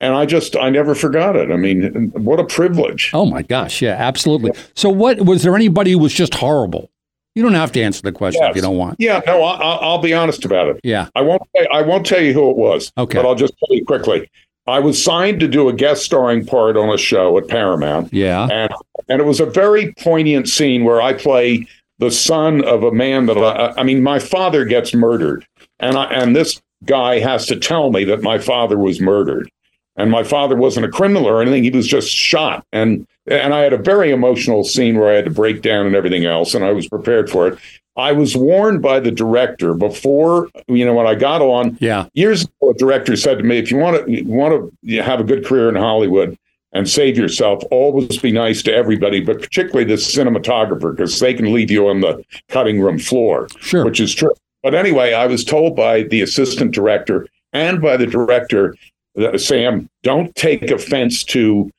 And 0.00 0.12
I 0.12 0.26
just, 0.26 0.56
I 0.56 0.68
never 0.68 0.96
forgot 0.96 1.36
it. 1.36 1.52
I 1.52 1.56
mean, 1.56 2.10
what 2.14 2.40
a 2.40 2.44
privilege. 2.44 3.12
Oh 3.14 3.24
my 3.24 3.42
gosh, 3.42 3.80
yeah, 3.80 3.94
absolutely. 3.96 4.50
So, 4.74 4.90
what 4.90 5.20
was 5.20 5.44
there 5.44 5.54
anybody 5.54 5.92
who 5.92 6.00
was 6.00 6.12
just 6.12 6.34
horrible? 6.34 6.90
You 7.34 7.42
don't 7.42 7.54
have 7.54 7.70
to 7.72 7.82
answer 7.82 8.02
the 8.02 8.12
question 8.12 8.42
if 8.44 8.56
you 8.56 8.62
don't 8.62 8.76
want. 8.76 8.96
Yeah, 8.98 9.20
no, 9.26 9.42
I, 9.42 9.54
I- 9.56 9.76
I'll 9.76 9.98
be 9.98 10.12
honest 10.12 10.44
about 10.44 10.68
it. 10.68 10.80
Yeah. 10.82 11.08
I 11.14 11.20
won't. 11.22 11.42
I 11.72 11.82
won't 11.82 12.04
tell 12.04 12.20
you 12.20 12.32
who 12.32 12.50
it 12.50 12.56
was. 12.56 12.92
Okay. 12.98 13.18
but 13.18 13.26
I'll 13.26 13.34
just 13.36 13.54
tell 13.58 13.74
you 13.76 13.84
quickly. 13.84 14.28
I 14.66 14.78
was 14.78 15.02
signed 15.02 15.40
to 15.40 15.48
do 15.48 15.68
a 15.68 15.72
guest 15.72 16.04
starring 16.04 16.44
part 16.44 16.76
on 16.76 16.90
a 16.90 16.98
show 16.98 17.36
at 17.38 17.48
Paramount, 17.48 18.12
Yeah. 18.12 18.46
and 18.50 18.72
and 19.08 19.20
it 19.20 19.24
was 19.24 19.40
a 19.40 19.46
very 19.46 19.92
poignant 19.94 20.48
scene 20.48 20.84
where 20.84 21.00
I 21.02 21.12
play 21.12 21.66
the 21.98 22.10
son 22.10 22.64
of 22.64 22.82
a 22.82 22.92
man 22.92 23.26
that 23.26 23.36
I, 23.38 23.74
I 23.80 23.82
mean, 23.82 24.02
my 24.02 24.18
father 24.18 24.64
gets 24.64 24.94
murdered, 24.94 25.46
and 25.80 25.96
I, 25.96 26.04
and 26.06 26.34
this 26.36 26.60
guy 26.84 27.18
has 27.20 27.46
to 27.46 27.56
tell 27.56 27.90
me 27.90 28.04
that 28.04 28.22
my 28.22 28.38
father 28.38 28.78
was 28.78 29.00
murdered, 29.00 29.50
and 29.96 30.10
my 30.10 30.22
father 30.24 30.56
wasn't 30.56 30.86
a 30.86 30.90
criminal 30.90 31.26
or 31.26 31.40
anything; 31.42 31.64
he 31.64 31.70
was 31.70 31.86
just 31.88 32.08
shot, 32.10 32.64
and 32.72 33.06
and 33.30 33.54
I 33.54 33.60
had 33.60 33.72
a 33.72 33.78
very 33.78 34.10
emotional 34.10 34.64
scene 34.64 34.98
where 34.98 35.10
I 35.10 35.14
had 35.14 35.24
to 35.24 35.30
break 35.30 35.62
down 35.62 35.86
and 35.86 35.94
everything 35.94 36.24
else, 36.24 36.54
and 36.54 36.64
I 36.64 36.72
was 36.72 36.88
prepared 36.88 37.30
for 37.30 37.48
it. 37.48 37.58
I 37.96 38.12
was 38.12 38.36
warned 38.36 38.82
by 38.82 39.00
the 39.00 39.10
director 39.10 39.74
before, 39.74 40.48
you 40.68 40.84
know, 40.84 40.94
when 40.94 41.06
I 41.06 41.14
got 41.14 41.42
on, 41.42 41.76
Yeah. 41.80 42.06
years 42.14 42.42
ago, 42.44 42.70
a 42.70 42.74
director 42.74 43.16
said 43.16 43.38
to 43.38 43.44
me, 43.44 43.58
"If 43.58 43.70
you 43.70 43.76
want 43.78 44.04
to 44.06 44.10
you 44.12 44.24
want 44.24 44.72
to 44.88 45.02
have 45.02 45.20
a 45.20 45.24
good 45.24 45.44
career 45.44 45.68
in 45.68 45.74
Hollywood 45.76 46.36
and 46.72 46.88
save 46.88 47.18
yourself, 47.18 47.62
always 47.70 48.16
be 48.18 48.30
nice 48.32 48.62
to 48.62 48.74
everybody, 48.74 49.20
but 49.20 49.40
particularly 49.40 49.84
the 49.84 49.94
cinematographer, 49.94 50.94
because 50.96 51.18
they 51.18 51.34
can 51.34 51.52
leave 51.52 51.70
you 51.70 51.88
on 51.88 52.00
the 52.00 52.22
cutting 52.48 52.80
room 52.80 52.98
floor." 52.98 53.48
Sure. 53.60 53.84
which 53.84 54.00
is 54.00 54.14
true. 54.14 54.32
But 54.62 54.74
anyway, 54.74 55.12
I 55.14 55.26
was 55.26 55.44
told 55.44 55.74
by 55.74 56.02
the 56.02 56.20
assistant 56.22 56.72
director 56.72 57.26
and 57.52 57.80
by 57.82 57.96
the 57.96 58.06
director, 58.06 58.76
that, 59.16 59.40
Sam, 59.40 59.88
don't 60.04 60.34
take 60.36 60.70
offense 60.70 61.24
to 61.24 61.70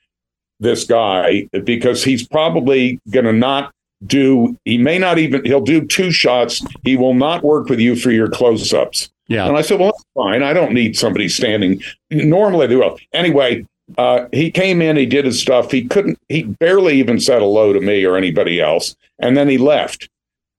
this 0.61 0.85
guy 0.85 1.49
because 1.65 2.03
he's 2.03 2.25
probably 2.25 2.99
going 3.09 3.25
to 3.25 3.33
not 3.33 3.73
do. 4.05 4.57
He 4.65 4.77
may 4.77 4.97
not 4.97 5.17
even. 5.17 5.43
He'll 5.43 5.61
do 5.61 5.85
two 5.85 6.11
shots. 6.11 6.65
He 6.83 6.95
will 6.95 7.13
not 7.13 7.43
work 7.43 7.67
with 7.67 7.79
you 7.79 7.95
for 7.95 8.11
your 8.11 8.29
close-ups. 8.29 9.09
Yeah. 9.27 9.47
And 9.47 9.57
I 9.57 9.61
said, 9.61 9.79
well, 9.79 9.91
that's 9.91 10.05
fine. 10.15 10.43
I 10.43 10.53
don't 10.53 10.73
need 10.73 10.97
somebody 10.97 11.29
standing. 11.29 11.81
Normally 12.09 12.67
they 12.67 12.75
will. 12.75 12.97
Anyway, 13.13 13.65
uh, 13.97 14.25
he 14.33 14.51
came 14.51 14.81
in, 14.81 14.97
he 14.97 15.05
did 15.05 15.25
his 15.25 15.39
stuff. 15.39 15.71
He 15.71 15.87
couldn't, 15.87 16.19
he 16.27 16.43
barely 16.43 16.99
even 16.99 17.19
said 17.19 17.39
hello 17.39 17.71
to 17.71 17.79
me 17.79 18.03
or 18.03 18.17
anybody 18.17 18.59
else. 18.59 18.95
And 19.19 19.37
then 19.37 19.47
he 19.47 19.57
left. 19.57 20.09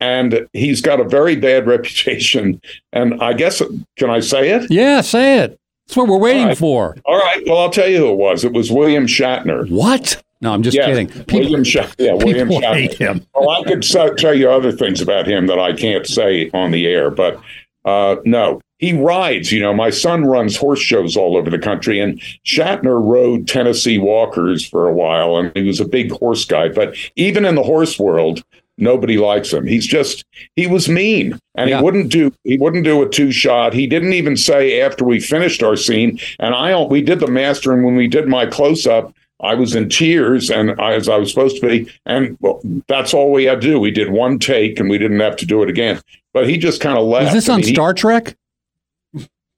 And 0.00 0.48
he's 0.52 0.80
got 0.80 1.00
a 1.00 1.04
very 1.04 1.36
bad 1.36 1.66
reputation. 1.66 2.60
And 2.92 3.22
I 3.22 3.34
guess, 3.34 3.62
can 3.96 4.10
I 4.10 4.20
say 4.20 4.50
it? 4.50 4.70
Yeah. 4.70 5.02
Say 5.02 5.40
it. 5.40 5.58
That's 5.86 5.96
what 5.96 6.08
we're 6.08 6.18
waiting 6.18 6.42
All 6.42 6.48
right. 6.48 6.58
for. 6.58 6.96
All 7.04 7.18
right. 7.18 7.42
Well, 7.46 7.58
I'll 7.58 7.70
tell 7.70 7.88
you 7.88 7.98
who 7.98 8.12
it 8.12 8.16
was. 8.16 8.44
It 8.44 8.52
was 8.52 8.70
William 8.70 9.06
Shatner. 9.06 9.68
What? 9.70 10.22
No, 10.40 10.52
I'm 10.52 10.62
just 10.62 10.76
Yes, 10.76 10.86
kidding. 10.86 11.24
William 11.32 11.62
Shatner. 11.64 11.94
Yeah, 11.98 12.12
William 12.24 12.48
people 12.48 12.62
Shatner. 12.62 12.74
hate 12.74 12.94
him. 12.94 13.26
Well, 13.34 13.50
I 13.50 13.62
could 13.64 13.84
so- 13.84 14.14
tell 14.14 14.34
you 14.34 14.50
other 14.50 14.72
things 14.72 15.00
about 15.00 15.26
him 15.26 15.46
that 15.48 15.58
I 15.58 15.72
can't 15.72 16.06
say 16.06 16.50
on 16.54 16.70
the 16.70 16.86
air, 16.86 17.10
but 17.10 17.40
uh, 17.84 18.16
no, 18.24 18.60
he 18.78 18.92
rides. 18.92 19.52
You 19.52 19.60
know, 19.60 19.72
my 19.74 19.90
son 19.90 20.24
runs 20.24 20.56
horse 20.56 20.80
shows 20.80 21.16
all 21.16 21.36
over 21.36 21.50
the 21.50 21.58
country, 21.58 22.00
and 22.00 22.20
Shatner 22.44 23.00
rode 23.04 23.46
Tennessee 23.46 23.98
Walkers 23.98 24.66
for 24.66 24.88
a 24.88 24.92
while, 24.92 25.36
and 25.36 25.52
he 25.56 25.62
was 25.64 25.80
a 25.80 25.84
big 25.84 26.10
horse 26.12 26.44
guy. 26.44 26.68
But 26.68 26.96
even 27.16 27.44
in 27.44 27.54
the 27.54 27.62
horse 27.62 27.98
world, 27.98 28.42
nobody 28.78 29.16
likes 29.18 29.52
him. 29.52 29.66
He's 29.66 29.86
just 29.86 30.24
he 30.56 30.66
was 30.66 30.88
mean, 30.88 31.38
and 31.54 31.70
Yeah. 31.70 31.78
he 31.78 31.84
wouldn't 31.84 32.10
do 32.10 32.32
he 32.44 32.56
wouldn't 32.58 32.84
do 32.84 33.02
a 33.02 33.08
two 33.08 33.30
shot. 33.32 33.72
He 33.74 33.86
didn't 33.86 34.12
even 34.14 34.36
say 34.36 34.80
after 34.80 35.04
we 35.04 35.20
finished 35.20 35.62
our 35.62 35.76
scene, 35.76 36.18
and 36.38 36.54
I 36.54 36.80
we 36.82 37.02
did 37.02 37.20
the 37.20 37.26
master, 37.26 37.72
and 37.72 37.84
when 37.84 37.96
we 37.96 38.08
did 38.08 38.28
my 38.28 38.46
close 38.46 38.86
up. 38.86 39.12
I 39.44 39.54
was 39.54 39.74
in 39.74 39.88
tears, 39.88 40.50
and 40.50 40.80
I, 40.80 40.92
as 40.92 41.08
I 41.08 41.16
was 41.16 41.28
supposed 41.30 41.60
to 41.60 41.66
be, 41.68 41.90
and 42.06 42.36
well, 42.40 42.60
that's 42.86 43.12
all 43.12 43.32
we 43.32 43.42
had 43.42 43.60
to 43.62 43.66
do. 43.66 43.80
We 43.80 43.90
did 43.90 44.12
one 44.12 44.38
take, 44.38 44.78
and 44.78 44.88
we 44.88 44.98
didn't 44.98 45.18
have 45.18 45.34
to 45.38 45.46
do 45.46 45.64
it 45.64 45.68
again. 45.68 46.00
But 46.32 46.48
he 46.48 46.56
just 46.56 46.80
kind 46.80 46.96
of 46.96 47.02
left. 47.06 47.26
Is 47.26 47.32
this 47.32 47.48
I 47.48 47.54
on 47.54 47.58
mean, 47.58 47.66
he- 47.66 47.74
Star 47.74 47.92
Trek? 47.92 48.36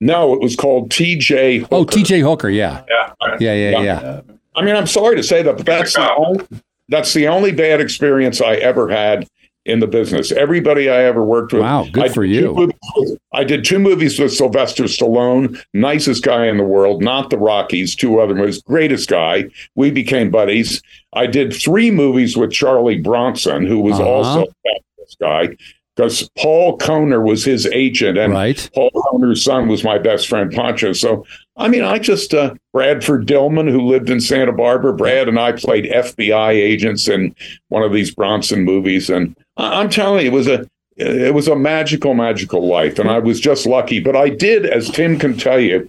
no, 0.01 0.33
it 0.33 0.41
was 0.41 0.57
called 0.57 0.91
T.J. 0.91 1.59
Hooker. 1.59 1.75
Oh, 1.75 1.85
T.J. 1.85 2.21
Hooker. 2.21 2.49
Yeah. 2.49 2.83
Yeah. 2.89 3.13
Yeah. 3.41 3.53
Yeah. 3.55 3.71
Yeah. 3.71 3.83
Yeah. 3.83 4.21
I 4.57 4.65
mean, 4.65 4.75
I'm 4.75 4.87
sorry 4.87 5.17
to 5.17 5.23
say 5.23 5.43
that, 5.43 5.57
but 5.59 5.67
that's 5.67 5.93
the 5.93 6.15
only, 6.15 6.47
that's 6.89 7.15
the 7.15 7.29
only 7.29 7.53
bad 7.53 7.81
experience 7.81 8.41
I 8.41 8.55
ever 8.57 8.89
had 8.89 9.27
in 9.67 9.81
the 9.81 9.87
business. 9.87 10.31
Everybody 10.31 10.91
I 10.91 11.05
ever 11.05 11.25
worked 11.25 11.53
with. 11.55 11.63
Wow, 11.63 11.87
good 11.91 12.05
I 12.05 12.09
for 12.09 12.25
you. 12.25 12.53
movies- 12.55 13.17
I 13.33 13.43
did 13.45 13.65
two 13.65 13.79
movies 13.79 14.19
with 14.19 14.33
Sylvester 14.33 14.85
Stallone, 14.85 15.61
nicest 15.73 16.23
guy 16.23 16.47
in 16.47 16.57
the 16.59 16.63
world, 16.65 17.03
not 17.03 17.31
the 17.31 17.39
Rockies, 17.39 17.97
two 17.97 18.21
other 18.21 18.35
movies, 18.35 18.63
greatest 18.63 19.09
guy. 19.09 19.47
We 19.75 19.91
became 19.91 20.31
buddies. 20.31 20.83
I 21.15 21.27
did 21.27 21.53
three 21.53 21.91
movies 21.91 22.37
with 22.37 22.53
Charlie 22.53 22.99
Bronson, 23.01 23.67
who 23.67 23.81
was 23.81 23.99
Uh-huh. 23.99 24.09
also 24.09 24.43
a 24.67 24.75
guy, 25.21 25.49
because 25.97 26.29
Paul 26.37 26.77
Kohner 26.79 27.25
was 27.25 27.45
his 27.45 27.67
agent, 27.67 28.19
and 28.19 28.33
Right. 28.33 28.69
Paul 28.75 28.91
Kohner's 28.95 29.45
son 29.45 29.69
was 29.69 29.85
my 29.85 29.99
best 29.99 30.29
friend, 30.29 30.51
Pancho. 30.51 30.93
So, 30.93 31.25
I 31.57 31.69
mean, 31.69 31.83
I 31.83 31.99
just, 31.99 32.35
uh, 32.35 32.55
Bradford 32.73 33.27
Dillman, 33.27 33.71
who 33.71 33.81
lived 33.83 34.11
in 34.11 34.21
Santa 34.21 34.53
Barbara, 34.53 34.93
Brad 34.93 35.29
and 35.29 35.39
I 35.39 35.53
played 35.53 35.87
FBI 35.87 36.51
agents 36.51 37.09
in 37.09 37.35
one 37.69 37.83
of 37.85 37.93
these 37.93 38.13
Bronson 38.13 38.65
movies. 38.65 39.09
And 39.09 39.37
I- 39.57 39.81
I'm 39.81 39.89
telling 39.89 40.23
you, 40.25 40.33
it 40.33 40.35
was 40.35 40.49
a, 40.49 40.67
it 40.97 41.35
was 41.35 41.49
a 41.49 41.57
magical, 41.57 42.15
magical 42.15 42.67
life. 42.67 42.99
And 42.99 43.09
I 43.09 43.19
was 43.21 43.41
just 43.41 43.67
lucky. 43.67 44.01
But 44.01 44.17
I 44.17 44.29
did, 44.29 44.67
as 44.67 44.91
Tim 44.91 45.19
can 45.19 45.37
tell 45.37 45.61
you, 45.61 45.89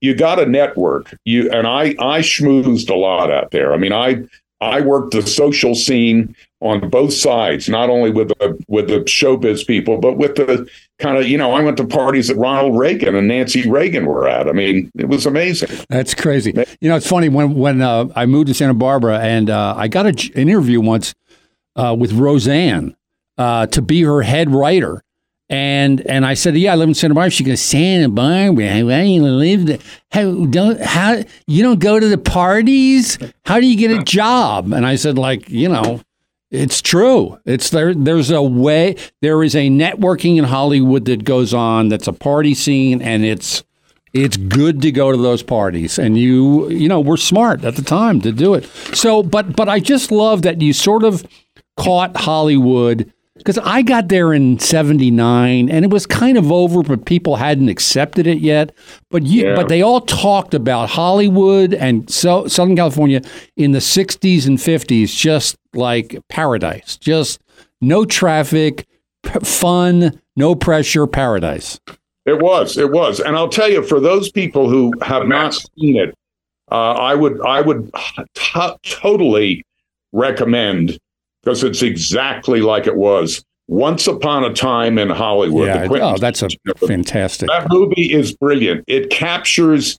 you 0.00 0.14
got 0.14 0.38
a 0.38 0.46
network. 0.46 1.14
You 1.24 1.50
and 1.50 1.66
I, 1.66 1.94
I 1.98 2.20
schmoozed 2.20 2.88
a 2.90 2.94
lot 2.94 3.30
out 3.30 3.50
there. 3.50 3.72
I 3.74 3.78
mean, 3.78 3.92
I, 3.92 4.22
I 4.60 4.80
worked 4.80 5.12
the 5.12 5.22
social 5.22 5.74
scene 5.74 6.34
on 6.60 6.88
both 6.90 7.12
sides, 7.12 7.68
not 7.68 7.88
only 7.90 8.10
with 8.10 8.28
the 8.28 8.58
with 8.66 8.88
the 8.88 9.00
showbiz 9.00 9.66
people, 9.66 9.98
but 9.98 10.16
with 10.16 10.34
the 10.34 10.68
kind 10.98 11.16
of 11.16 11.28
you 11.28 11.38
know, 11.38 11.52
I 11.52 11.62
went 11.62 11.76
to 11.76 11.86
parties 11.86 12.28
that 12.28 12.36
Ronald 12.36 12.76
Reagan 12.76 13.14
and 13.14 13.28
Nancy 13.28 13.68
Reagan 13.68 14.06
were 14.06 14.28
at. 14.28 14.48
I 14.48 14.52
mean, 14.52 14.90
it 14.98 15.08
was 15.08 15.26
amazing. 15.26 15.70
That's 15.88 16.14
crazy. 16.14 16.52
You 16.80 16.88
know, 16.88 16.96
it's 16.96 17.08
funny 17.08 17.28
when 17.28 17.54
when 17.54 17.80
uh, 17.80 18.08
I 18.16 18.26
moved 18.26 18.48
to 18.48 18.54
Santa 18.54 18.74
Barbara 18.74 19.20
and 19.20 19.48
uh, 19.48 19.74
I 19.76 19.86
got 19.86 20.06
a 20.06 20.32
an 20.34 20.48
interview 20.48 20.80
once 20.80 21.14
uh, 21.76 21.94
with 21.98 22.12
Roseanne 22.12 22.96
uh, 23.36 23.66
to 23.66 23.80
be 23.80 24.02
her 24.02 24.22
head 24.22 24.50
writer. 24.50 25.02
And 25.50 26.02
and 26.02 26.26
I 26.26 26.34
said, 26.34 26.56
yeah, 26.56 26.72
I 26.72 26.76
live 26.76 26.88
in 26.88 26.94
Santa 26.94 27.14
Barbara. 27.14 27.30
She 27.30 27.44
goes, 27.44 27.60
Santa 27.60 28.08
Barbara, 28.08 28.68
how 28.68 28.80
do 28.80 29.06
you 29.06 29.22
live? 29.22 29.66
there? 29.66 29.78
How 30.10 30.44
don't 30.46 30.80
how 30.80 31.22
you 31.46 31.62
don't 31.62 31.80
go 31.80 31.98
to 31.98 32.06
the 32.08 32.18
parties? 32.18 33.18
How 33.46 33.58
do 33.58 33.66
you 33.66 33.76
get 33.76 33.90
a 33.90 34.02
job? 34.02 34.72
And 34.72 34.84
I 34.84 34.96
said, 34.96 35.16
like, 35.16 35.48
you 35.48 35.68
know, 35.68 36.02
it's 36.50 36.82
true. 36.82 37.38
It's 37.46 37.70
there. 37.70 37.94
There's 37.94 38.30
a 38.30 38.42
way. 38.42 38.96
There 39.22 39.42
is 39.42 39.54
a 39.54 39.68
networking 39.68 40.36
in 40.38 40.44
Hollywood 40.44 41.06
that 41.06 41.24
goes 41.24 41.54
on. 41.54 41.88
That's 41.88 42.08
a 42.08 42.12
party 42.12 42.54
scene, 42.54 43.00
and 43.00 43.24
it's 43.24 43.64
it's 44.14 44.36
good 44.36 44.82
to 44.82 44.92
go 44.92 45.12
to 45.12 45.18
those 45.18 45.42
parties. 45.42 45.98
And 45.98 46.18
you 46.18 46.68
you 46.70 46.88
know 46.88 47.00
we're 47.00 47.16
smart 47.18 47.64
at 47.64 47.76
the 47.76 47.82
time 47.82 48.20
to 48.22 48.32
do 48.32 48.54
it. 48.54 48.64
So, 48.94 49.22
but 49.22 49.56
but 49.56 49.68
I 49.68 49.80
just 49.80 50.10
love 50.10 50.42
that 50.42 50.60
you 50.60 50.72
sort 50.72 51.04
of 51.04 51.26
caught 51.76 52.16
Hollywood 52.16 53.12
because 53.38 53.58
I 53.58 53.82
got 53.82 54.08
there 54.08 54.32
in 54.32 54.58
'79, 54.58 55.70
and 55.70 55.84
it 55.84 55.90
was 55.90 56.06
kind 56.06 56.36
of 56.36 56.52
over, 56.52 56.82
but 56.82 57.06
people 57.06 57.36
hadn't 57.36 57.68
accepted 57.68 58.26
it 58.26 58.38
yet. 58.38 58.72
But 59.10 59.24
you, 59.24 59.48
Yeah. 59.48 59.54
but 59.54 59.68
they 59.68 59.82
all 59.82 60.00
talked 60.02 60.54
about 60.54 60.90
Hollywood 60.90 61.72
and 61.74 62.08
so, 62.10 62.46
Southern 62.46 62.76
California 62.76 63.22
in 63.56 63.72
the 63.72 63.80
'60s 63.80 64.46
and 64.46 64.58
'50s, 64.58 65.14
just 65.16 65.56
like 65.74 66.16
paradise, 66.28 66.96
just 66.96 67.40
no 67.80 68.04
traffic, 68.04 68.86
p- 69.22 69.38
fun, 69.40 70.20
no 70.36 70.54
pressure, 70.54 71.06
paradise. 71.06 71.78
It 72.26 72.40
was, 72.42 72.76
it 72.76 72.90
was, 72.90 73.20
and 73.20 73.36
I'll 73.36 73.48
tell 73.48 73.70
you, 73.70 73.82
for 73.82 74.00
those 74.00 74.30
people 74.30 74.68
who 74.68 74.92
have 75.02 75.26
not 75.26 75.54
seen 75.54 75.96
it, 75.96 76.14
uh, 76.70 76.74
I 76.92 77.14
would, 77.14 77.40
I 77.40 77.62
would 77.62 77.90
t- 78.34 78.72
totally 78.82 79.64
recommend 80.12 80.98
because 81.48 81.64
it's 81.64 81.80
exactly 81.80 82.60
like 82.60 82.86
it 82.86 82.96
was 82.96 83.42
once 83.68 84.06
upon 84.06 84.44
a 84.44 84.52
time 84.52 84.98
in 84.98 85.08
Hollywood. 85.08 85.66
yeah, 85.66 85.88
oh, 85.90 86.18
that's 86.18 86.42
a 86.42 86.48
fantastic. 86.86 87.48
That 87.48 87.68
movie 87.70 88.12
is 88.12 88.34
brilliant. 88.36 88.84
It 88.86 89.08
captures. 89.08 89.98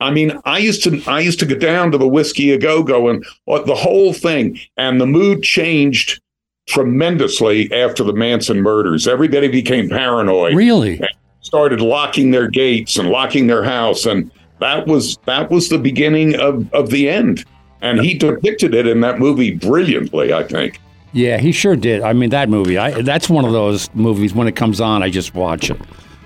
I 0.00 0.10
mean, 0.10 0.38
I 0.44 0.58
used 0.58 0.84
to 0.84 1.02
I 1.06 1.20
used 1.20 1.38
to 1.40 1.46
get 1.46 1.58
down 1.58 1.90
to 1.92 1.98
the 1.98 2.06
Whisky 2.06 2.50
a 2.52 2.58
Go 2.58 2.82
Go 2.82 3.08
and 3.08 3.24
what 3.46 3.64
the 3.64 3.74
whole 3.74 4.12
thing, 4.12 4.60
and 4.76 5.00
the 5.00 5.06
mood 5.06 5.42
changed 5.42 6.20
tremendously 6.68 7.72
after 7.72 8.04
the 8.04 8.12
Manson 8.12 8.60
murders. 8.60 9.08
Everybody 9.08 9.48
became 9.48 9.88
paranoid. 9.88 10.54
Really? 10.54 11.00
Started 11.40 11.80
locking 11.80 12.30
their 12.30 12.48
gates 12.48 12.98
and 12.98 13.08
locking 13.08 13.46
their 13.46 13.64
house, 13.64 14.04
and 14.04 14.30
that 14.58 14.86
was 14.86 15.16
that 15.24 15.50
was 15.50 15.70
the 15.70 15.78
beginning 15.78 16.38
of 16.38 16.70
of 16.74 16.90
the 16.90 17.08
end. 17.08 17.46
And 17.82 18.00
he 18.00 18.14
depicted 18.14 18.74
it 18.74 18.86
in 18.86 19.00
that 19.00 19.18
movie 19.18 19.54
brilliantly, 19.54 20.32
I 20.32 20.42
think. 20.42 20.78
Yeah, 21.12 21.38
he 21.38 21.52
sure 21.52 21.76
did. 21.76 22.02
I 22.02 22.12
mean, 22.12 22.30
that 22.30 22.48
movie. 22.48 22.78
I 22.78 23.02
that's 23.02 23.28
one 23.28 23.44
of 23.44 23.52
those 23.52 23.92
movies 23.94 24.32
when 24.34 24.46
it 24.48 24.56
comes 24.56 24.80
on, 24.80 25.02
I 25.02 25.10
just 25.10 25.34
watch 25.34 25.70
it. 25.70 25.80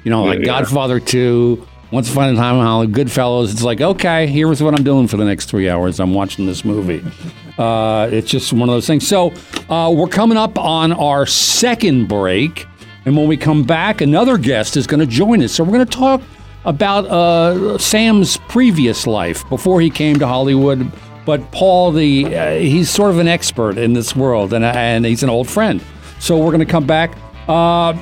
You 0.04 0.10
know, 0.10 0.24
like 0.24 0.40
Yeah. 0.40 0.44
Godfather 0.46 1.00
Two, 1.00 1.66
Once 1.90 2.10
Upon 2.10 2.28
a 2.34 2.36
Time 2.36 2.56
in 2.56 2.62
Hollywood, 2.62 2.94
Goodfellas. 2.94 3.50
It's 3.52 3.62
like, 3.62 3.80
okay, 3.80 4.26
here's 4.26 4.62
what 4.62 4.74
I'm 4.76 4.84
doing 4.84 5.08
for 5.08 5.16
the 5.16 5.24
next 5.24 5.46
three 5.46 5.68
hours. 5.70 6.00
I'm 6.00 6.12
watching 6.12 6.44
this 6.44 6.64
movie. 6.64 7.02
Uh, 7.56 8.08
it's 8.12 8.30
just 8.30 8.52
one 8.52 8.68
of 8.68 8.74
those 8.74 8.86
things. 8.86 9.06
So 9.08 9.32
uh, 9.70 9.90
we're 9.96 10.08
coming 10.08 10.36
up 10.36 10.58
on 10.58 10.92
our 10.92 11.24
second 11.24 12.08
break, 12.08 12.66
and 13.06 13.16
when 13.16 13.26
we 13.28 13.36
come 13.38 13.62
back, 13.62 14.00
another 14.02 14.36
guest 14.36 14.76
is 14.76 14.86
going 14.86 15.00
to 15.00 15.06
join 15.06 15.42
us. 15.42 15.52
So 15.52 15.64
we're 15.64 15.72
going 15.72 15.86
to 15.86 15.96
talk 15.98 16.20
about 16.66 17.06
uh, 17.06 17.78
Sam's 17.78 18.36
previous 18.48 19.06
life 19.06 19.48
before 19.48 19.80
he 19.80 19.88
came 19.88 20.18
to 20.18 20.26
Hollywood. 20.26 20.90
But 21.24 21.50
Paul, 21.52 21.92
the 21.92 22.36
uh, 22.36 22.50
he's 22.56 22.90
sort 22.90 23.10
of 23.10 23.18
an 23.18 23.28
expert 23.28 23.78
in 23.78 23.94
this 23.94 24.14
world, 24.14 24.52
and 24.52 24.64
and 24.64 25.06
he's 25.06 25.22
an 25.22 25.30
old 25.30 25.48
friend. 25.48 25.82
So 26.18 26.38
we're 26.38 26.52
going 26.52 26.60
to 26.60 26.66
come 26.66 26.86
back. 26.86 27.16
Uh, 27.48 27.96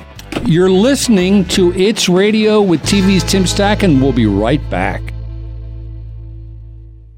you're 0.45 0.69
listening 0.69 1.45
to 1.49 1.73
It's 1.73 2.09
Radio 2.09 2.61
with 2.61 2.81
TV's 2.81 3.23
Tim 3.23 3.45
Stack, 3.45 3.83
and 3.83 4.01
we'll 4.01 4.11
be 4.11 4.25
right 4.25 4.61
back. 4.69 5.01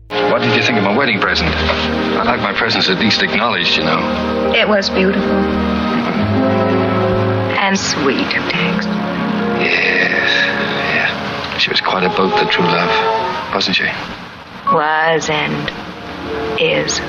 What 0.10 0.42
did 0.42 0.56
you 0.56 0.62
think 0.62 0.78
of 0.78 0.84
my 0.84 0.96
wedding 0.96 1.20
present? 1.20 1.50
I 1.50 2.24
like 2.24 2.42
my 2.42 2.54
presents 2.54 2.90
at 2.90 3.00
least 3.00 3.24
acknowledged, 3.24 3.78
you 3.78 3.84
know. 3.84 4.54
It 4.56 4.68
was 4.68 4.90
beautiful. 4.90 5.24
And 7.58 7.80
sweet 7.80 8.28
of 8.28 8.44
Tex. 8.52 8.86
Yes, 9.64 10.30
yeah. 10.94 11.58
She 11.58 11.70
was 11.70 11.82
quite 11.82 12.04
a 12.04 12.10
boat, 12.10 12.38
the 12.40 12.46
true 12.50 12.66
love, 12.66 13.54
wasn't 13.54 13.78
she? 13.78 13.88
Was 14.72 15.30
and 15.30 15.85
is. 16.60 17.00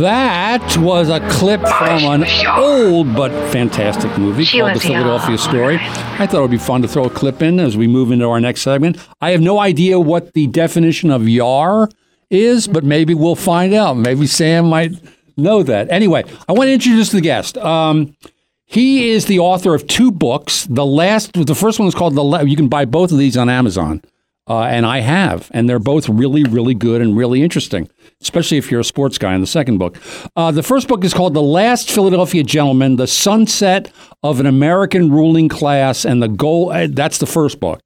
That 0.00 0.76
was 0.78 1.08
a 1.08 1.20
clip 1.30 1.60
from 1.60 2.02
an 2.04 2.24
old 2.58 3.14
but 3.14 3.30
fantastic 3.52 4.18
movie 4.18 4.44
She 4.44 4.58
called 4.58 4.74
The 4.74 4.80
Philadelphia 4.80 5.38
Story. 5.38 5.76
I 5.80 6.26
thought 6.26 6.38
it 6.38 6.42
would 6.42 6.50
be 6.50 6.58
fun 6.58 6.82
to 6.82 6.88
throw 6.88 7.04
a 7.04 7.10
clip 7.10 7.42
in 7.42 7.60
as 7.60 7.76
we 7.76 7.86
move 7.86 8.10
into 8.10 8.26
our 8.26 8.40
next 8.40 8.62
segment. 8.62 8.98
I 9.20 9.30
have 9.30 9.40
no 9.40 9.60
idea 9.60 10.00
what 10.00 10.34
the 10.34 10.48
definition 10.48 11.12
of 11.12 11.28
yar 11.28 11.88
is, 12.28 12.66
but 12.66 12.82
maybe 12.82 13.14
we'll 13.14 13.36
find 13.36 13.72
out. 13.72 13.94
Maybe 13.94 14.26
Sam 14.26 14.66
might 14.66 14.92
know 15.36 15.62
that. 15.62 15.90
Anyway, 15.90 16.24
I 16.48 16.52
want 16.52 16.68
to 16.68 16.72
introduce 16.72 17.12
the 17.12 17.20
guest. 17.20 17.56
Um, 17.58 18.16
he 18.64 19.10
is 19.10 19.26
the 19.26 19.38
author 19.38 19.74
of 19.74 19.86
two 19.86 20.10
books. 20.10 20.66
The 20.68 20.84
last, 20.84 21.32
the 21.32 21.54
first 21.54 21.78
one 21.78 21.88
is 21.88 21.94
called 21.94 22.14
the. 22.16 22.44
You 22.44 22.56
can 22.56 22.68
buy 22.68 22.84
both 22.84 23.12
of 23.12 23.18
these 23.18 23.36
on 23.36 23.48
Amazon, 23.48 24.02
uh, 24.48 24.62
and 24.62 24.86
I 24.86 25.00
have, 25.00 25.50
and 25.52 25.68
they're 25.68 25.78
both 25.78 26.08
really, 26.08 26.44
really 26.44 26.74
good 26.74 27.00
and 27.02 27.16
really 27.16 27.42
interesting. 27.42 27.88
Especially 28.20 28.56
if 28.56 28.70
you're 28.70 28.80
a 28.80 28.84
sports 28.84 29.16
guy. 29.16 29.34
In 29.34 29.40
the 29.40 29.46
second 29.46 29.78
book, 29.78 29.96
uh, 30.34 30.50
the 30.50 30.62
first 30.62 30.88
book 30.88 31.04
is 31.04 31.14
called 31.14 31.34
"The 31.34 31.42
Last 31.42 31.90
Philadelphia 31.90 32.42
Gentleman: 32.42 32.96
The 32.96 33.06
Sunset 33.06 33.92
of 34.22 34.40
an 34.40 34.46
American 34.46 35.10
Ruling 35.12 35.48
Class 35.48 36.04
and 36.04 36.22
the 36.22 36.28
Goal." 36.28 36.72
uh, 36.72 36.88
That's 36.90 37.18
the 37.18 37.26
first 37.26 37.60
book 37.60 37.80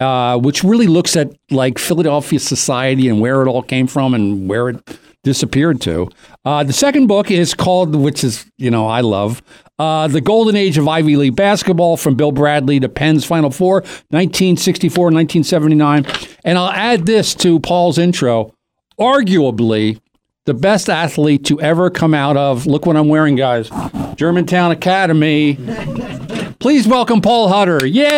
uh, 0.00 0.38
which 0.38 0.64
really 0.64 0.86
looks 0.86 1.16
at 1.16 1.30
like 1.50 1.78
Philadelphia 1.78 2.38
society 2.38 3.08
and 3.08 3.20
where 3.20 3.42
it 3.42 3.48
all 3.48 3.62
came 3.62 3.86
from 3.86 4.14
and 4.14 4.48
where 4.48 4.70
it 4.70 4.98
disappeared 5.22 5.80
to. 5.80 6.08
Uh, 6.44 6.62
the 6.64 6.72
second 6.72 7.06
book 7.06 7.30
is 7.30 7.54
called, 7.54 7.94
which 7.94 8.24
is 8.24 8.44
you 8.58 8.70
know 8.70 8.86
I 8.86 9.00
love, 9.00 9.42
uh, 9.78 10.06
the 10.08 10.20
Golden 10.20 10.56
Age 10.56 10.78
of 10.78 10.86
Ivy 10.86 11.16
League 11.16 11.36
basketball 11.36 11.96
from 11.96 12.14
Bill 12.14 12.32
Bradley 12.32 12.78
to 12.80 12.88
Penn's 12.88 13.24
Final 13.24 13.50
Four, 13.50 13.80
1964, 14.10 15.04
1979, 15.06 16.06
and 16.44 16.58
I'll 16.58 16.70
add 16.70 17.06
this 17.06 17.34
to 17.36 17.58
Paul's 17.60 17.98
intro. 17.98 18.54
Arguably, 19.00 19.98
the 20.44 20.54
best 20.54 20.88
athlete 20.88 21.44
to 21.46 21.60
ever 21.60 21.90
come 21.90 22.14
out 22.14 22.36
of 22.36 22.66
look 22.66 22.86
what 22.86 22.96
I'm 22.96 23.08
wearing, 23.08 23.34
guys, 23.34 23.70
Germantown 24.14 24.70
Academy. 24.70 25.56
Please 26.60 26.86
welcome 26.86 27.20
Paul 27.20 27.48
Hutter. 27.48 27.84
Yay! 27.84 28.10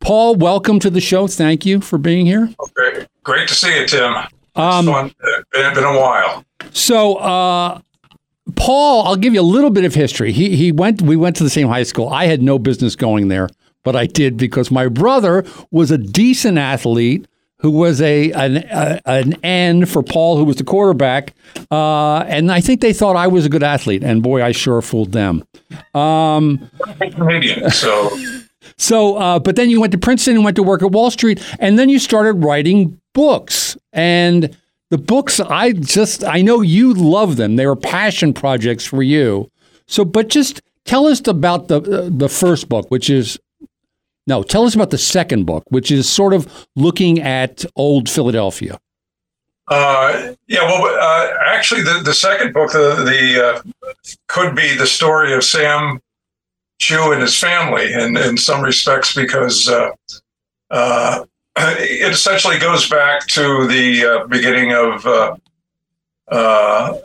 Paul, 0.00 0.36
welcome 0.36 0.78
to 0.80 0.88
the 0.88 1.00
show. 1.00 1.26
Thank 1.26 1.66
you 1.66 1.80
for 1.80 1.98
being 1.98 2.26
here. 2.26 2.48
Great, 2.74 3.08
great 3.24 3.48
to 3.48 3.54
see 3.54 3.78
you, 3.78 3.86
Tim. 3.86 4.14
It's 4.14 4.32
Um. 4.54 4.88
It's 4.88 5.14
been, 5.52 5.74
been 5.74 5.84
a 5.84 5.98
while. 6.00 6.44
So, 6.72 7.16
uh, 7.16 7.80
Paul, 8.54 9.06
I'll 9.06 9.16
give 9.16 9.34
you 9.34 9.40
a 9.40 9.42
little 9.42 9.70
bit 9.70 9.84
of 9.84 9.94
history. 9.94 10.32
He 10.32 10.56
he 10.56 10.72
went. 10.72 11.02
We 11.02 11.16
went 11.16 11.36
to 11.36 11.44
the 11.44 11.50
same 11.50 11.68
high 11.68 11.82
school. 11.82 12.08
I 12.08 12.26
had 12.26 12.42
no 12.42 12.58
business 12.58 12.94
going 12.94 13.28
there, 13.28 13.48
but 13.82 13.96
I 13.96 14.06
did 14.06 14.36
because 14.36 14.70
my 14.70 14.88
brother 14.88 15.44
was 15.70 15.90
a 15.90 15.98
decent 15.98 16.58
athlete 16.58 17.26
who 17.58 17.70
was 17.70 18.00
a 18.00 18.30
an 18.32 18.58
a, 18.70 19.00
an 19.04 19.34
end 19.44 19.88
for 19.88 20.02
Paul, 20.02 20.36
who 20.36 20.44
was 20.44 20.56
the 20.56 20.64
quarterback. 20.64 21.34
Uh, 21.70 22.18
and 22.20 22.52
I 22.52 22.60
think 22.60 22.80
they 22.80 22.92
thought 22.92 23.16
I 23.16 23.26
was 23.26 23.44
a 23.44 23.48
good 23.48 23.64
athlete, 23.64 24.04
and 24.04 24.22
boy, 24.22 24.42
I 24.42 24.52
sure 24.52 24.80
fooled 24.80 25.12
them. 25.12 25.44
Um, 25.94 26.70
Canadian, 27.00 27.70
so 27.70 28.16
so, 28.78 29.16
uh, 29.16 29.38
but 29.38 29.56
then 29.56 29.70
you 29.70 29.80
went 29.80 29.92
to 29.92 29.98
Princeton 29.98 30.36
and 30.36 30.44
went 30.44 30.56
to 30.56 30.62
work 30.62 30.82
at 30.82 30.92
Wall 30.92 31.10
Street, 31.10 31.42
and 31.58 31.78
then 31.78 31.88
you 31.88 31.98
started 31.98 32.44
writing 32.44 33.00
books. 33.14 33.76
And 33.92 34.56
the 34.90 34.98
books, 34.98 35.40
I 35.40 35.72
just, 35.72 36.24
I 36.24 36.42
know 36.42 36.60
you 36.60 36.94
love 36.94 37.36
them. 37.36 37.56
They 37.56 37.66
were 37.66 37.76
passion 37.76 38.32
projects 38.32 38.84
for 38.84 39.02
you. 39.02 39.50
So, 39.86 40.04
but 40.04 40.28
just 40.28 40.60
tell 40.84 41.06
us 41.06 41.26
about 41.26 41.68
the 41.68 41.80
uh, 41.80 42.08
the 42.10 42.28
first 42.28 42.68
book, 42.68 42.86
which 42.88 43.10
is 43.10 43.38
no, 44.26 44.42
tell 44.42 44.64
us 44.64 44.74
about 44.74 44.90
the 44.90 44.98
second 44.98 45.44
book, 45.44 45.64
which 45.68 45.90
is 45.90 46.08
sort 46.08 46.32
of 46.32 46.66
looking 46.74 47.20
at 47.20 47.64
old 47.76 48.08
Philadelphia. 48.08 48.78
Uh, 49.68 50.34
yeah, 50.46 50.62
well, 50.62 50.84
uh, 50.84 51.28
actually, 51.46 51.82
the, 51.82 52.00
the 52.04 52.14
second 52.14 52.52
book, 52.52 52.70
the, 52.72 52.94
the 53.04 53.44
uh, 53.44 53.92
could 54.28 54.54
be 54.54 54.74
the 54.76 54.86
story 54.86 55.32
of 55.32 55.42
Sam 55.42 56.00
Chew 56.78 57.12
and 57.12 57.22
his 57.22 57.38
family, 57.38 57.92
in, 57.92 58.16
in 58.16 58.36
some 58.36 58.62
respects, 58.62 59.14
because 59.14 59.68
uh, 60.70 61.24
it 61.56 62.12
essentially 62.12 62.58
goes 62.58 62.88
back 62.88 63.26
to 63.28 63.66
the 63.66 64.04
uh, 64.04 64.26
beginning 64.26 64.72
of 64.72 65.06
uh, 65.06 65.36
uh, 66.28 66.98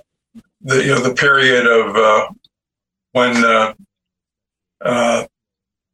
the 0.62 0.82
you 0.84 0.88
know 0.90 1.02
the 1.02 1.14
period 1.14 1.66
of 1.66 1.96
uh, 1.96 2.28
when 3.14 3.44
uh, 3.44 3.74
uh, 4.82 5.26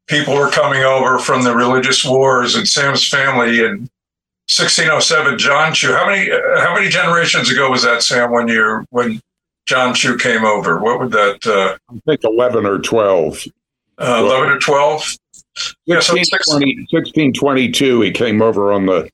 people 0.07 0.35
were 0.35 0.49
coming 0.49 0.83
over 0.83 1.19
from 1.19 1.43
the 1.43 1.55
religious 1.55 2.03
wars, 2.03 2.55
and 2.55 2.67
Sam's 2.67 3.07
family 3.07 3.63
and 3.65 3.89
1607 4.49 5.37
John 5.37 5.73
Chew. 5.73 5.93
How 5.93 6.07
many 6.07 6.31
uh, 6.31 6.59
how 6.61 6.73
many 6.73 6.89
generations 6.89 7.51
ago 7.51 7.69
was 7.69 7.83
that, 7.83 8.01
Sam? 8.01 8.31
When 8.31 8.47
you 8.47 8.85
when 8.89 9.21
John 9.65 9.93
Chew 9.93 10.17
came 10.17 10.45
over, 10.45 10.79
what 10.79 10.99
would 10.99 11.11
that? 11.11 11.45
Uh, 11.45 11.77
I 11.93 11.99
think 12.05 12.23
11 12.23 12.65
or 12.65 12.79
12. 12.79 13.43
uh, 13.99 14.23
Eleven 14.25 14.49
or 14.49 14.59
twelve? 14.59 15.15
Yeah, 15.85 15.99
so 15.99 16.13
1620 16.15 16.87
1622, 16.91 18.01
he 18.01 18.11
came 18.11 18.41
over 18.41 18.71
on 18.73 18.85
the, 18.85 19.09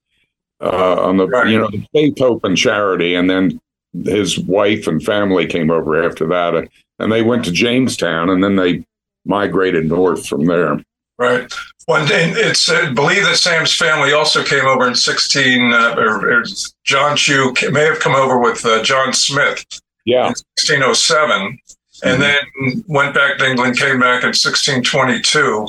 uh, 0.61 0.95
on 1.01 1.17
the, 1.17 1.27
Right. 1.27 1.47
you 1.47 1.59
know, 1.59 1.69
the 1.69 1.85
Faith 1.93 2.17
Hope 2.19 2.43
and 2.43 2.57
Charity. 2.57 3.15
And 3.15 3.29
then 3.29 3.59
his 4.05 4.39
wife 4.39 4.87
and 4.87 5.03
family 5.03 5.45
came 5.45 5.69
over 5.71 6.03
after 6.03 6.25
that. 6.27 6.55
uh, 6.55 6.63
And 6.99 7.11
they 7.11 7.21
went 7.21 7.45
to 7.45 7.51
Jamestown 7.51 8.29
and 8.29 8.43
then 8.43 8.55
they 8.55 8.83
migrated 9.25 9.85
north 9.85 10.27
from 10.27 10.45
there. 10.45 10.79
Right. 11.17 11.51
One 11.85 12.05
day, 12.07 12.31
it's 12.31 12.69
uh, 12.69 12.91
believed 12.93 13.25
that 13.27 13.35
Sam's 13.37 13.73
family 13.75 14.13
also 14.13 14.43
came 14.43 14.65
over 14.65 14.87
in 14.87 14.95
16, 14.95 15.73
uh, 15.73 15.95
or, 15.97 16.31
or 16.39 16.43
John 16.85 17.15
Chew 17.17 17.53
may 17.71 17.83
have 17.83 17.99
come 17.99 18.15
over 18.15 18.39
with 18.39 18.65
uh, 18.65 18.81
John 18.83 19.13
Smith 19.13 19.63
Yeah. 20.05 20.27
in 20.27 20.33
1607, 20.57 21.59
and 22.03 22.21
then 22.21 22.83
went 22.87 23.13
back 23.13 23.37
to 23.37 23.45
England, 23.49 23.77
came 23.77 23.99
back 23.99 24.23
in 24.23 24.29
1622. 24.33 25.67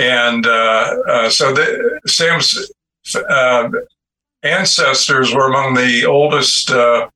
And 0.00 0.46
uh, 0.46 0.96
uh, 1.06 1.28
so 1.28 1.52
the, 1.52 2.00
Sam's 2.06 2.72
uh, 3.14 3.68
ancestors 4.42 5.34
were 5.34 5.46
among 5.46 5.74
the 5.74 6.06
oldest 6.06 6.70
uh, 6.70 7.10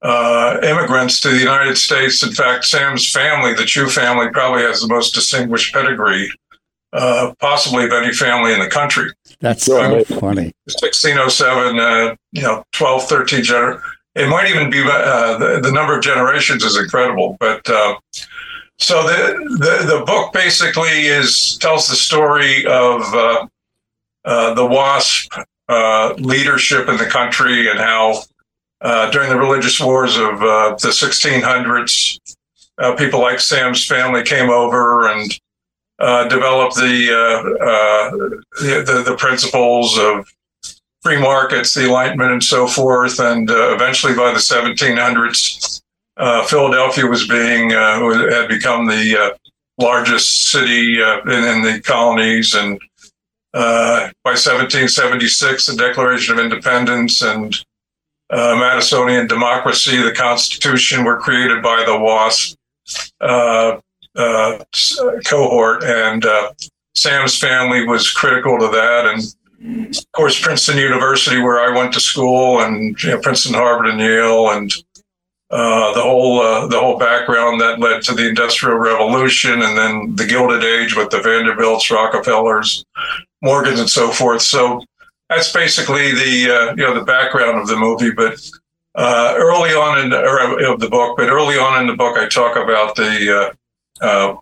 uh, 0.00 0.58
immigrants 0.62 1.20
to 1.20 1.28
the 1.28 1.38
United 1.38 1.76
States. 1.76 2.22
In 2.22 2.32
fact, 2.32 2.64
Sam's 2.64 3.10
family, 3.12 3.52
the 3.52 3.66
Chew 3.66 3.88
family, 3.88 4.30
probably 4.30 4.62
has 4.62 4.80
the 4.80 4.88
most 4.88 5.12
distinguished 5.12 5.74
pedigree, 5.74 6.30
uh, 6.94 7.34
possibly 7.40 7.84
of 7.84 7.92
any 7.92 8.14
family 8.14 8.54
in 8.54 8.60
the 8.60 8.70
country. 8.70 9.10
That's 9.40 9.64
so 9.64 10.02
funny. 10.04 10.52
1607, 10.64 11.78
uh, 11.78 12.16
you 12.32 12.40
know, 12.40 12.64
12, 12.72 13.04
13 13.06 13.40
gener- 13.44 13.82
It 14.14 14.30
might 14.30 14.48
even 14.48 14.70
be 14.70 14.80
uh, 14.82 15.36
the, 15.36 15.60
the 15.62 15.72
number 15.72 15.94
of 15.94 16.02
generations 16.02 16.64
is 16.64 16.78
incredible. 16.78 17.36
But 17.38 17.68
uh, 17.68 17.96
so 18.78 19.02
the, 19.02 19.56
the 19.58 19.98
the 19.98 20.04
book 20.04 20.32
basically 20.32 21.06
is 21.06 21.58
tells 21.60 21.88
the 21.88 21.96
story 21.96 22.64
of 22.66 23.02
uh, 23.12 23.46
uh, 24.24 24.54
the 24.54 24.64
WASP 24.64 25.32
uh, 25.68 26.14
leadership 26.18 26.88
in 26.88 26.96
the 26.96 27.06
country 27.06 27.68
and 27.68 27.78
how 27.78 28.22
uh, 28.80 29.10
during 29.10 29.28
the 29.30 29.36
religious 29.36 29.80
wars 29.80 30.16
of 30.16 30.40
uh, 30.42 30.76
the 30.80 30.88
1600s, 30.88 32.20
uh, 32.78 32.94
people 32.94 33.20
like 33.20 33.40
Sam's 33.40 33.84
family 33.84 34.22
came 34.22 34.48
over 34.50 35.08
and 35.08 35.30
developed 36.30 36.76
the, 36.76 37.08
the, 38.60 38.84
the 38.86 39.02
the 39.10 39.16
principles 39.16 39.98
of 39.98 40.32
free 41.02 41.20
markets, 41.20 41.74
the 41.74 41.86
Enlightenment, 41.86 42.30
and 42.30 42.44
so 42.44 42.68
forth. 42.68 43.18
And 43.18 43.50
eventually, 43.50 44.14
by 44.14 44.30
the 44.30 44.38
1700s, 44.38 45.82
Philadelphia 46.46 47.06
was 47.06 47.26
being 47.28 47.70
had 47.70 48.48
become 48.48 48.86
the 48.86 49.36
largest 49.78 50.50
city 50.50 51.00
in, 51.00 51.44
in 51.44 51.62
the 51.62 51.80
colonies 51.84 52.54
and 52.54 52.80
uh, 53.54 54.10
by 54.24 54.32
1776, 54.32 55.66
the 55.66 55.76
Declaration 55.76 56.38
of 56.38 56.44
Independence 56.44 57.22
and 57.22 57.54
uh, 58.30 58.54
Madisonian 58.54 59.26
democracy, 59.26 59.96
the 59.96 60.12
Constitution 60.12 61.02
were 61.02 61.18
created 61.18 61.62
by 61.62 61.82
the 61.84 61.98
WASP 61.98 62.56
uh, 63.20 63.78
uh 64.16 64.58
cohort, 65.24 65.82
and 65.84 66.24
uh, 66.24 66.52
Sam's 66.94 67.38
family 67.38 67.86
was 67.86 68.10
critical 68.10 68.58
to 68.58 68.68
that. 68.68 69.06
And 69.06 69.96
of 69.96 70.12
course, 70.12 70.40
Princeton 70.40 70.76
University, 70.76 71.38
where 71.40 71.60
I 71.60 71.76
went 71.76 71.92
to 71.94 72.00
school, 72.00 72.60
and 72.60 73.02
you 73.02 73.10
know, 73.10 73.20
Princeton, 73.20 73.54
Harvard, 73.54 73.88
and 73.88 74.00
Yale, 74.00 74.50
and 74.50 74.70
uh, 75.50 75.94
the 75.94 76.02
whole 76.02 76.40
uh, 76.40 76.66
the 76.66 76.78
whole 76.78 76.98
background 76.98 77.60
that 77.60 77.80
led 77.80 78.02
to 78.02 78.14
the 78.14 78.28
Industrial 78.28 78.76
Revolution, 78.76 79.62
and 79.62 79.78
then 79.78 80.14
the 80.14 80.26
Gilded 80.26 80.62
Age 80.62 80.94
with 80.94 81.10
the 81.10 81.22
Vanderbilts, 81.22 81.90
Rockefellers, 81.90 82.84
Morgans, 83.40 83.80
and 83.80 83.88
so 83.88 84.10
forth. 84.10 84.42
So 84.42 84.82
that's 85.30 85.50
basically 85.50 86.12
the 86.12 86.54
uh, 86.54 86.70
you 86.76 86.82
know 86.82 86.92
the 86.92 87.04
background 87.04 87.58
of 87.58 87.66
the 87.66 87.76
movie. 87.76 88.10
But 88.10 88.38
uh, 88.94 89.34
early 89.38 89.70
on 89.70 90.04
in 90.04 90.12
or 90.12 90.70
of 90.70 90.80
the 90.80 90.90
book, 90.90 91.16
but 91.16 91.30
early 91.30 91.56
on 91.56 91.80
in 91.80 91.86
the 91.86 91.96
book, 91.96 92.18
I 92.18 92.28
talk 92.28 92.56
about 92.56 92.94
the. 92.96 93.54
Uh, 94.02 94.04
uh, 94.04 94.36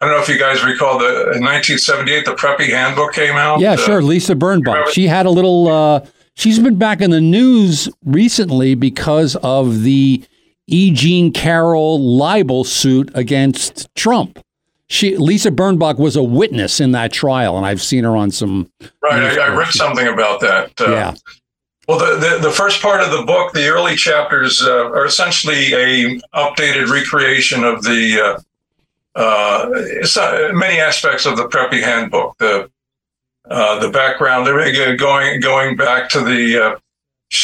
I 0.00 0.04
don't 0.04 0.14
know 0.14 0.22
if 0.22 0.28
you 0.28 0.38
guys 0.38 0.62
recall 0.62 0.98
the 0.98 1.32
in 1.32 1.42
1978 1.42 2.24
the 2.26 2.34
Preppy 2.34 2.68
Handbook 2.68 3.14
came 3.14 3.34
out. 3.34 3.60
Yeah, 3.60 3.76
sure. 3.76 4.02
Lisa 4.02 4.34
Birnbach. 4.34 4.88
She 4.88 5.08
had 5.08 5.26
a 5.26 5.30
little. 5.30 6.06
she's 6.34 6.60
been 6.60 6.78
back 6.78 7.00
in 7.00 7.10
the 7.10 7.20
news 7.20 7.88
recently 8.04 8.76
because 8.76 9.34
of 9.36 9.82
the 9.82 10.22
E. 10.68 10.90
Jean 10.90 11.32
Carroll 11.32 12.00
libel 12.00 12.64
suit 12.64 13.10
against 13.14 13.88
Trump. 13.94 14.40
She 14.88 15.16
Lisa 15.16 15.50
Birnbach 15.50 15.98
was 15.98 16.16
a 16.16 16.22
witness 16.22 16.80
in 16.80 16.92
that 16.92 17.12
trial, 17.12 17.56
and 17.56 17.66
I've 17.66 17.82
seen 17.82 18.04
her 18.04 18.16
on 18.16 18.30
some. 18.30 18.70
Right, 19.02 19.38
I, 19.38 19.46
I, 19.46 19.56
read 19.56 19.72
something 19.72 20.06
about 20.06 20.40
that. 20.40 20.80
Uh, 20.80 20.90
yeah. 20.90 21.14
Well, 21.88 21.98
the, 21.98 22.16
the, 22.16 22.48
the 22.48 22.50
first 22.50 22.82
part 22.82 23.00
of 23.00 23.10
the 23.12 23.22
book, 23.24 23.52
the 23.52 23.68
early 23.68 23.94
chapters, 23.94 24.62
uh, 24.62 24.86
are 24.90 25.04
essentially 25.04 25.72
a 25.72 26.20
updated 26.34 26.88
recreation 26.88 27.62
of 27.64 27.82
the 27.82 28.40
uh, 29.16 29.18
uh, 29.18 29.70
uh 30.20 30.52
many 30.52 30.78
aspects 30.78 31.26
of 31.26 31.36
the 31.36 31.48
Preppy 31.48 31.80
Handbook. 31.80 32.36
The 32.38 32.70
uh, 33.48 33.78
the 33.78 33.90
background, 33.90 34.46
going 34.98 35.40
going 35.40 35.76
back 35.76 36.08
to 36.10 36.20
the 36.20 36.80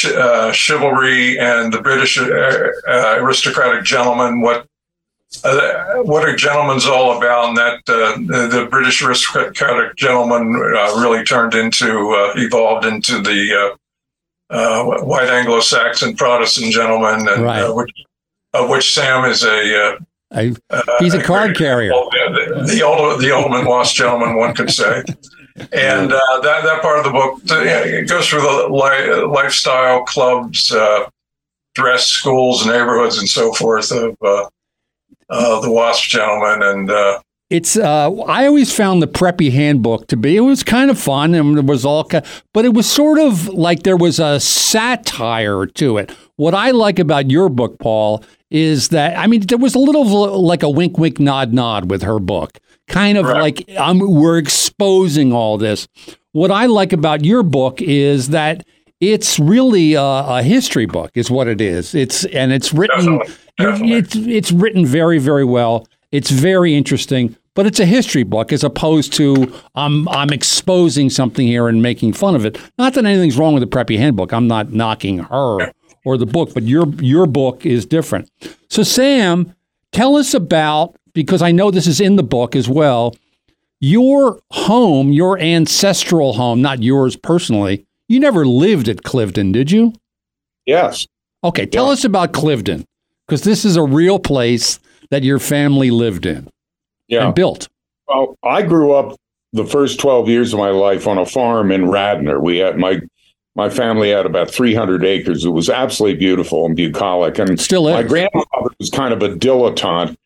uh, 0.04 0.52
chivalry 0.52 1.38
and 1.38 1.72
the 1.72 1.80
British 1.80 2.18
uh, 2.18 2.24
uh, 2.88 3.16
aristocratic 3.18 3.84
gentleman, 3.84 4.40
what 4.40 4.66
uh, 5.44 6.02
what 6.02 6.28
a 6.28 6.36
gentleman's 6.36 6.86
all 6.86 7.16
about, 7.16 7.48
and 7.48 7.56
that 7.56 7.78
uh, 7.88 8.16
the, 8.48 8.68
British 8.70 9.02
aristocratic 9.02 9.96
gentleman 9.96 10.54
uh, 10.54 11.00
really 11.00 11.24
turned 11.24 11.54
into, 11.54 12.12
evolved 12.36 12.84
into 12.84 13.22
the 13.22 13.74
white 14.50 15.30
Anglo-Saxon 15.30 16.16
Protestant 16.16 16.70
gentleman, 16.70 17.26
and 17.26 17.42
right. 17.42 17.66
which, 17.74 17.90
of 18.52 18.68
which 18.68 18.92
Sam 18.92 19.24
is 19.24 19.42
a. 19.42 19.98
he's 21.00 21.14
a 21.14 21.22
card 21.22 21.56
carrier. 21.56 21.92
The, 21.92 22.64
the, 22.68 22.82
ultimate, 22.82 23.22
the 23.22 23.34
ultimate 23.34 23.64
lost 23.64 23.96
gentleman, 23.96 24.36
one 24.36 24.54
could 24.54 24.70
say 24.70 25.02
and 25.56 26.12
uh, 26.12 26.40
that 26.42 26.62
that 26.62 26.82
part 26.82 26.98
of 26.98 27.04
the 27.04 27.10
book 27.10 27.40
it 27.44 28.08
goes 28.08 28.28
through 28.28 28.40
the 28.40 28.68
li- 28.70 29.24
lifestyle 29.24 30.04
clubs, 30.04 30.72
uh, 30.72 31.08
dress 31.74 32.06
schools, 32.06 32.66
neighborhoods, 32.66 33.18
and 33.18 33.28
so 33.28 33.52
forth 33.52 33.90
of 33.92 34.16
uh, 34.22 34.48
uh 35.28 35.60
the 35.60 35.70
Wasp 35.70 36.08
gentleman. 36.08 36.62
And 36.62 36.90
uh, 36.90 37.20
it's 37.50 37.76
uh, 37.76 38.10
I 38.22 38.46
always 38.46 38.74
found 38.74 39.02
the 39.02 39.08
preppy 39.08 39.52
handbook 39.52 40.06
to 40.08 40.16
be 40.16 40.36
it 40.36 40.40
was 40.40 40.62
kind 40.62 40.90
of 40.90 40.98
fun 40.98 41.34
and 41.34 41.58
it 41.58 41.66
was 41.66 41.84
all, 41.84 42.08
but 42.54 42.64
it 42.64 42.72
was 42.72 42.90
sort 42.90 43.18
of 43.18 43.48
like 43.48 43.82
there 43.82 43.96
was 43.96 44.18
a 44.18 44.40
satire 44.40 45.66
to 45.66 45.98
it. 45.98 46.10
What 46.36 46.54
I 46.54 46.70
like 46.70 46.98
about 46.98 47.30
your 47.30 47.48
book, 47.50 47.78
Paul, 47.78 48.24
is 48.50 48.88
that 48.88 49.18
I 49.18 49.26
mean 49.26 49.42
there 49.42 49.58
was 49.58 49.74
a 49.74 49.78
little 49.78 50.40
like 50.40 50.62
a 50.62 50.70
wink, 50.70 50.98
wink, 50.98 51.20
nod, 51.20 51.52
nod 51.52 51.90
with 51.90 52.02
her 52.02 52.18
book 52.18 52.58
kind 52.88 53.18
of 53.18 53.26
right. 53.26 53.40
like 53.40 53.64
I'm, 53.78 53.98
we're 53.98 54.38
exposing 54.82 55.32
all 55.32 55.58
this. 55.58 55.86
What 56.32 56.50
I 56.50 56.66
like 56.66 56.92
about 56.92 57.24
your 57.24 57.42
book 57.42 57.80
is 57.80 58.30
that 58.30 58.66
it's 59.00 59.38
really 59.38 59.94
a, 59.94 60.02
a 60.02 60.42
history 60.42 60.86
book, 60.86 61.10
is 61.14 61.30
what 61.30 61.48
it 61.48 61.60
is. 61.60 61.94
It's 61.94 62.24
and 62.26 62.52
it's 62.52 62.72
written. 62.72 63.18
Definitely. 63.18 63.34
Definitely. 63.58 63.92
It's 63.92 64.16
it's 64.16 64.52
written 64.52 64.86
very 64.86 65.18
very 65.18 65.44
well. 65.44 65.86
It's 66.10 66.30
very 66.30 66.74
interesting, 66.74 67.36
but 67.54 67.66
it's 67.66 67.80
a 67.80 67.86
history 67.86 68.22
book 68.22 68.52
as 68.52 68.64
opposed 68.64 69.12
to 69.14 69.52
I'm 69.74 70.08
I'm 70.08 70.30
exposing 70.30 71.10
something 71.10 71.46
here 71.46 71.68
and 71.68 71.82
making 71.82 72.14
fun 72.14 72.34
of 72.34 72.44
it. 72.44 72.58
Not 72.78 72.94
that 72.94 73.04
anything's 73.04 73.36
wrong 73.36 73.54
with 73.54 73.62
the 73.62 73.76
Preppy 73.76 73.98
Handbook. 73.98 74.32
I'm 74.32 74.48
not 74.48 74.72
knocking 74.72 75.18
her 75.18 75.72
or 76.04 76.16
the 76.16 76.26
book, 76.26 76.54
but 76.54 76.64
your 76.64 76.88
your 76.96 77.26
book 77.26 77.66
is 77.66 77.86
different. 77.86 78.30
So 78.68 78.82
Sam, 78.82 79.54
tell 79.92 80.16
us 80.16 80.34
about 80.34 80.96
because 81.12 81.42
I 81.42 81.52
know 81.52 81.70
this 81.70 81.86
is 81.86 82.00
in 82.00 82.16
the 82.16 82.22
book 82.22 82.56
as 82.56 82.68
well. 82.68 83.14
Your 83.84 84.38
home, 84.52 85.10
your 85.10 85.40
ancestral 85.40 86.34
home, 86.34 86.62
not 86.62 86.84
yours 86.84 87.16
personally, 87.16 87.84
you 88.08 88.20
never 88.20 88.46
lived 88.46 88.88
at 88.88 88.98
Cliveden, 88.98 89.52
did 89.52 89.72
you? 89.72 89.92
Yes. 90.66 91.08
Okay, 91.42 91.66
tell 91.66 91.86
yeah. 91.86 91.92
us 91.92 92.04
about 92.04 92.32
Cliveden 92.32 92.84
because 93.26 93.42
this 93.42 93.64
is 93.64 93.74
a 93.76 93.82
real 93.82 94.20
place 94.20 94.78
that 95.10 95.24
your 95.24 95.40
family 95.40 95.90
lived 95.90 96.26
in 96.26 96.48
yeah. 97.08 97.26
and 97.26 97.34
built. 97.34 97.68
Well, 98.06 98.36
I 98.44 98.62
grew 98.62 98.92
up 98.92 99.18
the 99.52 99.66
first 99.66 99.98
12 99.98 100.28
years 100.28 100.52
of 100.52 100.60
my 100.60 100.70
life 100.70 101.08
on 101.08 101.18
a 101.18 101.26
farm 101.26 101.72
in 101.72 101.90
Radnor. 101.90 102.38
We 102.38 102.58
had 102.58 102.78
my 102.78 103.00
my 103.56 103.68
family 103.68 104.10
had 104.10 104.26
about 104.26 104.48
300 104.48 105.04
acres. 105.04 105.44
It 105.44 105.50
was 105.50 105.68
absolutely 105.68 106.20
beautiful 106.20 106.66
and 106.66 106.76
bucolic. 106.76 107.38
And 107.40 107.60
still 107.60 107.88
is. 107.88 107.94
My 107.94 108.04
grandfather 108.04 108.70
was 108.78 108.90
kind 108.90 109.12
of 109.12 109.22
a 109.24 109.30
dilettante 109.30 110.16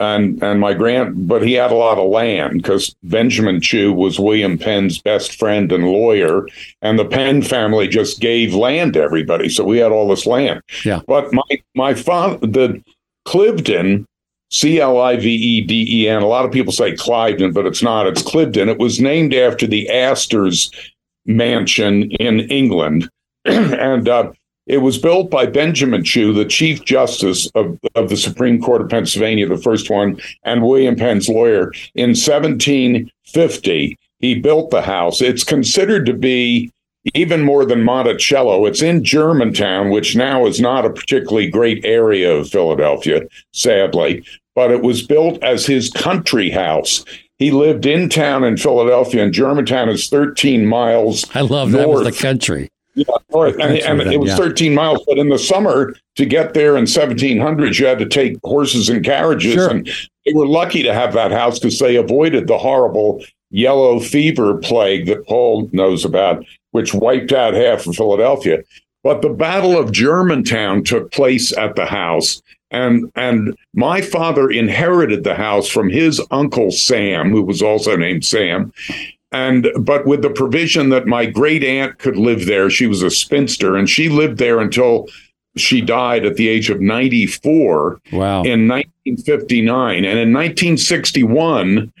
and 0.00 0.42
and 0.42 0.58
my 0.58 0.74
grand 0.74 1.28
but 1.28 1.42
he 1.42 1.52
had 1.52 1.70
a 1.70 1.76
lot 1.76 1.98
of 1.98 2.08
land 2.08 2.62
because 2.62 2.94
benjamin 3.04 3.60
chew 3.60 3.92
was 3.92 4.18
william 4.18 4.58
penn's 4.58 5.00
best 5.00 5.38
friend 5.38 5.70
and 5.70 5.84
lawyer 5.84 6.46
and 6.82 6.98
the 6.98 7.04
penn 7.04 7.42
family 7.42 7.86
just 7.86 8.20
gave 8.20 8.54
land 8.54 8.94
to 8.94 9.00
everybody 9.00 9.48
so 9.48 9.64
we 9.64 9.78
had 9.78 9.92
all 9.92 10.08
this 10.08 10.26
land. 10.26 10.62
Yeah. 10.84 11.00
But 11.06 11.32
my 11.32 11.62
my 11.74 11.94
father 11.94 12.38
the 12.46 12.82
cliveden 13.26 14.06
c-l-i-v-e-d-e-n 14.50 16.22
a 16.22 16.26
lot 16.26 16.44
of 16.44 16.50
people 16.50 16.72
say 16.72 16.92
cliveden 16.92 17.52
but 17.54 17.66
it's 17.66 17.82
not 17.82 18.06
it's 18.06 18.22
cliveden. 18.22 18.68
It 18.68 18.78
was 18.78 19.00
named 19.00 19.34
after 19.34 19.66
the 19.66 19.88
astors 19.90 20.70
mansion 21.26 22.10
in 22.12 22.40
england. 22.40 23.08
And 23.44 24.08
uh, 24.08 24.32
it 24.70 24.82
was 24.82 24.98
built 24.98 25.32
by 25.32 25.46
Benjamin 25.46 26.04
Chew, 26.04 26.32
the 26.32 26.44
Chief 26.44 26.84
Justice 26.84 27.50
of, 27.56 27.76
of 27.96 28.08
the 28.08 28.16
Supreme 28.16 28.62
Court 28.62 28.80
of 28.80 28.88
Pennsylvania, 28.88 29.48
the 29.48 29.56
first 29.56 29.90
one, 29.90 30.20
and 30.44 30.62
William 30.62 30.94
Penn's 30.94 31.28
lawyer 31.28 31.72
in 31.96 32.10
1750. 32.10 33.98
He 34.20 34.34
built 34.36 34.70
the 34.70 34.82
house. 34.82 35.20
It's 35.20 35.42
considered 35.42 36.06
to 36.06 36.14
be 36.14 36.70
even 37.14 37.42
more 37.42 37.64
than 37.64 37.82
Monticello. 37.82 38.64
It's 38.64 38.80
in 38.80 39.02
Germantown, 39.02 39.90
which 39.90 40.14
now 40.14 40.46
is 40.46 40.60
not 40.60 40.86
a 40.86 40.90
particularly 40.90 41.50
great 41.50 41.84
area 41.84 42.32
of 42.32 42.48
Philadelphia, 42.48 43.22
sadly, 43.52 44.24
but 44.54 44.70
it 44.70 44.82
was 44.82 45.02
built 45.02 45.42
as 45.42 45.66
his 45.66 45.90
country 45.90 46.48
house. 46.48 47.04
He 47.38 47.50
lived 47.50 47.86
in 47.86 48.08
town 48.08 48.44
in 48.44 48.56
Philadelphia, 48.56 49.24
and 49.24 49.32
Germantown 49.32 49.88
is 49.88 50.08
13 50.08 50.64
miles. 50.64 51.24
I 51.34 51.40
love 51.40 51.72
north. 51.72 51.80
that 51.80 51.88
was 51.88 52.04
the 52.04 52.22
country. 52.22 52.70
Yeah, 53.00 53.16
north. 53.32 53.54
And, 53.58 53.78
and 53.78 54.12
it 54.12 54.20
was 54.20 54.30
yeah. 54.30 54.36
13 54.36 54.74
miles. 54.74 55.02
But 55.06 55.16
in 55.16 55.30
the 55.30 55.38
summer, 55.38 55.94
to 56.16 56.26
get 56.26 56.52
there 56.52 56.76
in 56.76 56.84
1700s, 56.84 57.78
you 57.78 57.86
had 57.86 57.98
to 57.98 58.08
take 58.08 58.36
horses 58.44 58.90
and 58.90 59.02
carriages. 59.02 59.54
Sure. 59.54 59.70
And 59.70 59.88
they 60.26 60.32
were 60.34 60.46
lucky 60.46 60.82
to 60.82 60.92
have 60.92 61.14
that 61.14 61.32
house 61.32 61.58
because 61.58 61.78
they 61.78 61.96
avoided 61.96 62.46
the 62.46 62.58
horrible 62.58 63.24
yellow 63.50 64.00
fever 64.00 64.56
plague 64.58 65.06
that 65.06 65.26
Paul 65.26 65.70
knows 65.72 66.04
about, 66.04 66.44
which 66.72 66.92
wiped 66.92 67.32
out 67.32 67.54
half 67.54 67.86
of 67.86 67.96
Philadelphia. 67.96 68.62
But 69.02 69.22
the 69.22 69.30
Battle 69.30 69.78
of 69.78 69.92
Germantown 69.92 70.84
took 70.84 71.10
place 71.10 71.56
at 71.56 71.76
the 71.76 71.86
house. 71.86 72.42
And 72.70 73.10
and 73.16 73.56
my 73.74 74.00
father 74.00 74.48
inherited 74.48 75.24
the 75.24 75.34
house 75.34 75.68
from 75.68 75.88
his 75.88 76.20
uncle 76.30 76.70
Sam, 76.70 77.30
who 77.30 77.42
was 77.42 77.62
also 77.62 77.96
named 77.96 78.24
Sam 78.24 78.72
and 79.32 79.68
but 79.80 80.06
with 80.06 80.22
the 80.22 80.30
provision 80.30 80.88
that 80.90 81.06
my 81.06 81.24
great 81.26 81.62
aunt 81.62 81.98
could 81.98 82.16
live 82.16 82.46
there 82.46 82.68
she 82.70 82.86
was 82.86 83.02
a 83.02 83.10
spinster 83.10 83.76
and 83.76 83.88
she 83.88 84.08
lived 84.08 84.38
there 84.38 84.60
until 84.60 85.06
she 85.56 85.80
died 85.80 86.24
at 86.24 86.36
the 86.36 86.48
age 86.48 86.70
of 86.70 86.80
94 86.80 88.00
wow. 88.12 88.42
in 88.42 88.68
1959. 88.68 89.96
And 90.04 90.18
in 90.18 90.32
1961, 90.32 91.92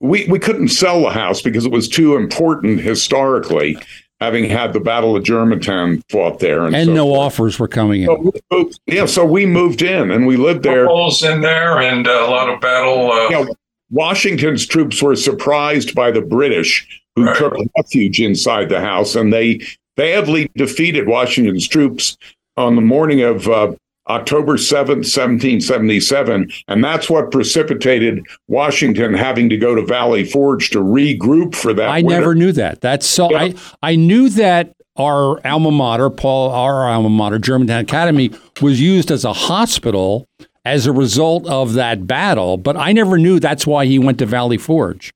we, 0.00 0.26
we 0.28 0.38
couldn't 0.38 0.68
sell 0.68 1.02
the 1.02 1.10
house 1.10 1.40
because 1.40 1.64
it 1.64 1.72
was 1.72 1.88
too 1.88 2.16
important 2.16 2.80
historically, 2.80 3.78
having 4.20 4.48
had 4.48 4.72
the 4.72 4.80
Battle 4.80 5.16
of 5.16 5.24
Germantown 5.24 6.02
fought 6.10 6.38
there. 6.40 6.66
And, 6.66 6.76
And, 6.76 6.88
so 6.88 6.92
no 6.94 7.06
forth. 7.06 7.18
offers 7.20 7.58
were 7.58 7.68
coming 7.68 8.02
in. 8.02 8.06
So 8.08 8.14
we 8.18 8.40
moved- 8.52 8.80
yeah, 8.86 9.06
so 9.06 9.24
we 9.24 9.46
moved 9.46 9.82
in 9.82 10.10
and 10.10 10.26
we 10.26 10.36
lived 10.36 10.62
there. 10.62 10.86
Holes 10.86 11.22
in 11.22 11.40
there 11.40 11.80
and 11.80 12.06
uh, 12.06 12.10
a 12.10 12.30
lot 12.30 12.48
of 12.50 12.60
battle. 12.60 13.10
Uh, 13.10 13.28
You 13.30 13.30
know, 13.46 13.54
Washington's 13.90 14.66
troops 14.66 15.02
were 15.02 15.16
surprised 15.16 15.94
by 15.94 16.10
the 16.10 16.20
British 16.20 16.86
who 17.16 17.24
Right. 17.24 17.36
took 17.36 17.54
refuge 17.76 18.20
inside 18.20 18.68
the 18.68 18.80
house, 18.80 19.14
and 19.16 19.32
they 19.32 19.60
badly 19.96 20.50
defeated 20.56 21.08
Washington's 21.08 21.66
troops 21.66 22.16
on 22.56 22.76
the 22.76 22.80
morning 22.82 23.22
of 23.22 23.48
uh, 23.48 23.72
October 24.08 24.56
7th, 24.56 25.04
1777. 25.04 26.50
And 26.68 26.84
that's 26.84 27.10
what 27.10 27.30
precipitated 27.30 28.24
Washington 28.46 29.14
having 29.14 29.48
to 29.48 29.56
go 29.56 29.74
to 29.74 29.84
Valley 29.84 30.24
Forge 30.24 30.70
to 30.70 30.78
regroup 30.78 31.54
for 31.54 31.72
that. 31.74 31.88
I 31.88 32.02
winter. 32.02 32.08
never 32.20 32.34
knew 32.34 32.52
that. 32.52 32.80
That's 32.80 33.06
so. 33.06 33.30
Yeah. 33.30 33.38
I 33.38 33.54
I 33.82 33.96
knew 33.96 34.28
that 34.30 34.72
our 34.96 35.44
alma 35.46 35.70
mater, 35.70 36.10
Paul, 36.10 36.50
our 36.50 36.88
alma 36.88 37.08
mater, 37.10 37.38
Germantown 37.38 37.80
Academy, 37.80 38.30
was 38.62 38.80
used 38.80 39.10
as 39.10 39.24
a 39.24 39.32
hospital 39.32 40.26
as 40.64 40.86
a 40.86 40.92
result 40.92 41.46
of 41.46 41.74
that 41.74 42.06
battle. 42.06 42.56
But 42.56 42.76
I 42.76 42.92
never 42.92 43.18
knew 43.18 43.38
that's 43.40 43.66
why 43.66 43.86
he 43.86 43.98
went 43.98 44.18
to 44.18 44.26
Valley 44.26 44.58
Forge. 44.58 45.12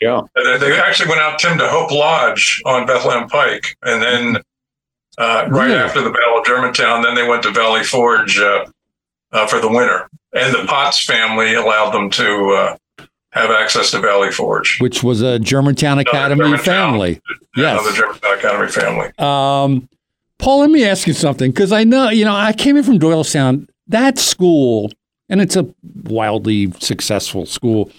Yeah. 0.00 0.22
They 0.34 0.58
they 0.58 0.80
actually 0.80 1.08
went 1.08 1.20
out 1.20 1.38
Tim 1.38 1.58
to 1.58 1.68
Hope 1.68 1.90
Lodge 1.92 2.60
on 2.66 2.86
Bethlehem 2.86 3.28
Pike, 3.28 3.76
and 3.82 4.02
then 4.02 4.36
uh, 5.18 5.46
right 5.48 5.66
Really? 5.66 5.74
after 5.74 6.02
the 6.02 6.10
Battle 6.10 6.38
of 6.38 6.44
Germantown, 6.46 7.02
then 7.02 7.14
they 7.14 7.26
went 7.28 7.42
to 7.44 7.50
Valley 7.52 7.84
Forge 7.84 8.38
uh, 8.38 8.64
uh, 9.32 9.46
for 9.46 9.60
the 9.60 9.68
winter. 9.68 10.08
And 10.34 10.54
the 10.54 10.64
Potts 10.66 11.04
family 11.04 11.54
allowed 11.54 11.90
them 11.90 12.08
to 12.10 12.48
uh, 13.00 13.04
have 13.32 13.50
access 13.50 13.90
to 13.90 14.00
Valley 14.00 14.30
Forge. 14.32 14.78
which 14.80 15.02
was 15.02 15.20
a 15.20 15.38
Germantown 15.38 15.98
Academy 15.98 16.42
Germantown. 16.44 16.64
family. 16.64 17.20
Yes. 17.54 17.80
Another 17.80 17.94
Germantown 17.96 18.38
Academy 18.38 18.68
family. 18.72 19.10
Um, 19.18 19.88
Paul, 20.38 20.60
let 20.60 20.70
me 20.70 20.84
ask 20.84 21.06
you 21.06 21.12
something 21.12 21.50
because 21.52 21.70
I 21.70 21.84
know, 21.84 22.08
you 22.08 22.24
know, 22.24 22.34
I 22.34 22.52
came 22.54 22.76
in 22.76 22.82
from 22.82 22.98
Doylestown. 22.98 23.68
That 23.86 24.18
school, 24.18 24.90
and 25.28 25.40
it's 25.40 25.56
a 25.56 25.72
wildly 26.04 26.72
successful 26.78 27.46
school. 27.46 27.90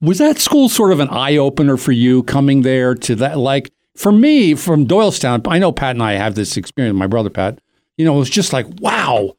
Was 0.00 0.18
that 0.18 0.38
school 0.38 0.68
sort 0.68 0.92
of 0.92 1.00
an 1.00 1.08
eye 1.08 1.36
opener 1.36 1.76
for 1.76 1.92
you 1.92 2.22
coming 2.24 2.62
there 2.62 2.94
to 2.94 3.14
that? 3.16 3.38
Like 3.38 3.70
for 3.96 4.12
me, 4.12 4.54
from 4.54 4.86
Doylestown, 4.86 5.46
I 5.48 5.58
know 5.58 5.72
Pat 5.72 5.96
and 5.96 6.02
I 6.02 6.14
have 6.14 6.34
this 6.34 6.56
experience. 6.56 6.96
My 6.96 7.06
brother 7.06 7.30
Pat, 7.30 7.58
you 7.96 8.04
know, 8.04 8.14
it 8.16 8.18
was 8.18 8.30
just 8.30 8.52
like, 8.52 8.66
wow, 8.80 9.36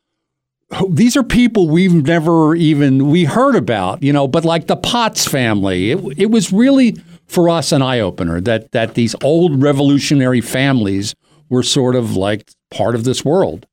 these 0.89 1.15
are 1.15 1.23
people 1.23 1.67
we've 1.67 1.93
never 1.93 2.55
even 2.55 3.09
we 3.09 3.25
heard 3.25 3.55
about, 3.55 4.01
you 4.01 4.11
know. 4.11 4.27
But 4.27 4.45
like 4.45 4.67
the 4.67 4.75
Potts 4.75 5.27
family, 5.27 5.91
it, 5.91 5.99
it 6.17 6.31
was 6.31 6.51
really 6.51 6.97
for 7.27 7.49
us 7.49 7.71
an 7.71 7.81
eye 7.81 7.99
opener 7.99 8.41
that 8.41 8.71
that 8.71 8.95
these 8.95 9.15
old 9.23 9.61
revolutionary 9.61 10.41
families 10.41 11.15
were 11.49 11.63
sort 11.63 11.95
of 11.95 12.15
like 12.15 12.49
part 12.71 12.95
of 12.95 13.03
this 13.03 13.23
world. 13.23 13.67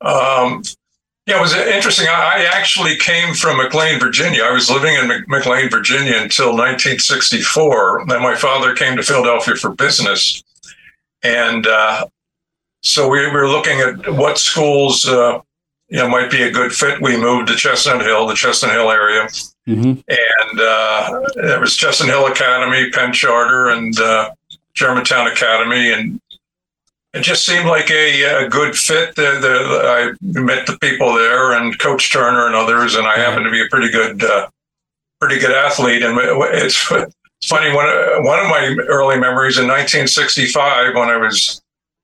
Um, 0.00 0.62
yeah, 1.26 1.38
it 1.38 1.40
was 1.40 1.54
interesting. 1.54 2.08
I, 2.08 2.48
actually 2.52 2.96
came 2.96 3.34
from 3.34 3.58
McLean, 3.58 4.00
Virginia. 4.00 4.42
I 4.42 4.52
was 4.52 4.70
living 4.70 4.94
in 4.94 5.24
McLean, 5.28 5.68
Virginia 5.70 6.16
until 6.16 6.48
1964. 6.48 8.04
Then 8.08 8.22
my 8.22 8.34
father 8.34 8.74
came 8.74 8.96
to 8.96 9.02
Philadelphia 9.02 9.54
for 9.54 9.70
business. 9.70 10.42
And 11.22 11.66
uh, 11.66 12.06
so 12.82 13.08
we 13.08 13.30
were 13.30 13.48
looking 13.48 13.78
at 13.80 14.14
what 14.14 14.38
schools 14.38 15.06
uh, 15.06 15.40
you 15.88 15.98
know 15.98 16.08
might 16.08 16.30
be 16.30 16.42
a 16.42 16.50
good 16.50 16.72
fit. 16.72 17.00
We 17.00 17.16
moved 17.16 17.48
to 17.48 17.56
Chestnut 17.56 18.00
Hill, 18.00 18.26
the 18.26 18.34
Chestnut 18.34 18.72
Hill 18.72 18.90
area, 18.90 19.28
Mm-hmm. 19.68 20.00
and 20.08 20.60
uh, 20.60 21.20
there 21.36 21.60
was 21.60 21.76
Chestnut 21.76 22.08
Hill 22.08 22.26
Academy, 22.26 22.90
Penn 22.90 23.12
Charter, 23.12 23.68
and 23.68 23.96
uh, 24.00 24.32
Germantown 24.74 25.28
Academy, 25.28 25.92
and 25.92 26.19
it 27.12 27.22
just 27.22 27.44
seemed 27.44 27.66
like 27.66 27.90
a, 27.90 28.44
a 28.44 28.48
good 28.48 28.76
fit. 28.76 29.16
The, 29.16 29.38
the, 29.40 30.16
I 30.22 30.40
met 30.40 30.66
the 30.66 30.78
people 30.80 31.14
there, 31.14 31.52
and 31.52 31.76
Coach 31.78 32.12
Turner 32.12 32.46
and 32.46 32.54
others, 32.54 32.94
and 32.94 33.06
I 33.06 33.16
happened 33.16 33.44
to 33.44 33.50
be 33.50 33.62
a 33.62 33.68
pretty 33.68 33.90
good, 33.90 34.22
uh, 34.22 34.48
pretty 35.20 35.40
good 35.40 35.50
athlete. 35.50 36.02
And 36.02 36.16
it's, 36.54 36.90
it's 36.92 37.48
funny 37.48 37.74
one 37.74 37.86
one 38.24 38.38
of 38.38 38.46
my 38.46 38.76
early 38.86 39.18
memories 39.18 39.58
in 39.58 39.66
1965 39.66 40.94
when 40.94 41.08
I 41.08 41.16
was 41.16 41.60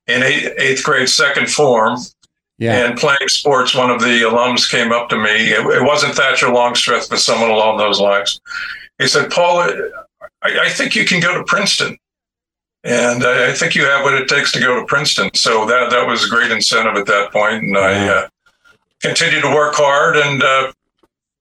in 0.09 0.23
eighth, 0.23 0.53
eighth 0.59 0.85
grade, 0.85 1.09
second 1.09 1.51
form. 1.51 1.99
Yeah. 2.59 2.87
And 2.87 2.99
playing 2.99 3.29
sports, 3.29 3.75
one 3.75 3.91
of 3.91 4.01
the 4.01 4.23
alums 4.23 4.69
came 4.69 4.91
up 4.91 5.11
to 5.11 5.19
me. 5.19 5.51
It, 5.51 5.61
it 5.61 5.85
wasn't 5.85 6.15
Thatcher 6.15 6.49
Longstreth, 6.49 7.11
but 7.11 7.19
someone 7.19 7.51
along 7.51 7.77
those 7.77 8.01
lines. 8.01 8.41
He 8.99 9.07
said, 9.07 9.31
"Paul, 9.31 9.61
I, 9.61 9.91
I 10.43 10.69
think 10.71 10.97
you 10.97 11.05
can 11.05 11.21
go 11.21 11.37
to 11.37 11.45
Princeton." 11.45 11.99
And 12.87 13.25
I, 13.25 13.51
I 13.51 13.53
think 13.53 13.75
you 13.75 13.85
have 13.85 14.05
what 14.05 14.15
it 14.15 14.29
takes 14.29 14.53
to 14.53 14.61
go 14.61 14.79
to 14.81 14.87
Princeton. 14.87 15.31
So 15.35 15.67
that 15.67 15.91
that 15.91 16.07
was 16.07 16.25
a 16.25 16.29
great 16.31 16.51
incentive 16.53 16.97
at 16.97 17.07
that 17.07 17.33
point. 17.33 17.63
and 17.65 17.77
I 17.77 18.09
uh, 18.09 18.29
continued 19.03 19.43
to 19.43 19.49
work 19.55 19.75
hard 19.75 20.17
and 20.17 20.43
uh, 20.43 20.73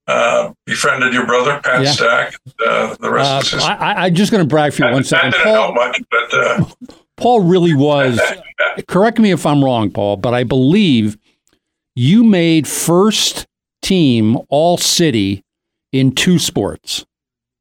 uh, 0.08 0.54
befriended 0.66 1.14
your 1.14 1.26
brother 1.26 1.60
Pat 1.64 1.84
Yeah. 1.84 1.92
Stack. 1.92 2.36
Uh, 2.66 2.96
the 3.00 3.10
rest 3.12 3.32
Uh, 3.32 3.38
is 3.38 3.52
history. 3.54 3.74
I, 3.76 3.94
I, 3.94 4.06
I'm 4.06 4.16
just 4.16 4.32
going 4.32 4.44
to 4.44 4.48
brag 4.48 4.74
for 4.74 4.86
you 4.86 4.92
one 4.92 5.02
that 5.04 5.08
second. 5.08 5.32
didn't 5.32 5.44
Paul, 5.46 5.54
help 5.54 5.76
much, 5.76 6.02
but 6.12 6.34
uh, 6.34 6.66
Paul 7.18 7.42
really 7.42 7.74
was. 7.74 8.20
correct 8.88 9.20
me 9.20 9.32
if 9.32 9.46
I'm 9.46 9.64
wrong, 9.64 9.90
Paul, 9.92 10.18
but 10.18 10.34
I 10.34 10.44
believe 10.44 11.18
you 11.96 12.24
made 12.24 12.68
first 12.68 13.46
team 13.82 14.38
all 14.50 14.78
city 14.78 15.44
in 15.92 16.12
two 16.14 16.40
sports. 16.40 17.06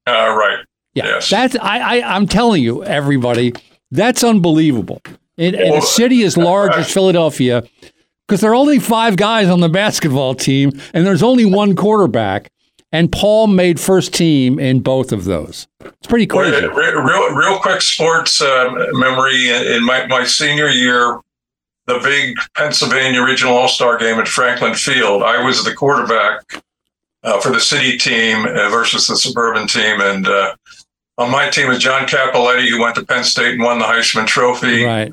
uh, 0.07 0.35
right. 0.37 0.59
Yeah, 0.95 1.07
Yes. 1.07 1.29
that's 1.31 1.57
I, 1.57 1.79
I. 2.01 2.15
I'm 2.17 2.27
telling 2.29 2.63
you, 2.63 2.85
everybody, 2.85 3.53
that's 3.95 4.25
unbelievable. 4.25 5.01
In, 5.37 5.55
in 5.55 5.75
a 5.75 5.83
city 5.83 6.23
as 6.23 6.37
large 6.37 6.73
as 6.73 6.93
Philadelphia, 6.93 7.65
because 8.27 8.41
there 8.41 8.53
are 8.53 8.55
only 8.55 8.79
five 8.79 9.17
guys 9.17 9.49
on 9.49 9.61
the 9.61 9.69
basketball 9.69 10.35
team, 10.35 10.73
and 10.93 11.07
there's 11.07 11.23
only 11.23 11.45
one 11.45 11.75
quarterback, 11.75 12.51
and 12.93 13.11
Paul 13.11 13.49
made 13.49 13.81
first 13.81 14.15
team 14.15 14.61
in 14.61 14.81
both 14.81 15.11
of 15.11 15.25
those. 15.25 15.67
It's 15.81 16.07
pretty 16.07 16.27
crazy. 16.27 16.67
Real, 16.67 17.35
real, 17.35 17.59
quick 17.59 17.83
sports 17.83 18.41
uh, 18.41 18.89
memory 18.93 19.49
in 19.51 19.85
my, 19.85 20.07
my 20.07 20.25
senior 20.25 20.69
year, 20.69 21.21
the 21.87 21.99
big 22.03 22.37
Pennsylvania 22.57 23.23
Regional 23.23 23.57
All 23.57 23.69
Star 23.69 23.99
game 23.99 24.19
at 24.19 24.29
Franklin 24.29 24.75
Field. 24.75 25.23
I 25.23 25.45
was 25.45 25.65
the 25.65 25.75
quarterback 25.75 26.63
uh, 27.25 27.41
for 27.41 27.51
the 27.51 27.61
city 27.61 27.99
team 27.99 28.45
uh, 28.45 28.69
versus 28.71 29.07
the 29.09 29.17
suburban 29.17 29.67
team, 29.67 30.01
and 30.01 30.27
uh, 30.27 30.55
on 31.19 31.31
my 31.31 31.49
team 31.49 31.69
was 31.69 31.79
John 31.79 32.07
Cappelletti, 32.07 32.69
who 32.69 32.81
went 32.81 32.95
to 32.97 33.05
Penn 33.05 33.25
State 33.25 33.55
and 33.55 33.63
won 33.63 33.79
the 33.79 33.85
Heisman 33.85 34.27
Trophy. 34.27 34.85
Right. 34.85 35.13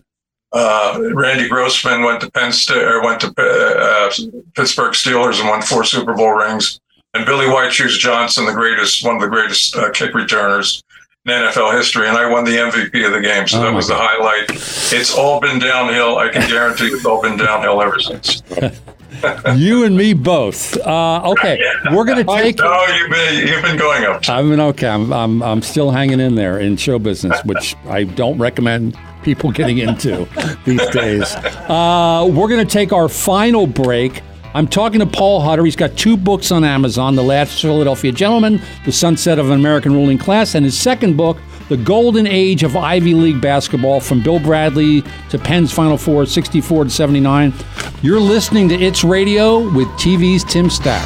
Uh, 0.53 0.99
Randy 1.13 1.47
Grossman 1.47 2.03
went 2.03 2.19
to 2.21 2.31
Penn 2.31 2.51
State 2.51 2.83
or 2.83 3.01
went 3.03 3.21
to 3.21 3.27
uh, 3.37 4.11
Pittsburgh 4.55 4.93
Steelers 4.93 5.39
and 5.39 5.47
won 5.47 5.61
four 5.61 5.83
Super 5.85 6.13
Bowl 6.13 6.31
rings. 6.31 6.79
And 7.13 7.25
Billy 7.25 7.47
White 7.47 7.71
Shoes 7.71 7.97
Johnson, 7.97 8.45
the 8.45 8.53
greatest, 8.53 9.05
one 9.05 9.15
of 9.15 9.21
the 9.21 9.27
greatest 9.27 9.75
uh, 9.75 9.91
kick 9.91 10.13
returners 10.13 10.83
in 11.25 11.31
NFL 11.31 11.73
history, 11.77 12.07
and 12.07 12.17
I 12.17 12.29
won 12.29 12.43
the 12.45 12.51
MVP 12.51 13.05
of 13.05 13.13
the 13.13 13.21
game. 13.21 13.47
So 13.47 13.59
Oh, 13.59 13.63
that 13.63 13.73
was 13.73 13.87
the 13.87 13.95
highlight. 13.95 14.49
It's 14.49 15.15
all 15.15 15.39
been 15.39 15.59
downhill. 15.59 16.17
I 16.17 16.29
can 16.29 16.47
guarantee 16.49 16.87
it's 16.87 17.05
all 17.05 17.21
been 17.21 17.37
downhill 17.37 17.81
ever 17.81 17.99
since. 17.99 18.41
you 19.55 19.83
and 19.83 19.95
me 19.97 20.13
both. 20.13 20.77
Uh, 20.77 21.21
okay, 21.31 21.59
we're 21.91 22.05
gonna 22.05 22.23
take. 22.23 22.57
No, 22.57 22.85
you've 22.87 23.09
been 23.11 23.47
you've 23.47 23.61
been 23.63 23.77
going 23.77 24.05
up. 24.05 24.27
I've 24.29 24.47
been 24.47 24.59
okay. 24.59 24.87
I'm, 24.87 25.11
I'm 25.11 25.43
I'm 25.43 25.61
still 25.61 25.91
hanging 25.91 26.19
in 26.19 26.35
there 26.35 26.59
in 26.59 26.77
show 26.77 26.99
business, 26.99 27.39
which 27.43 27.75
I 27.87 28.03
don't 28.05 28.37
recommend 28.37 28.97
people 29.23 29.51
getting 29.51 29.77
into 29.79 30.27
these 30.65 30.85
days. 30.89 31.35
Uh, 31.35 32.27
we're 32.31 32.47
going 32.47 32.65
to 32.65 32.71
take 32.71 32.91
our 32.93 33.07
final 33.07 33.67
break. 33.67 34.21
I'm 34.53 34.67
talking 34.67 34.99
to 34.99 35.05
Paul 35.05 35.41
Hutter. 35.41 35.63
He's 35.63 35.75
got 35.75 35.95
two 35.95 36.17
books 36.17 36.51
on 36.51 36.63
Amazon 36.63 37.15
The 37.15 37.23
Last 37.23 37.61
Philadelphia 37.61 38.11
Gentleman, 38.11 38.61
The 38.85 38.91
Sunset 38.91 39.39
of 39.39 39.47
an 39.49 39.53
American 39.59 39.93
Ruling 39.93 40.17
Class, 40.17 40.55
and 40.55 40.65
his 40.65 40.77
second 40.77 41.15
book, 41.15 41.37
The 41.71 41.77
Golden 41.77 42.27
Age 42.27 42.63
of 42.63 42.75
Ivy 42.75 43.13
League 43.13 43.39
Basketball 43.39 44.01
from 44.01 44.21
Bill 44.21 44.39
Bradley 44.39 45.05
to 45.29 45.39
Penn's 45.39 45.71
Final 45.71 45.97
Four, 45.97 46.25
64 46.25 46.83
to 46.83 46.89
79. 46.89 47.53
You're 48.01 48.19
listening 48.19 48.67
to 48.67 48.75
It's 48.75 49.05
Radio 49.05 49.59
with 49.73 49.87
TV's 49.91 50.43
Tim 50.43 50.69
Stack. 50.69 51.01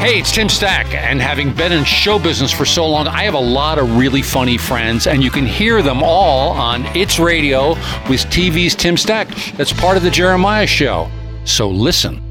Hey, 0.00 0.18
it's 0.18 0.32
Tim 0.32 0.48
Stack, 0.48 0.92
and 0.92 1.20
having 1.20 1.54
been 1.54 1.70
in 1.70 1.84
show 1.84 2.18
business 2.18 2.50
for 2.50 2.64
so 2.64 2.84
long, 2.84 3.06
I 3.06 3.22
have 3.22 3.34
a 3.34 3.38
lot 3.38 3.78
of 3.78 3.96
really 3.96 4.22
funny 4.22 4.58
friends, 4.58 5.06
and 5.06 5.22
you 5.22 5.30
can 5.30 5.46
hear 5.46 5.82
them 5.82 6.02
all 6.02 6.50
on 6.50 6.84
It's 6.96 7.20
Radio 7.20 7.74
with 8.08 8.24
TV's 8.26 8.74
Tim 8.74 8.96
Stack. 8.96 9.28
That's 9.52 9.72
part 9.72 9.96
of 9.96 10.02
the 10.02 10.10
Jeremiah 10.10 10.66
Show. 10.66 11.08
So 11.44 11.70
listen. 11.70 12.29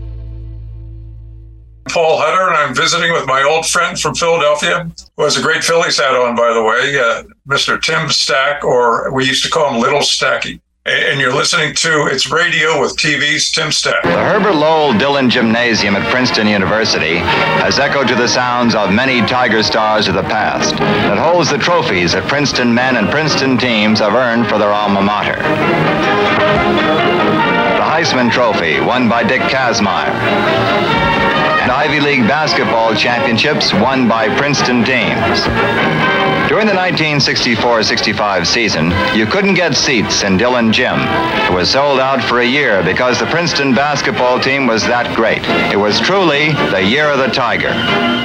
Paul 1.89 2.17
Hutter, 2.19 2.47
and 2.47 2.57
I'm 2.57 2.75
visiting 2.75 3.11
with 3.11 3.25
my 3.27 3.43
old 3.43 3.65
friend 3.65 3.99
from 3.99 4.15
Philadelphia, 4.15 4.89
who 5.17 5.23
has 5.23 5.37
a 5.37 5.41
great 5.41 5.63
Phillies 5.63 5.97
hat 5.99 6.15
on, 6.15 6.35
by 6.35 6.53
the 6.53 6.63
way, 6.63 6.99
uh, 6.99 7.23
Mr. 7.47 7.81
Tim 7.81 8.09
Stack, 8.09 8.63
or 8.63 9.11
we 9.13 9.25
used 9.25 9.43
to 9.43 9.49
call 9.49 9.73
him 9.73 9.81
Little 9.81 9.99
Stacky. 9.99 10.61
and 10.85 11.19
you're 11.19 11.33
listening 11.35 11.75
to 11.75 12.07
It's 12.07 12.31
Radio 12.31 12.79
with 12.81 12.95
TV's 12.97 13.51
Tim 13.51 13.71
Stack. 13.71 14.01
The 14.03 14.09
Herbert 14.09 14.55
Lowell 14.55 14.97
Dillon 14.97 15.29
Gymnasium 15.29 15.95
at 15.95 16.09
Princeton 16.11 16.47
University 16.47 17.17
has 17.17 17.77
echoed 17.77 18.07
to 18.07 18.15
the 18.15 18.27
sounds 18.27 18.73
of 18.73 18.91
many 18.91 19.21
Tiger 19.27 19.61
stars 19.61 20.07
of 20.07 20.15
the 20.15 20.23
past 20.23 20.77
that 20.77 21.17
holds 21.17 21.49
the 21.49 21.57
trophies 21.59 22.13
that 22.13 22.27
Princeton 22.27 22.73
men 22.73 22.95
and 22.95 23.09
Princeton 23.09 23.57
teams 23.57 23.99
have 23.99 24.13
earned 24.15 24.47
for 24.47 24.57
their 24.57 24.71
alma 24.71 25.01
mater. 25.01 25.37
Heisman 27.99 28.31
Trophy, 28.31 28.79
won 28.79 29.09
by 29.09 29.25
Dick 29.25 29.41
Kazmaier. 29.41 30.07
And 31.59 31.69
Ivy 31.69 31.99
League 31.99 32.25
basketball 32.29 32.95
championships 32.95 33.73
won 33.73 34.07
by 34.07 34.33
Princeton 34.37 34.85
teams. 34.85 35.43
During 36.47 36.65
the 36.65 36.71
1964-65 36.79 38.47
season, 38.47 38.93
you 39.13 39.25
couldn't 39.25 39.55
get 39.55 39.75
seats 39.75 40.23
in 40.23 40.37
Dillon 40.37 40.71
Gym. 40.71 40.95
It 40.97 41.53
was 41.53 41.71
sold 41.71 41.99
out 41.99 42.23
for 42.23 42.39
a 42.39 42.45
year 42.45 42.81
because 42.85 43.19
the 43.19 43.25
Princeton 43.25 43.75
basketball 43.75 44.39
team 44.39 44.65
was 44.65 44.81
that 44.83 45.13
great. 45.13 45.43
It 45.69 45.77
was 45.77 45.99
truly 45.99 46.53
the 46.71 46.81
year 46.81 47.11
of 47.11 47.17
the 47.17 47.27
Tiger. 47.27 47.73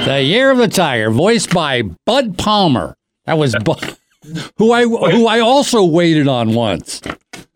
The 0.09 0.21
Year 0.21 0.51
of 0.51 0.57
the 0.57 0.69
Tiger, 0.69 1.11
voiced 1.11 1.53
by 1.53 1.81
Bud 2.05 2.37
Palmer. 2.37 2.95
That 3.25 3.37
was 3.37 3.53
Bud, 3.61 3.97
who 4.57 4.71
I 4.71 4.83
who 4.83 5.27
I 5.27 5.41
also 5.41 5.83
waited 5.83 6.29
on 6.29 6.53
once. 6.53 7.01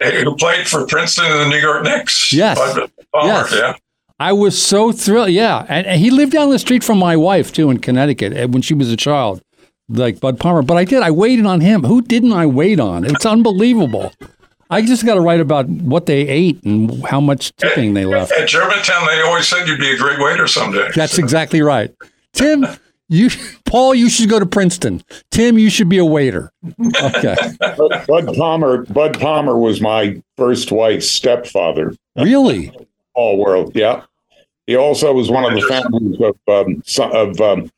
Who 0.01 0.35
played 0.35 0.67
for 0.67 0.85
Princeton 0.87 1.25
and 1.25 1.39
the 1.41 1.49
New 1.49 1.57
York 1.61 1.83
Knicks? 1.83 2.31
Yes. 2.31 2.57
Bud 2.57 2.91
Palmer, 3.13 3.27
Yes. 3.33 3.53
yeah. 3.53 3.73
I 4.19 4.33
was 4.33 4.61
so 4.61 4.91
thrilled. 4.91 5.29
Yeah, 5.29 5.65
and, 5.69 5.87
and 5.87 5.99
he 5.99 6.09
lived 6.09 6.33
down 6.33 6.49
the 6.49 6.59
street 6.59 6.83
from 6.83 6.97
my 6.97 7.15
wife 7.15 7.51
too 7.53 7.69
in 7.69 7.77
Connecticut 7.79 8.35
uh, 8.37 8.47
when 8.47 8.61
she 8.61 8.73
was 8.73 8.91
a 8.91 8.97
child, 8.97 9.41
like 9.87 10.19
Bud 10.19 10.39
Palmer. 10.39 10.61
But 10.61 10.77
I 10.77 10.83
did. 10.85 11.01
I 11.03 11.11
waited 11.11 11.45
on 11.45 11.61
him. 11.61 11.83
Who 11.83 12.01
didn't 12.01 12.33
I 12.33 12.45
wait 12.45 12.79
on? 12.79 13.05
It's 13.05 13.25
unbelievable. 13.25 14.11
I 14.69 14.81
just 14.83 15.05
got 15.05 15.15
to 15.15 15.21
write 15.21 15.39
about 15.39 15.67
what 15.67 16.05
they 16.05 16.27
ate 16.27 16.61
and 16.63 17.03
how 17.05 17.19
much 17.19 17.55
tipping 17.55 17.93
they 17.95 18.05
left. 18.05 18.31
At 18.33 18.47
Germantown, 18.49 19.07
they 19.07 19.21
always 19.21 19.47
said 19.47 19.67
you'd 19.67 19.79
be 19.79 19.89
a 19.91 19.97
great 19.97 20.19
waiter 20.19 20.47
someday. 20.47 20.89
That's 20.95 21.17
exactly 21.17 21.61
right. 21.61 21.91
Tim, 22.33 22.67
you, 23.09 23.29
Paul, 23.65 23.93
you 23.95 24.09
should 24.09 24.29
go 24.29 24.39
to 24.39 24.45
Princeton. 24.45 25.03
Tim, 25.31 25.57
you 25.59 25.69
should 25.69 25.89
be 25.89 25.97
a 25.97 26.05
waiter. 26.05 26.51
Okay. 27.03 27.35
Bud, 28.07 28.35
Palmer. 28.37 28.83
Bud 28.85 29.19
Palmer 29.19 29.57
was 29.57 29.81
my 29.81 30.21
first 30.37 30.71
wife's 30.71 31.09
stepfather. 31.11 31.93
Really? 32.15 32.71
All 33.15 33.37
world, 33.37 33.71
yeah. 33.75 34.03
He 34.67 34.75
also 34.75 35.11
was 35.13 35.29
one 35.31 35.43
of 35.45 35.59
the 35.59 35.67
founders 35.67 36.21
of 36.21 36.37
um, 36.47 37.11
of 37.11 37.41
um, 37.41 37.71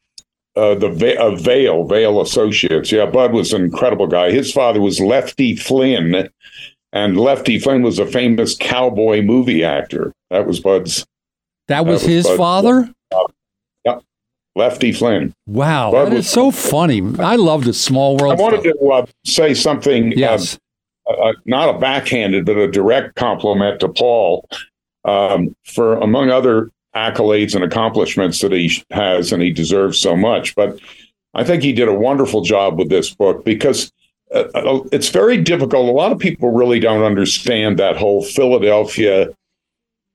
uh, 0.58 0.76
the 0.76 0.90
Va- 0.90 1.20
of 1.22 1.40
Vail 1.42 1.86
Vail 1.86 2.20
Associates. 2.22 2.92
Yeah, 2.92 3.06
Bud 3.06 3.32
was 3.32 3.54
an 3.54 3.64
incredible 3.64 4.08
guy. 4.08 4.32
His 4.32 4.52
father 4.52 4.82
was 4.82 5.00
Lefty 5.00 5.56
Flynn, 5.56 6.28
and 6.92 7.18
Lefty 7.18 7.60
Flynn 7.60 7.82
was 7.82 7.98
a 7.98 8.06
famous 8.06 8.56
cowboy 8.58 9.22
movie 9.22 9.64
actor. 9.64 10.12
That 10.30 10.46
was 10.46 10.60
Bud's. 10.60 11.06
That 11.70 11.86
was 11.86 12.02
That 12.02 12.08
was 12.08 12.14
his 12.14 12.28
Bud. 12.28 12.38
father? 12.38 12.94
Yeah, 13.14 13.24
Lefty 14.56 14.92
Flynn. 14.92 15.34
Wow. 15.48 15.92
Bud 15.92 16.06
That 16.10 16.16
was- 16.16 16.26
is 16.26 16.32
so 16.32 16.52
funny. 16.52 17.02
I 17.20 17.36
love 17.38 17.64
the 17.64 17.74
small 17.74 18.18
world. 18.18 18.34
I 18.40 18.42
wanted 18.42 18.62
stuff. 18.62 18.74
to 18.80 18.88
uh, 18.92 19.06
say 19.26 19.54
something. 19.54 20.12
Yes. 20.14 20.60
Uh, 21.10 21.14
uh, 21.14 21.34
not 21.46 21.74
a 21.74 21.80
backhanded, 21.80 22.46
but 22.46 22.58
a 22.58 22.70
direct 22.70 23.16
compliment 23.16 23.80
to 23.80 23.88
Paul 23.90 24.48
um, 25.06 25.56
for, 25.66 25.96
among 25.96 26.30
other 26.30 26.70
accolades 26.96 27.56
and 27.56 27.64
accomplishments 27.64 28.42
that 28.42 28.52
he 28.52 28.84
has, 28.92 29.32
and 29.32 29.42
he 29.42 29.52
deserves 29.52 29.98
so 29.98 30.16
much. 30.16 30.54
But 30.56 30.80
I 31.34 31.44
think 31.46 31.64
he 31.64 31.72
did 31.72 31.88
a 31.88 31.94
wonderful 31.94 32.42
job 32.42 32.78
with 32.78 32.90
this 32.90 33.14
book 33.16 33.46
because 33.46 33.92
uh, 34.36 34.44
uh, 34.54 34.84
it's 34.92 35.10
very 35.10 35.38
difficult. 35.38 35.88
A 35.88 35.92
lot 35.92 36.12
of 36.12 36.20
people 36.20 36.52
really 36.52 36.80
don't 36.80 37.04
understand 37.04 37.80
that 37.80 37.96
whole 37.96 38.24
Philadelphia 38.24 39.30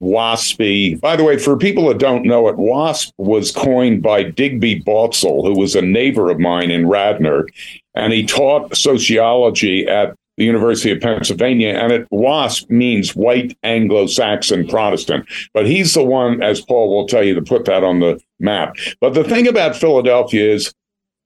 WASPy. 0.03 1.01
By 1.01 1.16
the 1.16 1.24
way, 1.24 1.38
for 1.38 1.57
people 1.57 1.88
that 1.88 1.99
don't 1.99 2.24
know 2.24 2.49
it, 2.49 2.57
WASP 2.57 3.12
was 3.18 3.51
coined 3.51 4.03
by 4.03 4.24
Digby 4.24 4.82
Baltzell, 4.82 5.44
who 5.44 5.59
was 5.59 5.74
a 5.74 5.82
neighbor 5.82 6.30
of 6.30 6.38
mine 6.38 6.70
in 6.70 6.88
Radnor, 6.88 7.47
and 7.94 8.12
he 8.12 8.26
taught 8.26 8.76
sociology 8.76 9.86
at 9.88 10.14
the 10.36 10.44
University 10.44 10.90
of 10.90 11.01
Pennsylvania. 11.01 11.70
And 11.70 11.92
it 11.92 12.07
WASP 12.11 12.68
means 12.68 13.16
White 13.16 13.57
Anglo-Saxon 13.62 14.68
Protestant, 14.68 15.26
but 15.55 15.66
he's 15.66 15.94
the 15.94 16.05
one, 16.05 16.42
as 16.42 16.61
Paul 16.61 16.94
will 16.94 17.09
tell 17.09 17.24
you, 17.24 17.34
to 17.34 17.42
put 17.42 17.64
that 17.64 17.82
on 17.82 18.01
the 18.01 18.20
map. 18.38 18.76
But 19.01 19.14
the 19.14 19.24
thing 19.24 19.49
about 19.49 19.76
Philadelphia 19.76 20.53
is, 20.53 20.74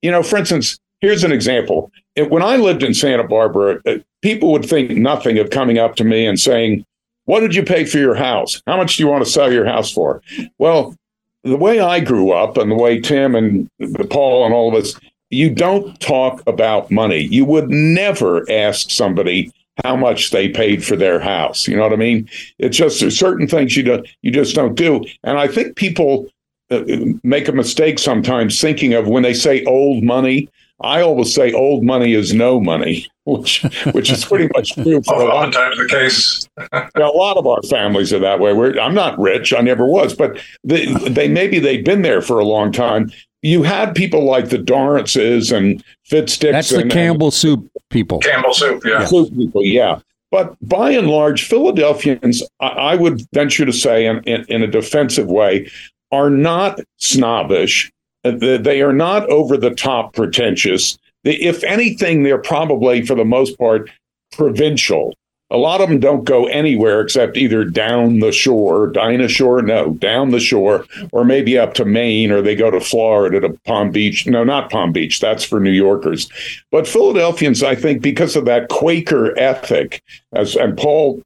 you 0.01 0.13
know, 0.13 0.23
for 0.23 0.37
instance, 0.37 0.79
here's 1.01 1.25
an 1.25 1.33
example. 1.33 1.91
When 2.29 2.43
I 2.43 2.57
lived 2.57 2.85
in 2.85 2.95
Santa 2.95 3.25
Barbara, 3.27 3.81
uh, 3.85 3.99
people 4.23 4.53
would 4.53 4.65
think 4.65 4.91
nothing 4.93 5.39
of 5.39 5.51
coming 5.51 5.79
up 5.79 5.97
to 5.97 6.05
me 6.05 6.25
and 6.25 6.39
saying, 6.39 6.85
what 7.31 7.41
did 7.41 7.55
you 7.55 7.63
pay 7.63 7.85
for 7.85 7.99
your 7.99 8.17
house? 8.17 8.61
How 8.67 8.77
much 8.77 8.97
do 8.97 9.05
you 9.05 9.09
want 9.09 9.25
to 9.25 9.31
sell 9.31 9.53
your 9.53 9.65
house 9.65 9.93
for? 9.93 10.21
Well, 10.59 10.97
the 11.45 11.57
way 11.57 11.79
I 11.79 12.01
grew 12.01 12.33
up 12.33 12.57
and 12.57 12.69
the 12.69 12.75
way 12.75 13.01
Tim 13.01 13.37
and 13.37 13.71
Paul 14.11 14.45
and 14.45 14.53
all 14.53 14.69
of 14.69 14.75
us, 14.75 14.99
you 15.31 15.49
don't 15.49 15.99
talk 16.01 16.43
about 16.49 16.91
money. 16.91 17.21
You 17.21 17.45
would 17.45 17.71
never 17.71 18.45
ask 18.51 18.91
somebody 18.91 19.53
how 19.85 19.95
much 19.95 20.33
they 20.33 20.49
paid 20.49 20.85
for 20.85 20.97
their 20.97 21.21
house. 21.21 21.69
You 21.69 21.77
know 21.77 21.85
what 21.85 21.93
I 21.93 21.97
mean? 21.97 22.29
It's 22.59 22.77
just 22.77 22.99
there's 22.99 23.17
certain 23.17 23.47
things 23.47 23.77
you 23.77 23.85
don't 23.85 24.09
you 24.23 24.33
just 24.33 24.57
don't 24.57 24.75
do. 24.75 25.05
And 25.23 25.39
I 25.39 25.47
think 25.47 25.77
people 25.77 26.27
uh, 26.73 26.83
make 27.23 27.47
a 27.47 27.53
mistake 27.53 28.01
sometimes 28.01 28.61
thinking 28.61 28.93
of 28.95 29.07
when 29.07 29.23
they 29.23 29.35
say 29.35 29.65
old 29.67 30.03
money. 30.03 30.49
I 30.83 31.03
always 31.03 31.35
say 31.35 31.53
old 31.53 31.85
money 31.85 32.15
is 32.15 32.33
no 32.33 32.61
money, 32.61 33.07
which 33.25 33.63
which 33.93 34.11
is 34.11 34.25
pretty 34.25 34.49
much 34.55 34.75
true 34.75 35.03
for 35.03 35.15
a 35.15 35.25
lot 35.25 35.49
Oftentimes 35.49 35.77
the 35.77 35.89
case. 35.89 36.49
yeah, 36.73 37.07
a 37.07 37.17
lot 37.17 37.37
of 37.37 37.47
our 37.47 37.63
families 37.63 38.13
are 38.13 38.19
that 38.19 38.41
way. 38.41 38.53
We're, 38.53 38.79
I'm 38.79 38.95
not 38.95 39.19
rich. 39.19 39.53
I 39.53 39.61
never 39.61 39.87
was, 39.87 40.15
but 40.15 40.41
they, 40.65 40.87
they 41.09 41.29
maybe 41.29 41.59
they've 41.59 41.85
been 41.85 42.03
there 42.03 42.23
for 42.23 42.39
a 42.39 42.45
long 42.45 42.73
time. 42.73 43.11
You 43.43 43.63
had 43.63 43.95
people 43.95 44.25
like 44.25 44.51
the 44.51 44.59
Dorrances 44.59 45.51
and 45.51 45.83
Fitz 46.05 46.37
Dixon. 46.37 46.53
That's 46.53 46.71
the 46.71 46.81
and- 46.81 46.91
Campbell 46.91 47.31
soup 47.31 47.71
people. 47.89 48.19
Campbell 48.19 48.55
soup, 48.55 48.83
yeah. 48.85 49.05
Soup 49.07 49.35
people, 49.35 49.65
yeah. 49.65 50.01
But 50.31 50.57
by 50.67 50.91
and 50.93 51.09
large, 51.09 51.45
Philadelphians, 51.47 52.43
I, 52.61 52.69
I 52.69 52.95
would 52.95 53.23
venture 53.33 53.67
to 53.67 53.73
say, 53.73 54.07
in, 54.07 54.23
in, 54.25 54.45
in 54.49 54.63
a 54.63 54.67
defensive 54.67 55.27
way, 55.27 55.71
are 56.13 56.31
not 56.31 56.81
snobbish. 56.99 57.91
They 58.23 58.83
are 58.83 58.93
not 58.93 59.29
over 59.31 59.57
the 59.57 59.75
top 59.75 60.15
pretentious. 60.15 60.99
If 61.25 61.65
anything, 61.65 62.23
they're 62.23 62.39
probably, 62.39 63.05
for 63.05 63.15
the 63.15 63.25
most 63.25 63.59
part, 63.59 63.91
provincial. 64.33 65.15
A 65.53 65.57
lot 65.57 65.81
of 65.81 65.89
them 65.89 65.99
don't 65.99 66.23
go 66.23 66.47
anywhere 66.47 67.01
except 67.01 67.37
either 67.37 67.65
down 67.65 68.21
the 68.21 68.31
shore, 68.31 68.87
Dinah 68.87 69.29
Shore, 69.29 69.63
no, 69.63 69.95
down 69.95 70.31
the 70.31 70.39
shore, 70.39 70.87
or 71.11 71.25
maybe 71.25 71.59
up 71.59 71.75
to 71.75 71.85
Maine, 71.85 72.31
or 72.31 72.41
they 72.41 72.55
go 72.55 72.71
to 72.71 72.81
Florida 72.81 73.41
to 73.41 73.59
Palm 73.67 73.91
Beach. 73.91 74.29
No, 74.29 74.45
not 74.45 74.71
Palm 74.71 74.93
Beach. 74.93 75.19
That's 75.19 75.43
for 75.43 75.59
New 75.59 75.73
Yorkers. 75.73 76.29
But 76.71 76.87
Philadelphians, 76.87 77.65
I 77.65 77.75
think, 77.75 78.01
because 78.01 78.37
of 78.37 78.45
that 78.45 78.69
Quaker 78.69 79.37
ethic, 79.37 80.03
as 80.33 80.55
and 80.55 80.79
Paul 80.79 81.21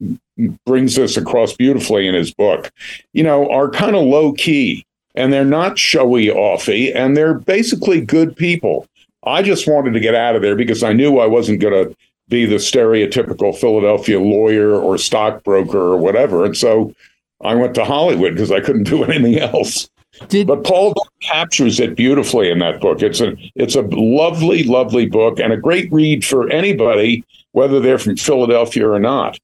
brings 0.65 0.95
this 0.95 1.17
across 1.17 1.53
beautifully 1.53 2.07
in 2.07 2.15
his 2.15 2.33
book, 2.33 2.71
you 3.13 3.23
know, 3.23 3.49
are 3.51 3.69
kind 3.69 3.95
of 3.95 4.03
low 4.03 4.33
key 4.33 4.84
and 5.15 5.31
they're 5.31 5.45
not 5.45 5.79
showy 5.79 6.27
offy 6.27 6.95
and 6.95 7.15
they're 7.15 7.33
basically 7.33 8.01
good 8.01 8.35
people. 8.35 8.87
I 9.23 9.41
just 9.41 9.67
wanted 9.67 9.93
to 9.93 9.99
get 9.99 10.15
out 10.15 10.35
of 10.35 10.41
there 10.41 10.55
because 10.55 10.83
I 10.83 10.93
knew 10.93 11.19
I 11.19 11.25
wasn't 11.25 11.59
going 11.59 11.73
to 11.73 11.95
be 12.27 12.45
the 12.45 12.55
stereotypical 12.55 13.55
Philadelphia 13.55 14.19
lawyer 14.19 14.75
or 14.75 14.97
stockbroker 14.97 15.77
or 15.77 15.97
whatever. 15.97 16.45
And 16.45 16.55
so 16.55 16.93
I 17.43 17.55
went 17.55 17.75
to 17.75 17.85
Hollywood 17.85 18.33
because 18.33 18.51
I 18.51 18.59
couldn't 18.59 18.83
do 18.89 19.03
anything 19.03 19.39
else. 19.39 19.89
but 20.45 20.63
Paul 20.63 20.93
captures 21.21 21.79
it 21.79 21.95
beautifully 21.95 22.49
in 22.49 22.59
that 22.59 22.79
book. 22.79 23.01
It's 23.01 23.19
a 23.19 23.35
it's 23.55 23.75
a 23.75 23.81
lovely, 23.81 24.63
lovely 24.63 25.07
book 25.07 25.39
and 25.39 25.51
a 25.51 25.57
great 25.57 25.91
read 25.91 26.23
for 26.23 26.49
anybody, 26.49 27.25
whether 27.51 27.79
they're 27.79 27.99
from 27.99 28.15
Philadelphia 28.15 28.87
or 28.87 28.99
not. 28.99 29.37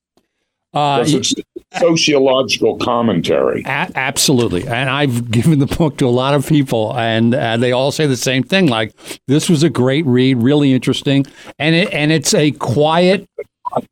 Uh, 0.74 1.04
it's 1.06 1.34
sociological 1.78 2.78
commentary. 2.78 3.64
A- 3.66 3.92
absolutely. 3.96 4.68
And 4.68 4.90
I've 4.90 5.32
given 5.32 5.60
the 5.60 5.68
book 5.68 5.98
to 5.98 6.06
a 6.06 6.10
lot 6.10 6.34
of 6.34 6.48
people, 6.48 6.98
and 6.98 7.34
uh, 7.34 7.58
they 7.58 7.72
all 7.72 7.92
say 7.92 8.08
the 8.08 8.18
same 8.18 8.44
thing. 8.44 8.68
Like, 8.68 8.94
this 9.28 9.50
was 9.50 9.64
a 9.64 9.70
great 9.70 10.06
read, 10.06 10.38
really 10.38 10.74
interesting. 10.74 11.26
And, 11.60 11.76
it, 11.76 11.92
and 11.94 12.12
it's 12.12 12.34
a 12.34 12.52
quiet, 12.52 13.28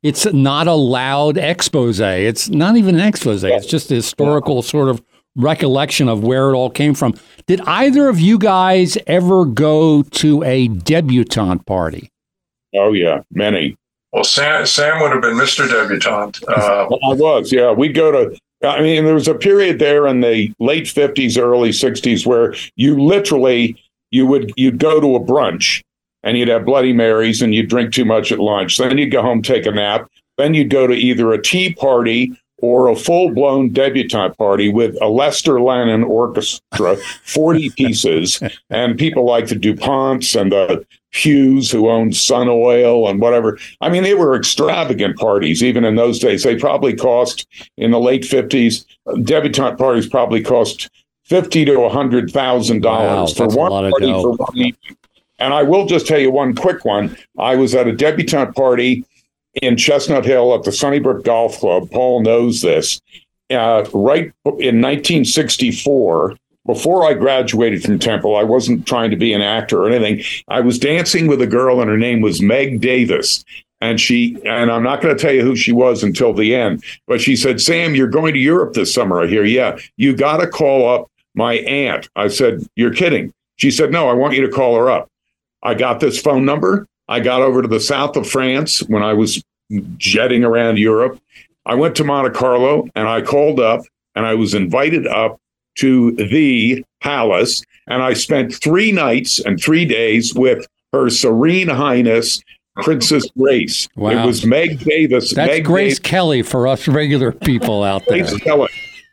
it's 0.02 0.26
not 0.26 0.66
a 0.66 0.74
loud 0.74 1.38
expose. 1.38 2.00
It's 2.00 2.48
not 2.50 2.76
even 2.76 2.96
an 2.96 3.06
expose, 3.06 3.44
it's 3.44 3.66
just 3.66 3.90
a 3.90 3.94
historical 3.94 4.62
sort 4.62 4.88
of 4.88 5.02
recollection 5.36 6.08
of 6.08 6.22
where 6.24 6.50
it 6.50 6.54
all 6.54 6.70
came 6.70 6.92
from. 6.92 7.14
Did 7.46 7.60
either 7.62 8.08
of 8.08 8.20
you 8.20 8.36
guys 8.36 8.98
ever 9.06 9.44
go 9.44 10.02
to 10.02 10.42
a 10.42 10.68
debutante 10.68 11.64
party? 11.66 12.10
Oh 12.74 12.92
yeah, 12.92 13.22
many. 13.32 13.76
Well, 14.12 14.24
Sam, 14.24 14.66
Sam 14.66 15.00
would 15.00 15.12
have 15.12 15.22
been 15.22 15.36
Mr. 15.36 15.68
Debutante. 15.68 16.42
Uh, 16.48 16.86
I 16.86 17.14
was, 17.14 17.52
yeah. 17.52 17.70
We'd 17.70 17.94
go 17.94 18.10
to. 18.10 18.38
I 18.62 18.82
mean, 18.82 19.04
there 19.04 19.14
was 19.14 19.28
a 19.28 19.34
period 19.34 19.78
there 19.78 20.06
in 20.06 20.20
the 20.20 20.52
late 20.58 20.88
fifties, 20.88 21.38
early 21.38 21.72
sixties 21.72 22.26
where 22.26 22.54
you 22.76 23.00
literally 23.00 23.82
you 24.10 24.26
would 24.26 24.52
you'd 24.56 24.78
go 24.78 25.00
to 25.00 25.14
a 25.14 25.20
brunch 25.20 25.82
and 26.22 26.36
you'd 26.36 26.48
have 26.48 26.66
Bloody 26.66 26.92
Marys 26.92 27.40
and 27.40 27.54
you'd 27.54 27.70
drink 27.70 27.94
too 27.94 28.04
much 28.04 28.32
at 28.32 28.38
lunch. 28.38 28.76
Then 28.76 28.98
you'd 28.98 29.12
go 29.12 29.22
home, 29.22 29.42
take 29.42 29.64
a 29.64 29.70
nap. 29.70 30.10
Then 30.36 30.54
you'd 30.54 30.70
go 30.70 30.86
to 30.86 30.94
either 30.94 31.32
a 31.32 31.40
tea 31.40 31.74
party 31.74 32.36
or 32.62 32.88
a 32.88 32.96
full 32.96 33.32
blown 33.32 33.72
debutante 33.72 34.36
party 34.36 34.68
with 34.72 34.96
a 35.02 35.08
Lester 35.08 35.54
Lanin 35.54 36.06
orchestra, 36.06 36.96
40 37.24 37.70
pieces, 37.76 38.42
and 38.70 38.98
people 38.98 39.24
like 39.24 39.48
the 39.48 39.54
DuPonts 39.56 40.38
and 40.40 40.52
the 40.52 40.84
Hughes 41.12 41.70
who 41.70 41.88
owned 41.90 42.14
Sun 42.16 42.48
Oil 42.48 43.08
and 43.08 43.20
whatever. 43.20 43.58
I 43.80 43.88
mean, 43.88 44.04
they 44.04 44.14
were 44.14 44.36
extravagant 44.36 45.16
parties 45.16 45.62
even 45.62 45.84
in 45.84 45.96
those 45.96 46.20
days. 46.20 46.44
They 46.44 46.56
probably 46.56 46.94
cost 46.94 47.48
in 47.76 47.90
the 47.90 47.98
late 47.98 48.22
50s, 48.22 48.84
debutante 49.24 49.76
parties 49.76 50.06
probably 50.08 50.40
cost 50.42 50.88
fifty 51.24 51.64
to 51.64 51.88
hundred 51.88 52.30
thousand 52.30 52.84
Wow, 52.84 53.24
dollars 53.26 53.36
for 53.36 53.48
one 53.48 53.70
party 53.90 54.06
dough. 54.06 54.22
for 54.22 54.32
one 54.32 54.56
evening. 54.56 54.96
And 55.38 55.54
I 55.54 55.62
will 55.62 55.86
just 55.86 56.06
tell 56.06 56.18
you 56.18 56.30
one 56.30 56.54
quick 56.54 56.84
one. 56.84 57.16
I 57.38 57.56
was 57.56 57.74
at 57.74 57.88
a 57.88 57.92
debutante 57.92 58.54
party 58.54 59.04
in 59.54 59.76
Chestnut 59.76 60.24
Hill 60.24 60.54
at 60.54 60.64
the 60.64 60.72
Sunnybrook 60.72 61.24
Golf 61.24 61.58
Club. 61.58 61.90
Paul 61.90 62.22
knows 62.22 62.62
this. 62.62 63.00
Uh, 63.50 63.84
right 63.92 64.32
in 64.44 64.80
1964, 64.80 66.36
before 66.66 67.04
I 67.04 67.14
graduated 67.14 67.82
from 67.82 67.98
Temple, 67.98 68.36
I 68.36 68.44
wasn't 68.44 68.86
trying 68.86 69.10
to 69.10 69.16
be 69.16 69.32
an 69.32 69.42
actor 69.42 69.82
or 69.82 69.90
anything. 69.90 70.24
I 70.48 70.60
was 70.60 70.78
dancing 70.78 71.26
with 71.26 71.42
a 71.42 71.46
girl, 71.46 71.80
and 71.80 71.90
her 71.90 71.98
name 71.98 72.20
was 72.20 72.40
Meg 72.40 72.80
Davis. 72.80 73.44
And 73.80 73.98
she, 73.98 74.36
and 74.44 74.70
I'm 74.70 74.82
not 74.82 75.00
going 75.00 75.16
to 75.16 75.20
tell 75.20 75.32
you 75.32 75.42
who 75.42 75.56
she 75.56 75.72
was 75.72 76.02
until 76.02 76.34
the 76.34 76.54
end, 76.54 76.84
but 77.06 77.20
she 77.20 77.34
said, 77.34 77.62
Sam, 77.62 77.94
you're 77.94 78.08
going 78.08 78.34
to 78.34 78.38
Europe 78.38 78.74
this 78.74 78.92
summer. 78.92 79.22
I 79.22 79.26
hear, 79.26 79.42
yeah, 79.42 79.78
you 79.96 80.14
got 80.14 80.36
to 80.36 80.46
call 80.46 80.86
up 80.86 81.10
my 81.34 81.54
aunt. 81.54 82.08
I 82.14 82.28
said, 82.28 82.66
You're 82.76 82.92
kidding. 82.92 83.32
She 83.56 83.70
said, 83.70 83.90
No, 83.90 84.08
I 84.08 84.12
want 84.12 84.34
you 84.34 84.42
to 84.42 84.52
call 84.52 84.76
her 84.76 84.90
up. 84.90 85.08
I 85.62 85.74
got 85.74 86.00
this 86.00 86.20
phone 86.20 86.44
number. 86.44 86.86
I 87.10 87.18
got 87.18 87.42
over 87.42 87.60
to 87.60 87.68
the 87.68 87.80
south 87.80 88.16
of 88.16 88.26
France 88.26 88.80
when 88.84 89.02
I 89.02 89.12
was 89.12 89.42
jetting 89.98 90.44
around 90.44 90.78
Europe. 90.78 91.20
I 91.66 91.74
went 91.74 91.96
to 91.96 92.04
Monte 92.04 92.38
Carlo 92.38 92.88
and 92.94 93.08
I 93.08 93.20
called 93.20 93.60
up 93.60 93.82
and 94.14 94.24
I 94.24 94.34
was 94.34 94.54
invited 94.54 95.06
up 95.06 95.38
to 95.78 96.12
the 96.12 96.84
palace. 97.00 97.62
And 97.88 98.02
I 98.02 98.12
spent 98.12 98.54
three 98.54 98.92
nights 98.92 99.40
and 99.40 99.60
three 99.60 99.84
days 99.84 100.34
with 100.34 100.66
Her 100.92 101.10
Serene 101.10 101.68
Highness, 101.68 102.42
Princess 102.76 103.28
Grace. 103.36 103.88
Wow. 103.96 104.10
It 104.10 104.26
was 104.26 104.46
Meg 104.46 104.78
Davis. 104.80 105.34
That's 105.34 105.48
Meg 105.48 105.64
Grace 105.64 105.98
Davis, 105.98 106.10
Kelly 106.10 106.42
for 106.42 106.68
us 106.68 106.86
regular 106.86 107.32
people 107.32 107.82
out 107.82 108.02
there. 108.06 108.18
Grace 108.18 108.38
Kelly. 108.38 108.70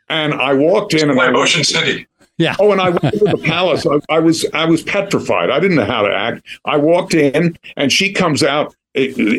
And 0.08 0.34
I 0.34 0.54
walked 0.54 0.94
in 0.94 1.08
and 1.08 1.18
Like 1.18 1.34
I 1.34 1.38
Ocean 1.38 1.64
City. 1.64 2.06
Yeah. 2.38 2.54
Oh, 2.58 2.72
and 2.72 2.80
I 2.80 2.90
went 2.90 3.14
to 3.18 3.24
the 3.24 3.38
palace. 3.44 3.84
I, 3.86 3.98
I 4.08 4.18
was 4.20 4.46
I 4.54 4.64
was 4.64 4.82
petrified. 4.82 5.50
I 5.50 5.60
didn't 5.60 5.76
know 5.76 5.84
how 5.84 6.02
to 6.02 6.14
act. 6.14 6.46
I 6.64 6.76
walked 6.76 7.14
in, 7.14 7.56
and 7.76 7.92
she 7.92 8.12
comes 8.12 8.42
out. 8.42 8.74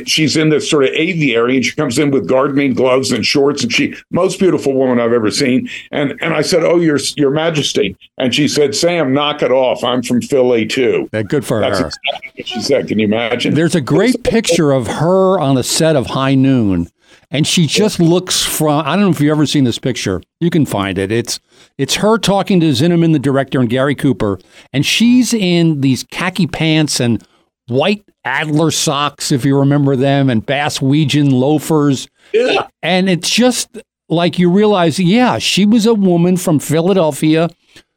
She's 0.06 0.38
in 0.38 0.50
this 0.50 0.70
sort 0.70 0.86
of 0.86 0.91
aviary, 0.91 1.56
and 1.58 1.66
she 1.66 1.76
comes 1.76 2.00
in 2.00 2.12
with 2.12 2.28
gardening 2.30 2.74
gloves 2.74 3.12
and 3.12 3.26
shorts, 3.26 3.62
and 3.64 3.74
she 3.74 3.93
most 4.10 4.39
beautiful 4.39 4.74
woman 4.74 5.00
I've 5.02 5.12
ever 5.12 5.32
seen. 5.32 5.70
And 5.91 6.18
and 6.22 6.34
I 6.34 6.41
said, 6.41 6.64
"Oh, 6.64 6.78
your 6.80 6.97
Your 7.18 7.32
Majesty," 7.32 7.97
and 8.18 8.34
she 8.34 8.47
said, 8.47 8.74
"Sam, 8.76 9.14
knock 9.14 9.41
it 9.41 9.52
off. 9.52 9.84
I'm 9.84 10.02
from 10.02 10.22
Philly 10.22 10.66
too." 10.66 11.10
Yeah, 11.12 11.24
good 11.24 11.45
for 11.45 11.60
That's 11.60 11.80
her. 11.80 11.88
exactly 11.88 12.32
what 12.36 12.47
she 12.47 12.62
said. 12.62 12.88
Can 12.88 13.00
you 13.00 13.06
imagine? 13.06 13.54
There's 13.54 13.76
a 13.76 13.82
great 13.82 14.24
picture 14.24 14.72
of 14.72 14.88
her 14.88 15.39
on 15.39 15.56
the 15.56 15.64
set 15.64 15.95
of 15.97 16.08
High 16.08 16.36
Noon, 16.36 16.89
and 17.32 17.45
she 17.45 17.67
just 17.67 17.99
looks 17.99 18.43
from. 18.43 18.86
I 18.86 18.95
don't 18.95 19.05
know 19.05 19.11
if 19.11 19.21
you've 19.21 19.32
ever 19.32 19.45
seen 19.45 19.63
this 19.63 19.80
picture. 19.80 20.21
You 20.39 20.49
can 20.49 20.65
find 20.65 20.97
it. 20.97 21.11
It's 21.11 21.39
it's 21.77 21.95
her 21.95 22.17
talking 22.17 22.59
to 22.59 22.71
Zinnemann, 22.71 23.13
the 23.13 23.19
director, 23.19 23.59
and 23.59 23.69
Gary 23.69 23.95
Cooper, 23.95 24.39
and 24.73 24.86
she's 24.86 25.34
in 25.34 25.82
these 25.82 26.03
khaki 26.11 26.47
pants 26.47 26.99
and 26.99 27.25
white 27.67 28.03
Adler 28.25 28.71
socks, 28.71 29.32
if 29.32 29.45
you 29.45 29.57
remember 29.57 29.95
them, 29.95 30.30
and 30.30 30.45
Bass 30.45 30.80
Weejun 30.80 31.32
loafers. 31.32 32.07
Yeah. 32.34 32.67
And 32.82 33.09
it's 33.09 33.30
just 33.30 33.82
like 34.09 34.39
you 34.39 34.51
realize, 34.51 34.99
yeah, 34.99 35.38
she 35.38 35.65
was 35.65 35.86
a 35.86 35.93
woman 35.93 36.38
from 36.38 36.59
Philadelphia 36.59 37.49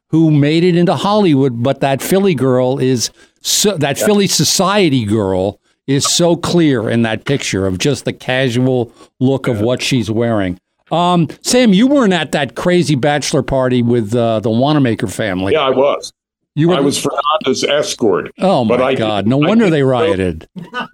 who 0.09 0.29
made 0.31 0.63
it 0.63 0.75
into 0.75 0.95
Hollywood, 0.95 1.63
but 1.63 1.81
that 1.81 2.01
Philly 2.01 2.35
girl 2.35 2.77
is 2.77 3.09
so, 3.41 3.75
that 3.77 3.97
Philly 3.97 4.27
society 4.27 5.05
girl 5.05 5.59
is 5.87 6.05
so 6.05 6.35
clear 6.35 6.89
in 6.89 7.01
that 7.03 7.25
picture 7.25 7.65
of 7.67 7.77
just 7.77 8.05
the 8.05 8.13
casual 8.13 8.91
look 9.19 9.47
of 9.47 9.61
what 9.61 9.81
she's 9.81 10.09
wearing. 10.09 10.59
Um, 10.91 11.27
Sam, 11.41 11.73
you 11.73 11.87
weren't 11.87 12.13
at 12.13 12.31
that 12.33 12.55
crazy 12.55 12.95
bachelor 12.95 13.41
party 13.41 13.81
with 13.81 14.13
uh, 14.15 14.39
the 14.41 14.49
Wanamaker 14.49 15.07
family. 15.07 15.53
yeah, 15.53 15.61
I 15.61 15.69
was. 15.71 16.13
You 16.55 16.69
were. 16.69 16.75
I 16.75 16.81
was 16.81 17.01
Fernanda's 17.01 17.63
escort. 17.63 18.31
oh 18.39 18.63
my 18.63 18.75
I 18.75 18.93
God! 18.93 19.25
No 19.25 19.41
I 19.43 19.47
wonder 19.47 19.71
they 19.71 19.79
go- 19.79 19.87
rioted. 19.87 20.47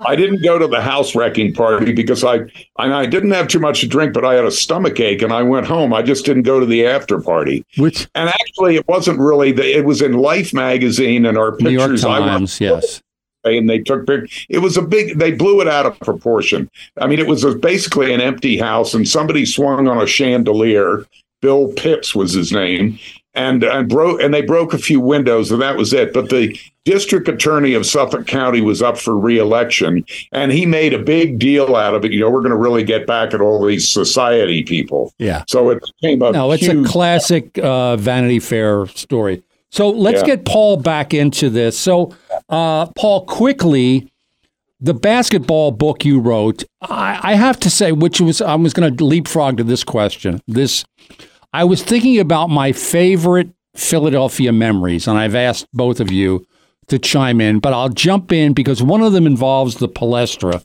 I 0.06 0.16
didn't 0.16 0.42
go 0.42 0.58
to 0.58 0.68
the 0.68 0.80
house 0.80 1.16
wrecking 1.16 1.54
party 1.54 1.92
because 1.92 2.24
I 2.24 2.36
and 2.78 2.94
I 2.94 3.06
didn't 3.06 3.32
have 3.32 3.50
too 3.50 3.60
much 3.60 3.82
to 3.82 3.88
drink, 3.88 4.14
but 4.14 4.24
I 4.24 4.36
had 4.36 4.46
a 4.46 4.52
stomach 4.52 4.98
ache 5.02 5.22
and 5.22 5.34
I 5.34 5.44
went 5.44 5.66
home. 5.66 5.94
I 5.94 6.02
just 6.02 6.24
didn't 6.26 6.44
go 6.44 6.62
to 6.62 6.66
the 6.66 6.86
after 6.88 7.20
party. 7.20 7.66
Which 7.76 8.08
And 8.16 8.30
actually, 8.30 8.78
it 8.78 8.88
wasn't 8.88 9.20
really. 9.20 9.52
The, 9.52 9.70
it 9.78 9.84
was 9.84 10.02
in 10.02 10.14
Life 10.14 10.54
magazine 10.54 11.26
and 11.26 11.38
our 11.38 11.58
New 11.60 11.72
York 11.72 11.90
pictures. 11.90 12.06
I 12.06 12.20
went 12.20 12.32
Times, 12.32 12.62
yes. 12.62 13.02
And 13.44 13.70
they 13.70 13.80
took 13.80 14.06
it 14.50 14.60
was 14.62 14.78
a 14.78 14.82
big 14.82 15.18
they 15.18 15.32
blew 15.32 15.62
it 15.62 15.68
out 15.68 15.86
of 15.86 16.00
proportion 16.00 16.70
i 16.98 17.08
mean 17.08 17.20
it 17.20 17.28
was 17.28 17.44
a, 17.44 17.56
basically 17.56 18.14
an 18.14 18.22
empty 18.22 18.58
house 18.58 18.94
and 18.94 19.08
somebody 19.08 19.46
swung 19.46 19.88
on 19.88 20.02
a 20.02 20.08
chandelier 20.08 21.06
bill 21.42 21.72
pitts 21.74 22.14
was 22.14 22.34
his 22.34 22.52
name 22.52 23.00
and 23.36 23.64
and 23.64 23.88
broke 23.88 24.22
and 24.22 24.34
they 24.34 24.42
broke 24.42 24.74
a 24.74 24.78
few 24.78 25.00
windows 25.00 25.52
and 25.52 25.62
that 25.62 25.78
was 25.78 25.94
it 25.94 26.14
but 26.14 26.30
the 26.30 26.58
district 26.84 27.28
attorney 27.28 27.74
of 27.76 27.86
suffolk 27.86 28.26
county 28.26 28.60
was 28.62 28.82
up 28.82 28.98
for 28.98 29.18
reelection 29.18 30.04
and 30.32 30.52
he 30.52 30.66
made 30.66 30.94
a 30.94 31.00
big 31.00 31.38
deal 31.38 31.76
out 31.76 31.94
of 31.94 32.04
it 32.04 32.12
you 32.12 32.20
know 32.20 32.30
we're 32.30 32.40
going 32.42 32.50
to 32.50 32.58
really 32.58 32.84
get 32.84 33.06
back 33.06 33.34
at 33.34 33.40
all 33.42 33.64
these 33.64 33.88
society 33.88 34.64
people 34.64 35.14
Yeah. 35.20 35.44
so 35.48 35.70
it 35.70 35.84
came 36.02 36.24
up. 36.24 36.34
No, 36.34 36.52
it's 36.52 36.66
huge, 36.66 36.86
a 36.88 36.90
classic 36.90 37.58
uh, 37.60 37.96
Vanity 37.98 38.40
Fair 38.40 38.88
story. 38.88 39.44
So 39.72 39.90
let's 39.90 40.22
Yeah. 40.22 40.28
get 40.36 40.46
Paul 40.46 40.78
back 40.78 41.14
into 41.14 41.50
this. 41.50 41.78
So, 41.78 42.12
uh, 42.50 42.88
Paul, 42.88 43.26
quickly, 43.26 44.08
the 44.82 44.94
basketball 44.94 45.72
book 45.72 46.06
you 46.06 46.20
wrote, 46.20 46.64
I, 46.82 47.20
I 47.22 47.34
have 47.36 47.60
to 47.62 47.70
say, 47.70 47.92
which 47.92 48.20
was 48.22 48.42
I 48.42 48.56
was 48.56 48.74
going 48.74 48.96
to 48.96 49.04
leapfrog 49.04 49.58
to 49.58 49.64
this 49.64 49.84
question. 49.84 50.42
This, 50.48 50.86
I 51.54 51.64
was 51.66 51.84
thinking 51.84 52.18
about 52.20 52.48
my 52.50 52.72
favorite 52.72 53.50
Philadelphia 53.76 54.52
memories, 54.52 55.08
and 55.08 55.18
I've 55.18 55.36
asked 55.36 55.68
both 55.74 56.00
of 56.00 56.12
you 56.12 56.46
to 56.88 56.98
chime 56.98 57.40
in, 57.40 57.60
but 57.60 57.72
I'll 57.74 57.90
jump 57.90 58.32
in 58.32 58.54
because 58.54 58.82
one 58.82 59.02
of 59.02 59.14
them 59.14 59.28
involves 59.28 59.76
the 59.76 59.88
Palestra 59.90 60.64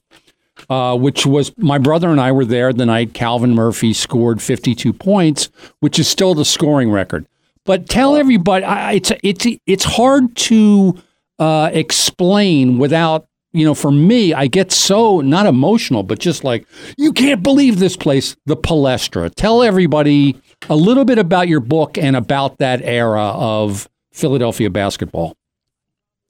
uh, 0.71 0.97
which 0.97 1.27
was 1.27 1.53
my 1.59 1.79
brother 1.79 2.11
and 2.11 2.21
I 2.21 2.33
were 2.33 2.45
there 2.45 2.73
the 2.73 2.87
night 2.87 3.13
Calvin 3.13 3.55
Murphy 3.55 3.93
scored 3.93 4.41
52 4.41 4.93
points, 4.93 5.51
which 5.81 5.99
is 5.99 6.09
still 6.09 6.35
the 6.35 6.45
scoring 6.45 6.91
record. 6.91 7.27
But 7.65 7.89
tell 7.89 8.17
everybody, 8.17 8.65
I, 8.65 8.93
it's 8.93 9.12
it's 9.23 9.47
it's 9.67 9.85
hard 9.85 10.37
to 10.37 10.97
uh, 11.39 11.71
explain 11.73 12.79
without 12.79 13.27
you 13.53 13.65
know. 13.65 13.75
For 13.75 13.91
me, 13.91 14.35
I 14.35 14.49
get 14.49 14.71
so 14.71 15.21
not 15.21 15.47
emotional, 15.47 16.03
but 16.03 16.19
just 16.19 16.45
like 16.45 16.67
you 16.99 17.12
can't 17.12 17.43
believe 17.43 17.79
this 17.79 17.97
place, 17.97 18.37
the 18.45 18.57
Palestra. 18.57 19.35
Tell 19.35 19.62
everybody 19.62 20.39
a 20.69 20.77
little 20.77 21.07
bit 21.07 21.19
about 21.19 21.49
your 21.49 21.61
book 21.61 21.97
and 21.97 22.17
about 22.17 22.59
that 22.59 22.83
era 22.83 23.29
of 23.29 23.89
Philadelphia 24.12 24.69
basketball. 24.69 25.35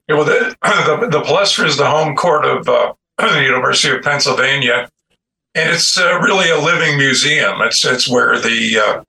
Yeah, 0.08 0.16
well, 0.16 0.24
the, 0.24 0.56
the, 0.62 1.08
the 1.18 1.22
Palestra 1.22 1.66
is 1.66 1.76
the 1.76 1.88
home 1.88 2.14
court 2.14 2.44
of 2.44 2.68
uh, 2.68 2.92
the 3.18 3.42
University 3.42 3.96
of 3.96 4.02
Pennsylvania, 4.02 4.88
and 5.56 5.70
it's 5.70 5.98
uh, 5.98 6.20
really 6.20 6.50
a 6.50 6.58
living 6.58 6.96
museum. 6.96 7.60
It's 7.62 7.84
it's 7.84 8.08
where 8.08 8.38
the 8.38 9.04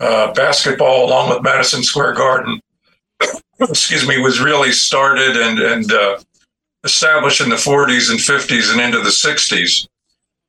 uh, 0.00 0.32
basketball, 0.32 1.06
along 1.06 1.30
with 1.30 1.42
Madison 1.42 1.82
Square 1.82 2.14
Garden, 2.14 2.60
excuse 3.60 4.06
me, 4.08 4.18
was 4.20 4.40
really 4.40 4.72
started 4.72 5.36
and 5.36 5.58
and 5.58 5.92
uh, 5.92 6.18
established 6.84 7.40
in 7.40 7.50
the 7.50 7.56
40s 7.56 8.10
and 8.10 8.18
50s 8.18 8.72
and 8.72 8.80
into 8.80 8.98
the 9.00 9.10
60s. 9.10 9.86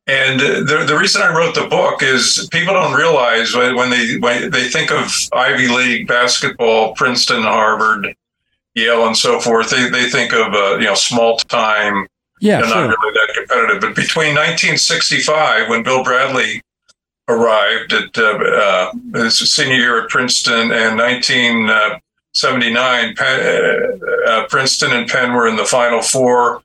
And 0.08 0.40
the, 0.40 0.86
the 0.88 0.98
reason 0.98 1.22
I 1.22 1.34
wrote 1.34 1.54
the 1.54 1.68
book 1.68 2.02
is 2.02 2.48
people 2.52 2.74
don't 2.74 2.94
realize 2.96 3.54
when 3.56 3.90
they 3.90 4.18
when 4.18 4.50
they 4.50 4.68
think 4.68 4.92
of 4.92 5.14
Ivy 5.32 5.68
League 5.68 6.08
basketball, 6.08 6.96
Princeton, 6.96 7.44
Harvard, 7.44 8.16
Yale, 8.74 9.06
and 9.06 9.16
so 9.16 9.40
forth, 9.40 9.70
they, 9.70 9.90
they 9.90 10.10
think 10.10 10.34
of 10.34 10.54
uh, 10.54 10.78
you 10.78 10.86
know 10.86 10.96
small 10.96 11.38
time, 11.38 12.08
Yeah, 12.40 12.62
sure. 12.62 12.70
not 12.88 12.98
really 12.98 13.14
that 13.14 13.34
competitive. 13.36 13.82
But 13.82 13.96
between 13.96 14.34
1965, 14.34 15.70
when 15.70 15.84
Bill 15.84 16.04
Bradley 16.04 16.62
arrived 17.32 17.94
at 17.94 18.18
uh, 18.18 18.22
uh, 18.22 18.92
his 19.24 19.40
senior 19.54 19.76
year 19.76 20.04
at 20.04 20.10
Princeton, 20.10 20.72
and 20.72 20.98
1979, 20.98 23.16
Penn, 23.16 24.02
uh, 24.28 24.46
Princeton 24.50 24.92
and 24.94 25.08
Penn 25.10 25.34
were 25.34 25.48
in 25.48 25.56
the 25.56 25.66
Final 25.66 26.02
Four. 26.02 26.64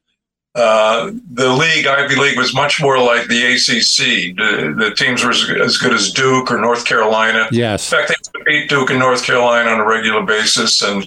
Uh, 0.54 1.12
the 1.32 1.52
league, 1.52 1.86
Ivy 1.86 2.16
League, 2.16 2.38
was 2.38 2.54
much 2.54 2.80
more 2.80 2.98
like 2.98 3.28
the 3.28 3.44
ACC. 3.44 4.34
The, 4.36 4.74
the 4.76 4.94
teams 4.94 5.22
were 5.22 5.30
as, 5.30 5.44
as 5.62 5.76
good 5.76 5.92
as 5.92 6.12
Duke 6.12 6.50
or 6.50 6.58
North 6.58 6.86
Carolina. 6.86 7.46
Yes. 7.52 7.92
In 7.92 7.98
fact, 7.98 8.30
they 8.32 8.40
beat 8.46 8.70
Duke 8.70 8.88
and 8.88 8.98
North 8.98 9.22
Carolina 9.22 9.68
on 9.70 9.80
a 9.80 9.86
regular 9.86 10.22
basis, 10.22 10.80
and 10.80 11.06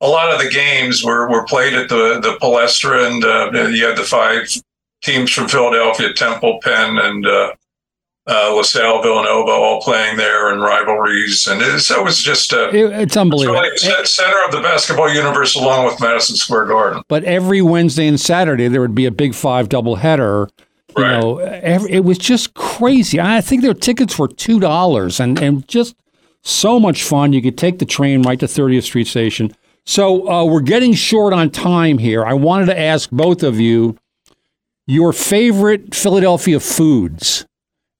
a 0.00 0.08
lot 0.08 0.34
of 0.34 0.40
the 0.42 0.50
games 0.50 1.04
were, 1.04 1.30
were 1.30 1.44
played 1.44 1.74
at 1.74 1.88
the 1.88 2.18
the 2.20 2.38
Palestra, 2.42 3.06
and 3.08 3.24
uh, 3.24 3.52
you 3.68 3.86
had 3.86 3.96
the 3.96 4.02
five 4.02 4.48
teams 5.00 5.30
from 5.30 5.48
Philadelphia, 5.48 6.12
Temple, 6.12 6.58
Penn, 6.62 6.98
and 6.98 7.24
uh, 8.26 8.54
LaSalle, 8.54 9.02
Villanova, 9.02 9.50
all 9.50 9.80
playing 9.82 10.16
there 10.16 10.52
and 10.52 10.62
rivalries, 10.62 11.46
and 11.48 11.60
it, 11.60 11.80
so 11.80 12.00
it 12.00 12.04
was 12.04 12.22
just 12.22 12.52
It- 12.52 12.74
it's 12.74 13.16
unbelievable. 13.16 13.60
it's 13.64 13.84
really 13.84 14.00
the 14.02 14.06
center 14.06 14.36
of 14.46 14.52
the 14.52 14.60
basketball 14.60 15.12
universe, 15.12 15.54
along 15.56 15.86
with 15.86 16.00
Madison 16.00 16.36
Square 16.36 16.66
Garden. 16.66 17.02
But 17.08 17.24
every 17.24 17.62
Wednesday 17.62 18.06
and 18.06 18.20
Saturday 18.20 18.68
there 18.68 18.80
would 18.80 18.94
be 18.94 19.06
a 19.06 19.10
Big 19.10 19.34
Five 19.34 19.68
doubleheader. 19.68 20.48
You 20.96 21.04
know, 21.04 21.38
every, 21.38 21.90
it 21.90 22.04
was 22.04 22.18
just 22.18 22.52
crazy. 22.54 23.18
I 23.18 23.40
think 23.40 23.62
their 23.62 23.72
tickets 23.74 24.18
were 24.18 24.28
two 24.28 24.60
dollars, 24.60 25.18
and 25.20 25.40
and 25.40 25.66
just 25.66 25.96
so 26.42 26.78
much 26.78 27.02
fun. 27.02 27.32
You 27.32 27.40
could 27.40 27.56
take 27.56 27.78
the 27.78 27.86
train 27.86 28.22
right 28.22 28.38
to 28.40 28.46
30th 28.46 28.82
Street 28.84 29.06
Station. 29.06 29.56
So 29.86 30.28
uh, 30.30 30.44
we're 30.44 30.60
getting 30.60 30.92
short 30.92 31.32
on 31.32 31.50
time 31.50 31.98
here. 31.98 32.24
I 32.24 32.34
wanted 32.34 32.66
to 32.66 32.78
ask 32.78 33.10
both 33.10 33.42
of 33.42 33.58
you 33.58 33.96
your 34.86 35.12
favorite 35.12 35.94
Philadelphia 35.94 36.60
foods. 36.60 37.46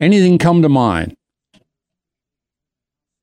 Anything 0.02 0.36
come 0.36 0.62
to 0.62 0.68
mind? 0.68 1.16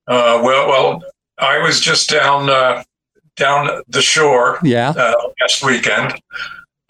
Uh, 0.08 0.40
well, 0.42 0.66
well, 0.66 1.02
I 1.38 1.58
was 1.58 1.78
just 1.80 2.08
down 2.10 2.48
uh, 2.48 2.82
down 3.36 3.82
the 3.88 4.00
shore 4.02 4.58
Yeah. 4.62 4.90
uh, 4.90 5.14
last 5.40 5.62
weekend, 5.62 6.14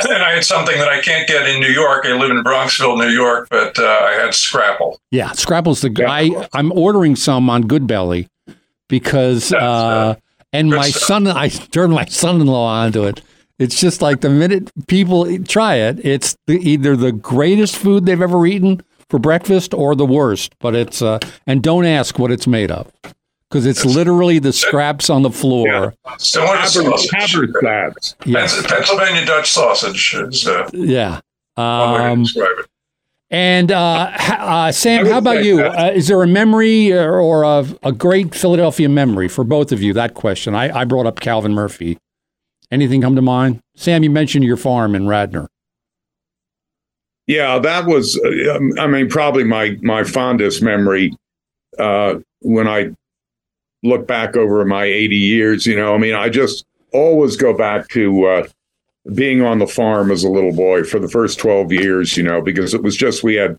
and 0.08 0.22
I 0.22 0.30
had 0.34 0.44
something 0.44 0.78
that 0.78 0.88
I 0.88 1.00
can't 1.00 1.28
get 1.28 1.48
in 1.48 1.60
New 1.60 1.68
York. 1.68 2.06
I 2.06 2.12
live 2.12 2.30
in 2.30 2.42
Bronxville, 2.44 2.96
New 2.98 3.12
York, 3.12 3.48
but 3.50 3.78
uh, 3.78 3.82
I 3.82 4.12
had 4.12 4.32
scrapple. 4.32 5.00
Yeah, 5.10 5.32
Scrapple's 5.32 5.80
the 5.82 5.90
guy. 5.90 6.30
I'm 6.54 6.70
ordering 6.72 7.16
some 7.16 7.50
on 7.50 7.64
Goldbelly 7.64 8.28
because, 8.88 9.52
uh, 9.52 10.14
and 10.52 10.70
my 10.70 10.88
stuff. 10.90 11.02
son, 11.02 11.26
I 11.26 11.48
turned 11.48 11.92
my 11.92 12.04
son-in-law 12.06 12.66
onto 12.84 13.04
it. 13.04 13.22
It's 13.58 13.78
just 13.78 14.00
like 14.00 14.22
the 14.22 14.30
minute 14.30 14.70
people 14.86 15.36
try 15.44 15.74
it, 15.74 16.02
it's 16.06 16.34
the, 16.46 16.54
either 16.66 16.96
the 16.96 17.12
greatest 17.12 17.76
food 17.76 18.06
they've 18.06 18.22
ever 18.22 18.46
eaten 18.46 18.80
for 19.10 19.18
breakfast 19.18 19.74
or 19.74 19.94
the 19.94 20.06
worst. 20.06 20.54
But 20.60 20.74
it's 20.74 21.02
uh, 21.02 21.18
and 21.46 21.62
don't 21.62 21.84
ask 21.84 22.18
what 22.18 22.30
it's 22.32 22.46
made 22.46 22.70
of 22.70 22.90
because 23.50 23.66
it's 23.66 23.84
literally 23.84 24.38
the 24.38 24.52
scraps 24.52 25.10
on 25.10 25.22
the 25.22 25.30
floor. 25.30 25.92
Similar 26.18 26.56
to 26.62 26.66
sausage. 26.68 27.10
Habersads. 27.10 28.18
Pens- 28.20 28.66
Pennsylvania 28.66 29.26
Dutch 29.26 29.50
sausage 29.50 30.14
is 30.14 30.46
uh, 30.46 30.70
Yeah. 30.72 31.20
one 31.56 31.92
way 31.92 31.98
to 31.98 32.04
Um. 32.44 32.64
And 33.32 33.70
uh, 33.70 34.10
uh, 34.18 34.72
Sam, 34.72 35.06
how 35.06 35.18
about 35.18 35.44
you? 35.44 35.60
Uh, 35.62 35.92
is 35.94 36.08
there 36.08 36.20
a 36.20 36.26
memory 36.26 36.92
or, 36.92 37.20
or 37.20 37.44
a, 37.44 37.64
a 37.84 37.92
great 37.92 38.34
Philadelphia 38.34 38.88
memory 38.88 39.28
for 39.28 39.44
both 39.44 39.70
of 39.70 39.80
you? 39.80 39.92
That 39.92 40.14
question. 40.14 40.54
I, 40.56 40.80
I 40.80 40.84
brought 40.84 41.06
up 41.06 41.20
Calvin 41.20 41.52
Murphy. 41.54 41.96
Anything 42.72 43.00
come 43.02 43.14
to 43.14 43.22
mind? 43.22 43.60
Sam, 43.76 44.02
you 44.02 44.10
mentioned 44.10 44.44
your 44.44 44.56
farm 44.56 44.96
in 44.96 45.06
Radnor. 45.06 45.48
Yeah, 47.30 47.60
that 47.60 47.86
was. 47.86 48.18
uh, 48.18 48.56
um, 48.56 48.72
I 48.76 48.88
mean, 48.88 49.08
probably 49.08 49.44
my 49.44 49.78
my 49.82 50.02
fondest 50.02 50.62
memory 50.62 51.16
uh, 51.78 52.16
when 52.40 52.66
I 52.66 52.90
look 53.84 54.08
back 54.08 54.36
over 54.36 54.64
my 54.64 54.82
80 54.82 55.16
years. 55.16 55.64
You 55.64 55.76
know, 55.76 55.94
I 55.94 55.98
mean, 55.98 56.12
I 56.16 56.28
just 56.28 56.66
always 56.92 57.36
go 57.36 57.56
back 57.56 57.86
to 57.90 58.26
uh, 58.26 58.48
being 59.14 59.42
on 59.42 59.60
the 59.60 59.68
farm 59.68 60.10
as 60.10 60.24
a 60.24 60.28
little 60.28 60.52
boy 60.52 60.82
for 60.82 60.98
the 60.98 61.08
first 61.08 61.38
12 61.38 61.70
years. 61.72 62.16
You 62.16 62.24
know, 62.24 62.42
because 62.42 62.74
it 62.74 62.82
was 62.82 62.96
just 62.96 63.22
we 63.22 63.36
had 63.36 63.56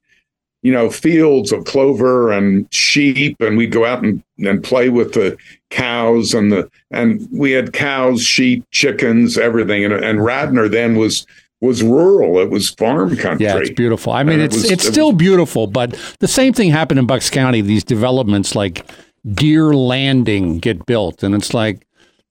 you 0.64 0.74
know 0.74 0.90
fields 0.90 1.54
of 1.54 1.64
clover 1.64 2.30
and 2.30 2.68
sheep, 2.74 3.38
and 3.40 3.56
we'd 3.56 3.72
go 3.72 3.86
out 3.86 4.04
and, 4.04 4.22
and 4.40 4.62
play 4.62 4.90
with 4.90 5.14
the 5.14 5.38
cows 5.70 6.34
and 6.34 6.52
the 6.52 6.70
and 6.92 7.26
we 7.32 7.52
had 7.52 7.72
cows, 7.72 8.22
sheep, 8.22 8.66
chickens, 8.72 9.38
everything. 9.38 9.86
And 9.86 9.94
and 9.94 10.26
Radnor 10.26 10.68
then 10.68 10.98
was 10.98 11.26
was 11.62 11.84
rural. 11.84 12.40
It 12.40 12.50
was 12.50 12.70
farm 12.72 13.16
country. 13.16 13.46
Yeah, 13.46 13.58
it's 13.58 13.70
beautiful. 13.70 14.12
I 14.14 14.24
mean, 14.24 14.34
And 14.34 14.42
it 14.42 14.46
it's 14.46 14.56
was- 14.56 14.72
it's 14.72 14.86
it 14.86 14.92
still 14.92 15.12
beautiful, 15.12 15.68
but 15.68 15.98
the 16.20 16.28
same 16.28 16.54
thing 16.54 16.72
happened 16.72 17.00
in 17.00 17.06
Bucks 17.06 17.30
County. 17.30 17.62
These 17.62 17.84
developments 17.84 18.56
like 18.56 18.86
Deer 19.34 19.74
Landing 19.74 20.58
get 20.60 20.86
built, 20.86 21.24
and 21.24 21.36
it's 21.36 21.54
like 21.54 21.86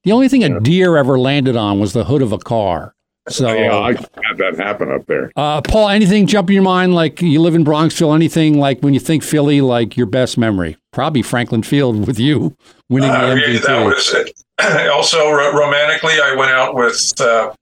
the 0.04 0.12
only 0.12 0.28
thing 0.28 0.42
a 0.44 0.58
deer 0.60 0.96
ever 0.96 1.18
landed 1.18 1.56
on 1.56 1.78
was 1.78 1.92
the 1.92 2.04
hood 2.04 2.22
of 2.22 2.32
a 2.32 2.38
car. 2.38 2.94
So, 3.28 3.52
yeah, 3.52 3.76
I 3.76 3.92
had 3.92 4.38
that 4.38 4.56
happen 4.56 4.90
up 4.90 5.06
there. 5.06 5.30
uh, 5.36 5.60
Paul, 5.60 5.90
anything 5.90 6.26
jump 6.26 6.48
in 6.50 6.54
your 6.54 6.62
mind? 6.64 6.94
Like 6.94 7.20
you 7.22 7.40
live 7.40 7.54
in 7.54 7.64
Bronxville, 7.64 8.14
anything 8.14 8.58
like 8.58 8.80
when 8.80 8.92
you 8.94 8.98
think 8.98 9.22
Philly, 9.22 9.60
like 9.60 9.96
your 9.96 10.06
best 10.06 10.36
memory? 10.38 10.76
Probably 10.92 11.22
Franklin 11.22 11.62
Field 11.62 12.08
with 12.08 12.18
you 12.18 12.56
winning 12.88 13.10
Uh, 13.10 13.34
the 13.34 13.40
yeah, 13.40 13.58
MVP. 13.58 13.66
that 13.66 13.84
was 13.84 14.14
it. 14.14 14.88
also 14.90 15.30
ro- 15.30 15.52
romantically. 15.52 16.14
I 16.20 16.34
went 16.34 16.50
out 16.50 16.74
with 16.74 17.20
uh, 17.20 17.52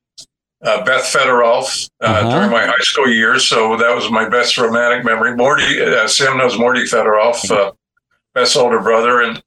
uh, 0.65 0.85
Beth 0.85 1.03
Federoff 1.05 1.89
uh, 2.03 2.07
Uh-huh. 2.07 2.31
during 2.31 2.51
my 2.51 2.67
high 2.67 2.75
school 2.81 3.09
years, 3.09 3.47
so 3.47 3.77
that 3.77 3.95
was 3.95 4.11
my 4.11 4.29
best 4.29 4.59
romantic 4.59 5.05
memory. 5.05 5.35
Morty, 5.37 5.81
uh, 5.83 6.09
Sam 6.09 6.37
knows 6.39 6.59
Morty 6.59 6.83
Federoff, 6.83 7.49
uh, 7.51 7.73
Beth's 8.35 8.57
older 8.57 8.81
brother, 8.81 9.23
and 9.23 9.43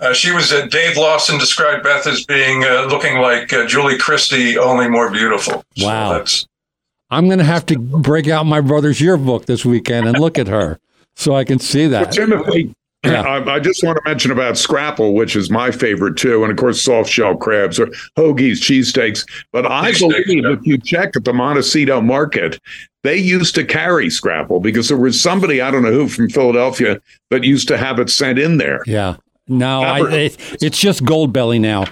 uh, 0.00 0.12
she 0.12 0.32
was. 0.32 0.52
Uh, 0.52 0.66
Dave 0.66 0.96
Lawson 0.96 1.38
described 1.38 1.82
Beth 1.84 2.06
as 2.06 2.24
being 2.26 2.64
uh, 2.64 2.86
looking 2.90 3.18
like 3.20 3.52
uh, 3.52 3.66
Julie 3.66 3.96
Christie, 3.98 4.58
only 4.58 4.88
more 4.88 5.10
beautiful. 5.10 5.62
So 5.76 5.86
Wow. 5.86 6.12
that's 6.14 6.46
I'm 7.10 7.26
going 7.26 7.38
to 7.38 7.44
have 7.44 7.64
to 7.66 7.78
break 7.78 8.26
out 8.28 8.44
my 8.46 8.60
brother's 8.60 9.00
yearbook 9.00 9.46
this 9.46 9.64
weekend 9.64 10.08
and 10.08 10.18
look 10.18 10.38
at 10.38 10.48
her 10.48 10.80
so 11.14 11.36
I 11.36 11.44
can 11.44 11.60
see 11.60 11.86
But 11.86 12.10
that. 12.10 12.12
Timothy, 12.12 12.74
Yeah. 13.04 13.22
I, 13.22 13.54
I 13.54 13.60
just 13.60 13.84
want 13.84 13.96
to 13.96 14.08
mention 14.08 14.30
about 14.30 14.58
scrapple, 14.58 15.14
which 15.14 15.36
is 15.36 15.50
my 15.50 15.70
favorite 15.70 16.16
too, 16.16 16.42
and 16.42 16.50
of 16.50 16.58
course 16.58 16.82
soft 16.82 17.10
shell 17.10 17.36
crabs 17.36 17.78
or 17.78 17.86
hoagies, 18.16 18.58
cheesesteaks. 18.58 19.24
But 19.52 19.66
I 19.66 19.92
believe 19.92 20.44
yeah. 20.44 20.52
if 20.52 20.66
you 20.66 20.78
check 20.78 21.16
at 21.16 21.24
the 21.24 21.32
Montecito 21.32 22.00
Market, 22.00 22.60
they 23.02 23.16
used 23.16 23.54
to 23.54 23.64
carry 23.64 24.10
scrapple 24.10 24.60
because 24.60 24.88
there 24.88 24.96
was 24.96 25.20
somebody 25.20 25.60
I 25.60 25.70
don't 25.70 25.82
know 25.82 25.92
who 25.92 26.08
from 26.08 26.28
Philadelphia 26.28 27.00
that 27.30 27.44
used 27.44 27.68
to 27.68 27.78
have 27.78 27.98
it 27.98 28.10
sent 28.10 28.38
in 28.38 28.58
there. 28.58 28.82
Yeah. 28.86 29.16
No, 29.48 29.82
I, 29.82 30.10
it, 30.10 30.36
it's 30.60 30.78
just 30.78 31.04
Goldbelly 31.04 31.60
now, 31.60 31.84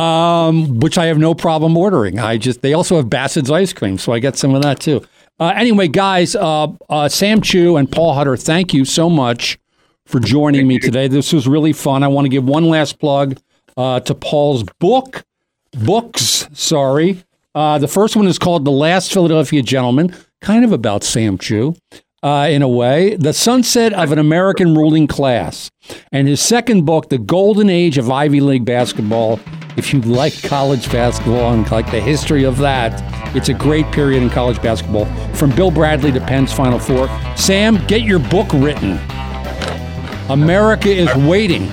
um, 0.00 0.80
which 0.80 0.98
I 0.98 1.06
have 1.06 1.18
no 1.18 1.32
problem 1.32 1.76
ordering. 1.76 2.18
I 2.18 2.38
just 2.38 2.62
they 2.62 2.72
also 2.72 2.96
have 2.96 3.08
Bassett's 3.08 3.52
ice 3.52 3.72
cream, 3.72 3.98
so 3.98 4.12
I 4.12 4.18
get 4.18 4.36
some 4.36 4.54
of 4.54 4.62
that 4.62 4.80
too. 4.80 5.06
Uh, 5.38 5.52
anyway, 5.54 5.86
guys, 5.86 6.34
uh, 6.34 6.66
uh, 6.88 7.08
Sam 7.08 7.40
Chew 7.40 7.76
and 7.76 7.90
Paul 7.90 8.14
Hutter, 8.14 8.36
thank 8.36 8.74
you 8.74 8.84
so 8.84 9.08
much 9.08 9.56
for 10.08 10.18
joining 10.18 10.66
me 10.66 10.78
today. 10.78 11.06
This 11.06 11.32
was 11.32 11.46
really 11.46 11.72
fun. 11.72 12.02
I 12.02 12.08
want 12.08 12.24
to 12.24 12.30
give 12.30 12.44
one 12.44 12.68
last 12.68 12.98
plug 12.98 13.38
uh, 13.76 14.00
to 14.00 14.14
Paul's 14.14 14.64
book, 14.80 15.24
books. 15.72 16.48
Sorry, 16.54 17.22
uh, 17.54 17.78
the 17.78 17.88
first 17.88 18.16
one 18.16 18.26
is 18.26 18.38
called 18.38 18.64
"The 18.64 18.72
Last 18.72 19.12
Philadelphia 19.12 19.62
Gentleman," 19.62 20.14
kind 20.40 20.64
of 20.64 20.72
about 20.72 21.04
Sam 21.04 21.38
Chew 21.38 21.76
uh, 22.22 22.48
in 22.50 22.62
a 22.62 22.68
way, 22.68 23.16
The 23.16 23.32
Sunset 23.32 23.92
of 23.92 24.10
an 24.10 24.18
American 24.18 24.74
Ruling 24.74 25.06
Class. 25.06 25.70
And 26.10 26.26
his 26.26 26.40
second 26.40 26.84
book, 26.84 27.08
The 27.08 27.18
Golden 27.18 27.70
Age 27.70 27.98
of 27.98 28.10
Ivy 28.10 28.40
League 28.40 28.64
Basketball. 28.64 29.38
If 29.76 29.92
you 29.92 30.00
like 30.00 30.42
college 30.42 30.90
basketball 30.90 31.52
and 31.52 31.70
like 31.70 31.90
the 31.90 32.00
history 32.00 32.44
of 32.44 32.58
that, 32.58 33.00
it's 33.36 33.48
a 33.48 33.54
great 33.54 33.86
period 33.92 34.22
in 34.22 34.30
college 34.30 34.60
basketball 34.60 35.04
from 35.34 35.54
Bill 35.54 35.70
Bradley 35.70 36.10
to 36.12 36.20
Penn's 36.20 36.52
Final 36.52 36.80
Four. 36.80 37.08
Sam, 37.36 37.76
get 37.86 38.02
your 38.02 38.18
book 38.18 38.52
written. 38.54 38.98
America 40.28 40.88
is 40.88 41.14
waiting. 41.16 41.70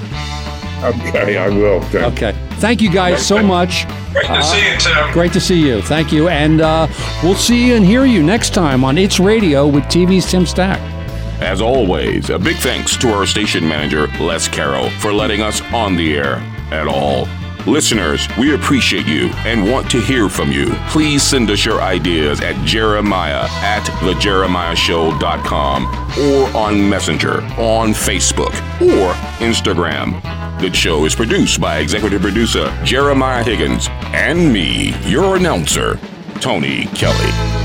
Okay, 0.84 1.38
I 1.38 1.49
will. 1.49 1.82
Tim. 1.89 2.06
Okay. 2.06 2.34
Thank 2.58 2.82
you 2.82 2.91
guys 2.91 3.26
so 3.26 3.43
much. 3.43 3.86
great 4.14 4.28
to 4.28 4.43
see 4.43 4.72
you, 4.72 4.78
Tim. 4.78 5.12
Great 5.14 5.34
to 5.34 5.39
see 5.41 5.68
you. 5.68 5.82
Thank 5.82 6.12
you. 6.12 6.30
And 6.30 6.62
uh, 6.62 6.88
we'll 7.24 7.36
see 7.36 7.68
you 7.68 7.76
and 7.76 7.86
hear 7.86 8.06
you 8.06 8.24
next 8.24 8.53
time 8.53 8.84
on 8.84 8.97
It's 8.97 9.20
Radio 9.20 9.68
with 9.68 9.84
TV's 9.86 10.30
Tim 10.30 10.45
Stack. 10.45 10.80
As 11.41 11.60
always, 11.60 12.30
a 12.30 12.39
big 12.39 12.56
thanks 12.58 12.95
to 12.97 13.10
our 13.10 13.26
station 13.26 13.68
manager, 13.68 14.08
Les 14.22 14.47
Carroll, 14.47 14.89
for 15.01 15.12
letting 15.12 15.41
us 15.41 15.62
on 15.74 15.97
the 15.97 16.16
air 16.16 16.36
at 16.72 16.88
all. 16.88 17.28
Listeners, 17.66 18.28
we 18.38 18.53
appreciate 18.53 19.07
you 19.07 19.30
and 19.43 19.72
want 19.72 19.89
to 19.89 19.99
hear 19.99 20.30
from 20.30 20.51
you. 20.51 20.68
Please 20.89 21.24
send 21.24 21.49
us 21.49 21.66
your 21.66 21.82
ideas 21.82 22.39
at 22.41 22.55
jeremiah 22.63 23.47
at 23.63 23.84
thejeremiahshow.com 24.01 25.86
or 26.20 26.47
on 26.55 26.88
Messenger, 26.89 27.41
on 27.57 27.89
Facebook, 27.89 28.53
or 28.82 29.13
Instagram. 29.43 30.22
The 30.61 30.72
show 30.74 31.05
is 31.05 31.16
produced 31.16 31.59
by 31.59 31.80
executive 31.80 32.22
producer 32.22 32.72
Jeremiah 32.84 33.43
Higgins 33.43 33.88
and 34.13 34.53
me, 34.53 34.93
your 35.09 35.36
announcer, 35.36 35.99
Tony 36.39 36.86
Kelly. 36.88 37.64